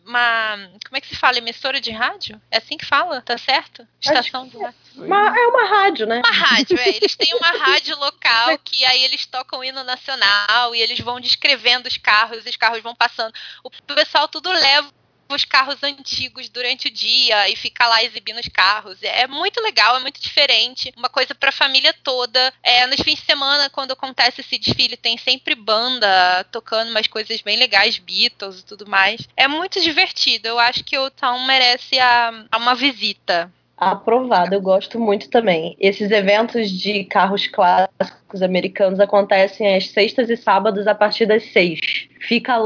[0.04, 0.56] uma.
[0.86, 1.38] Como é que se fala?
[1.38, 2.40] Emissora de rádio?
[2.50, 3.86] É assim que fala, tá certo?
[4.00, 4.78] Estação de rádio.
[4.96, 6.22] Uma- é uma rádio, né?
[6.24, 6.88] Uma rádio, é.
[6.96, 11.20] Eles têm uma rádio local que aí eles tocam o hino nacional e eles vão
[11.20, 13.32] descrevendo os carros, os carros vão passando.
[13.62, 14.90] O pessoal tudo leva
[15.34, 18.98] os carros antigos durante o dia e fica lá exibindo os carros.
[19.02, 20.92] É muito legal, é muito diferente.
[20.96, 22.52] Uma coisa pra família toda.
[22.62, 27.40] É, nos fins de semana, quando acontece esse desfile, tem sempre banda tocando umas coisas
[27.40, 29.28] bem legais, Beatles e tudo mais.
[29.36, 30.48] É muito divertido.
[30.48, 33.52] Eu acho que o Town merece a, a uma visita.
[33.76, 35.76] Aprovado, eu gosto muito também.
[35.78, 41.78] Esses eventos de carros clássicos americanos acontecem às sextas e sábados a partir das seis.
[42.20, 42.56] Fica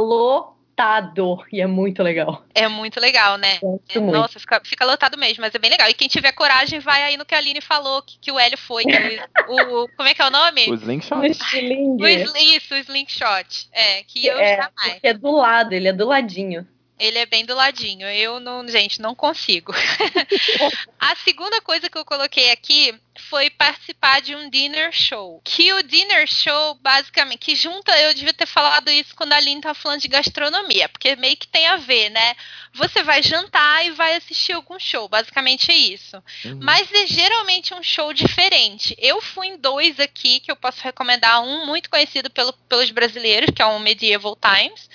[0.80, 2.42] lotado e é muito legal.
[2.54, 3.58] É muito legal, né?
[3.60, 4.16] Gosto muito.
[4.16, 5.88] Nossa, fica, fica lotado mesmo, mas é bem legal.
[5.88, 8.58] E quem tiver coragem, vai aí no que a Aline falou, que, que o Hélio
[8.58, 8.84] foi.
[8.84, 10.70] que é o, o- como é que é o nome?
[10.70, 11.14] O slingshot.
[11.20, 12.02] Um estilingue.
[12.02, 13.68] O isso, o Slingshot.
[13.72, 15.00] É, que eu É, jamais.
[15.02, 16.66] é do lado, ele é do ladinho.
[17.00, 18.06] Ele é bem do ladinho.
[18.06, 19.72] Eu não, gente, não consigo.
[21.00, 22.94] a segunda coisa que eu coloquei aqui
[23.28, 25.40] foi participar de um dinner show.
[25.42, 29.62] Que o dinner show, basicamente, que junta, eu devia ter falado isso quando a Aline
[29.62, 32.34] tava falando de gastronomia, porque meio que tem a ver, né?
[32.74, 36.22] Você vai jantar e vai assistir algum show, basicamente é isso.
[36.44, 36.60] Uhum.
[36.62, 38.94] Mas é geralmente um show diferente.
[38.98, 41.42] Eu fui em dois aqui que eu posso recomendar.
[41.42, 44.88] Um muito conhecido pelo- pelos brasileiros, que é o Medieval Times,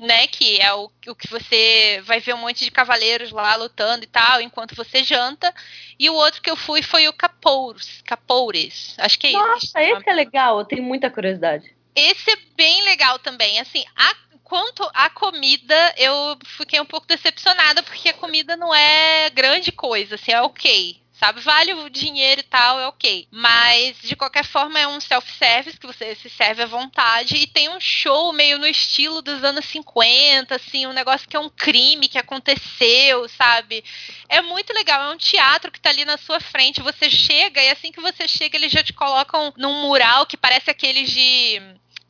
[0.00, 0.26] né?
[0.26, 4.08] Que é o, o que você vai ver um monte de cavaleiros lá lutando e
[4.08, 5.54] tal, enquanto você janta.
[5.98, 8.02] E o outro que eu fui foi o Capouros.
[8.04, 8.94] Capoures.
[8.98, 9.38] Acho que é isso.
[9.38, 11.74] Nossa, esse é legal, eu tenho muita curiosidade.
[11.94, 13.60] Esse é bem legal também.
[13.60, 19.28] Assim, a, quanto à comida, eu fiquei um pouco decepcionada, porque a comida não é
[19.30, 20.99] grande coisa, assim, é ok.
[21.20, 23.28] Sabe, vale o dinheiro e tal, é ok.
[23.30, 27.36] Mas, de qualquer forma, é um self-service que você se serve à vontade.
[27.36, 31.38] E tem um show meio no estilo dos anos 50, assim, um negócio que é
[31.38, 33.84] um crime que aconteceu, sabe?
[34.30, 35.10] É muito legal.
[35.10, 36.80] É um teatro que tá ali na sua frente.
[36.80, 40.70] Você chega e assim que você chega, eles já te colocam num mural que parece
[40.70, 41.60] aqueles de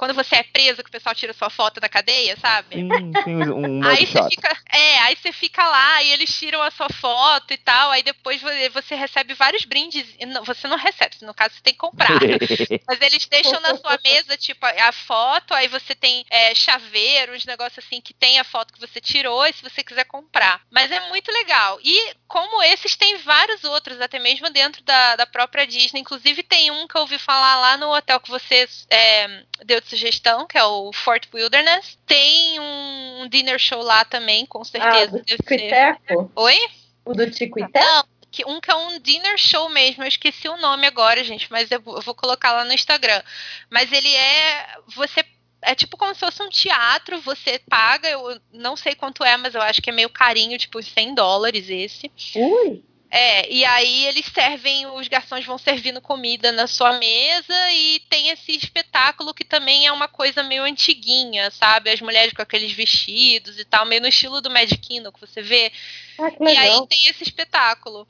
[0.00, 2.76] quando você é preso, que o pessoal tira sua foto da cadeia, sabe?
[2.76, 6.70] Sim, sim, um Aí você fica, é, aí você fica lá e eles tiram a
[6.70, 10.06] sua foto e tal, aí depois vo- você recebe vários brindes,
[10.46, 12.08] você não recebe, no caso você tem que comprar.
[12.88, 17.34] Mas eles deixam na sua mesa, tipo, a a foto, aí você tem é, chaveiro,
[17.34, 20.62] uns negócios assim que tem a foto que você tirou, e se você quiser comprar.
[20.70, 21.78] Mas é muito legal.
[21.84, 26.00] E como esses, tem vários outros, até mesmo dentro da, da própria Disney.
[26.00, 29.89] Inclusive, tem um que eu ouvi falar lá no hotel que você é, deu de
[29.90, 31.98] sugestão, que é o Fort Wilderness.
[32.06, 35.18] Tem um, dinner show lá também, com Ah, certeza.
[35.18, 35.68] do deve Tico e ser.
[35.68, 36.32] Teco?
[36.36, 36.58] Oi?
[37.04, 37.84] O do Tico e Teco?
[37.84, 41.50] Não, que- um que é um dinner show mesmo, eu esqueci o nome agora, gente,
[41.50, 43.22] mas eu vou eu vou colocar lá no Instagram.
[43.68, 44.66] Mas ele é.
[44.94, 45.24] Você.
[45.62, 49.54] É tipo como se fosse um teatro, você paga, eu não sei quanto é, mas
[49.54, 52.10] eu acho que é meio carinho, tipo 100 dólares esse.
[52.34, 52.82] Ui.
[53.10, 58.28] É, e aí eles servem, os garçons vão servindo comida na sua mesa e tem
[58.28, 61.90] esse espetáculo que também é uma coisa meio antiguinha, sabe?
[61.90, 65.42] As mulheres com aqueles vestidos e tal, meio no estilo do Magic Kingdom que você
[65.42, 65.72] vê.
[66.18, 68.06] Ah, que E aí tem esse espetáculo.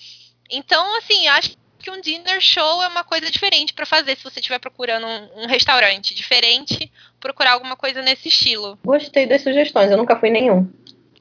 [0.50, 4.38] Então, assim, acho que um dinner show é uma coisa diferente pra fazer se você
[4.38, 8.78] estiver procurando um, um restaurante diferente, procurar alguma coisa nesse estilo.
[8.84, 10.70] Gostei das sugestões, eu nunca fui nenhum.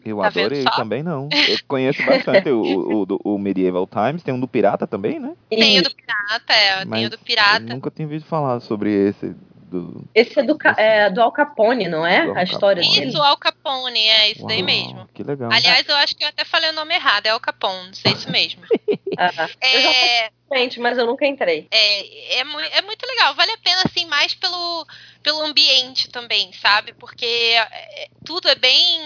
[0.05, 0.69] Eu Tá adorei só?
[0.71, 1.29] também, não.
[1.47, 5.33] Eu conheço bastante o, o, o Medieval Times, tem um do Pirata também, né?
[5.49, 7.63] Tem o do pirata, é, tem o do pirata.
[7.63, 9.35] Eu nunca tinha ouvido falar sobre esse.
[9.69, 10.03] Do...
[10.15, 12.21] esse é do, Ca- é do Al Capone, não é?
[12.35, 13.09] A história dele.
[13.09, 15.07] Isso, Al Capone, é isso daí mesmo.
[15.13, 15.51] Que legal.
[15.51, 18.13] Aliás, eu acho que eu até falei o nome errado, é Al Capone, não sei
[18.13, 18.61] isso mesmo.
[19.21, 21.67] Ah, eu já É, frente, mas eu nunca entrei.
[21.71, 24.85] é, é, é muito legal, vale a pena, assim, mais pelo,
[25.21, 26.93] pelo ambiente também, sabe?
[26.93, 29.01] Porque é, tudo é bem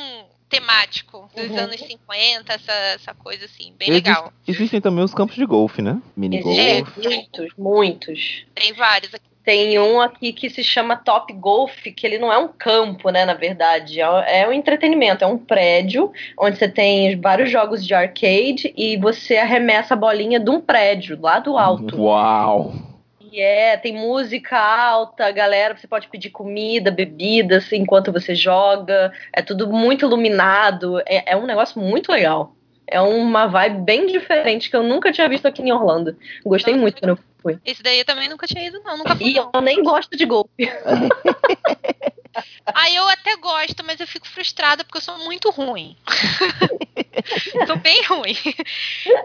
[0.53, 1.57] temático, dos Uhum.
[1.57, 4.33] anos 50, essa, essa coisa assim, bem Existe- legal.
[4.47, 6.01] Existem também os campos de golfe, né?
[6.15, 6.97] Mini Existem golf.
[6.97, 8.45] muitos, muitos.
[8.55, 9.23] Tem vários aqui.
[9.43, 13.25] Tem um aqui que se chama Top Golf, que ele não é um campo, né,
[13.25, 13.99] na verdade.
[13.99, 18.95] É é um entretenimento, é um prédio onde você tem vários jogos de arcade e
[18.95, 22.01] você arremessa a bolinha de um prédio lá do alto.
[22.01, 22.73] Uau!
[23.33, 29.11] E é, tem música alta, galera, você pode pedir comida, bebidas enquanto você joga.
[29.33, 30.99] É tudo muito iluminado.
[30.99, 32.55] É, é um negócio muito legal.
[32.85, 36.15] É uma vibe bem diferente que eu nunca tinha visto aqui em Orlando.
[36.45, 37.32] Gostei Nossa, muito quando eu fui.
[37.65, 39.29] Esse daí eu também nunca tinha ido, não, nunca fui.
[39.29, 39.51] E Não.
[39.53, 40.49] eu nem gosto de golfe.
[42.73, 45.95] Aí eu até gosto, mas eu fico frustrada porque eu sou muito ruim.
[47.67, 48.35] sou bem ruim.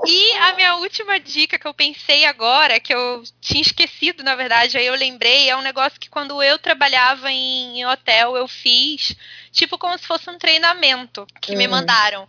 [0.06, 4.76] E a minha última dica que eu pensei agora, que eu tinha esquecido, na verdade,
[4.76, 9.16] aí eu lembrei, é um negócio que quando eu trabalhava em hotel, eu fiz,
[9.52, 11.70] tipo como se fosse um treinamento que me Hum.
[11.70, 12.28] mandaram.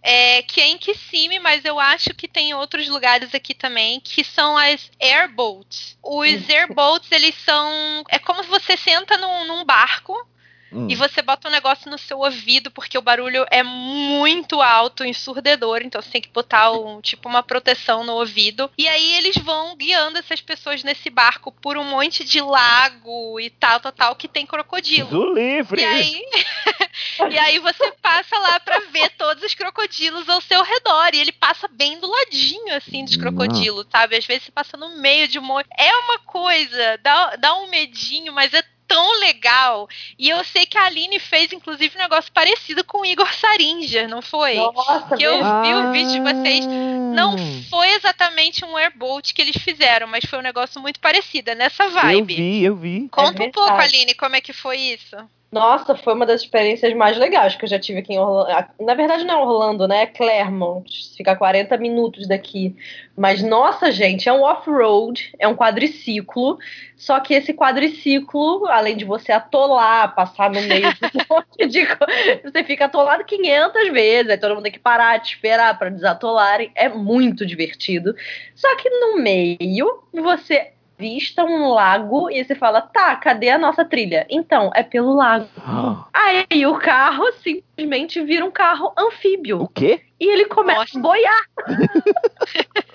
[0.00, 4.22] É, que é em Kissimmee, mas eu acho que tem outros lugares aqui também, que
[4.22, 5.98] são as airboats.
[6.02, 8.04] Os airboats, eles são.
[8.08, 10.14] É como se você senta num, num barco
[10.72, 10.88] Hum.
[10.90, 15.80] e você bota um negócio no seu ouvido, porque o barulho é muito alto, ensurdedor,
[15.82, 18.70] então você tem que botar um, tipo uma proteção no ouvido.
[18.76, 23.50] E aí eles vão guiando essas pessoas nesse barco por um monte de lago e
[23.50, 25.08] tal, tal, tal, que tem crocodilo.
[25.08, 25.80] Zu livre!
[25.80, 26.22] E aí,
[27.30, 31.10] e aí você passa lá pra ver todos os crocodilos ao seu redor.
[31.14, 33.30] E ele passa bem do ladinho, assim, dos Nossa.
[33.30, 34.16] crocodilos, sabe?
[34.16, 35.68] Às vezes você passa no meio de um monte.
[35.76, 39.86] É uma coisa, dá, dá um medinho, mas é tão legal.
[40.18, 44.08] E eu sei que a Aline fez, inclusive, um negócio parecido com o Igor Saringer,
[44.08, 44.54] não foi?
[44.56, 46.66] Nossa, Que eu vi o vídeo de vocês.
[47.14, 47.36] Não Ah,
[47.70, 51.84] foi exatamente um airboat que eles fizeram, mas foi um negócio muito parecido, é nessa
[51.84, 52.34] Eu vibe.
[52.34, 53.08] vi, eu vi.
[53.10, 53.70] Conta É um pouco.
[53.72, 55.16] Aline, como é que foi isso?
[55.50, 58.68] Nossa, foi uma das experiências mais legais que eu já tive aqui em Orlando.
[58.78, 60.02] Na verdade, não é Orlando, né?
[60.02, 60.86] É Claremont.
[61.16, 62.76] Fica a 40 minutos daqui.
[63.16, 66.58] Mas, nossa, gente, é um off-road, é um quadriciclo.
[66.96, 71.86] Só que esse quadriciclo, além de você atolar, passar no meio de um monte de
[71.86, 74.30] coisa, você fica atolado 500 vezes.
[74.30, 76.70] Aí todo mundo tem que parar, te esperar para desatolarem.
[76.74, 78.14] É muito divertido.
[78.54, 83.84] Só que no meio, você vista um lago e você fala, tá, cadê a nossa
[83.84, 84.26] trilha?
[84.28, 85.48] Então, é pelo lago.
[86.12, 89.62] Aí o carro simplesmente vira um carro anfíbio.
[89.62, 90.02] O quê?
[90.20, 90.98] E ele começa Nossa.
[90.98, 91.42] a boiar.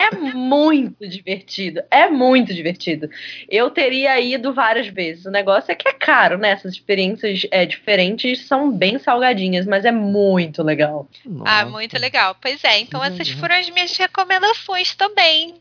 [0.00, 1.82] É muito divertido.
[1.90, 3.08] É muito divertido.
[3.48, 5.26] Eu teria ido várias vezes.
[5.26, 6.50] O negócio é que é caro, né?
[6.52, 11.06] Essas experiências é, diferentes são bem salgadinhas, mas é muito legal.
[11.44, 11.66] Ah, Nossa.
[11.66, 12.34] muito legal.
[12.40, 13.40] Pois é, então essas legal.
[13.40, 15.54] foram as minhas recomendações também.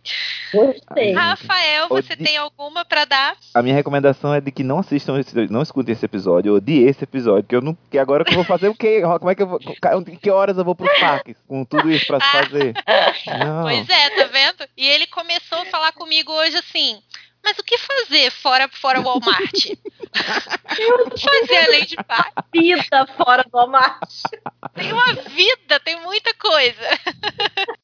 [0.54, 1.14] Gostei.
[1.16, 3.36] Ah, Rafael, você Di- tem alguma pra dar?
[3.54, 6.88] A minha recomendação é de que não assistam esse, não escutem esse episódio, eu odiei
[6.88, 9.02] esse episódio, que eu não, que agora que eu vou fazer o quê?
[9.20, 12.20] Como é que eu vou, que horas eu vou pros parques com tudo isso pra
[12.20, 12.74] se fazer?
[13.40, 13.64] Não.
[13.64, 14.68] Pois é, tá vendo?
[14.78, 17.02] E ele começou a falar comigo hoje assim:
[17.44, 19.66] Mas o que fazer fora fora Walmart?
[21.06, 22.32] o que fazer além de pai?
[22.54, 24.10] Vida fora do Walmart.
[24.76, 26.88] Tem uma vida, tem muita coisa.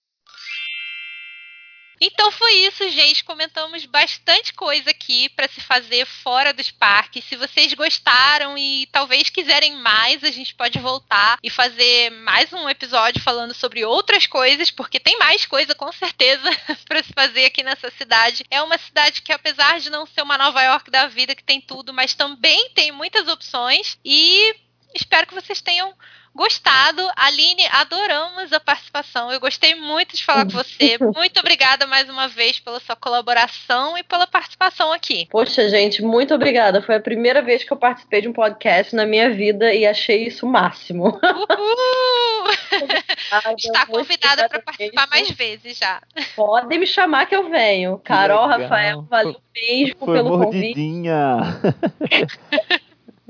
[2.06, 3.24] Então foi isso, gente.
[3.24, 7.26] Comentamos bastante coisa aqui para se fazer fora dos parques.
[7.26, 12.70] Se vocês gostaram e talvez quiserem mais, a gente pode voltar e fazer mais um
[12.70, 16.48] episódio falando sobre outras coisas, porque tem mais coisa com certeza
[16.88, 18.46] para se fazer aqui nessa cidade.
[18.52, 21.60] É uma cidade que apesar de não ser uma Nova York da vida que tem
[21.60, 24.56] tudo, mas também tem muitas opções e
[24.94, 25.92] espero que vocês tenham
[26.36, 27.02] gostado.
[27.16, 29.32] Aline, adoramos a participação.
[29.32, 30.98] Eu gostei muito de falar com você.
[31.16, 35.28] Muito obrigada mais uma vez pela sua colaboração e pela participação aqui.
[35.32, 36.82] Poxa, gente, muito obrigada.
[36.82, 40.28] Foi a primeira vez que eu participei de um podcast na minha vida e achei
[40.28, 41.08] isso o máximo.
[41.08, 42.52] Uhul!
[43.58, 46.02] Está convidada para participar mais vezes já.
[46.36, 48.00] Podem me chamar que eu venho.
[48.00, 48.62] Carol, legal.
[48.62, 50.76] Rafael, valeu mesmo Foi pelo convite.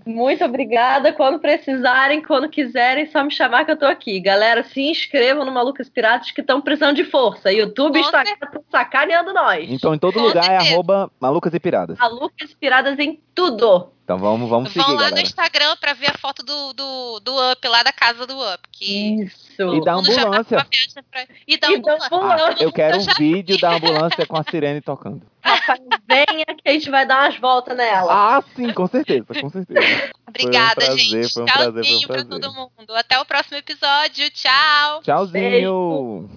[0.05, 1.11] Muito obrigada.
[1.11, 4.19] Quando precisarem, quando quiserem, só me chamar que eu tô aqui.
[4.19, 7.51] Galera, se inscrevam no Malucas Piratas que estão precisando de força.
[7.51, 9.69] YouTube e estão sacaneando nós.
[9.69, 10.73] Então em todo Com lugar é certeza.
[10.73, 11.97] arroba malucas e piradas.
[11.97, 13.94] Malucas Piradas em tudo.
[14.05, 15.21] Então vamos, vamos seguir, Vão lá no galera.
[15.27, 18.59] Instagram para ver a foto do, do, do Up, lá da casa do Up.
[18.71, 19.73] Que Isso.
[19.75, 20.65] E da tá ambulância.
[21.09, 22.07] pra- E da E da ambulância.
[22.15, 22.55] ambulância.
[22.59, 25.23] Ah, eu quero um já- vídeo da ambulância com a sirene tocando.
[25.43, 28.13] Rafael, venha que a gente vai dar umas voltas nela.
[28.37, 29.79] Ah, sim, com certeza, com certeza.
[30.29, 31.33] Obrigada, prazer, gente.
[31.33, 32.41] foi um prazer, foi um Tchauzinho pra prazer.
[32.41, 32.95] todo mundo.
[32.95, 34.29] Até o próximo episódio.
[34.29, 35.01] Tchau.
[35.01, 36.29] Tchauzinho.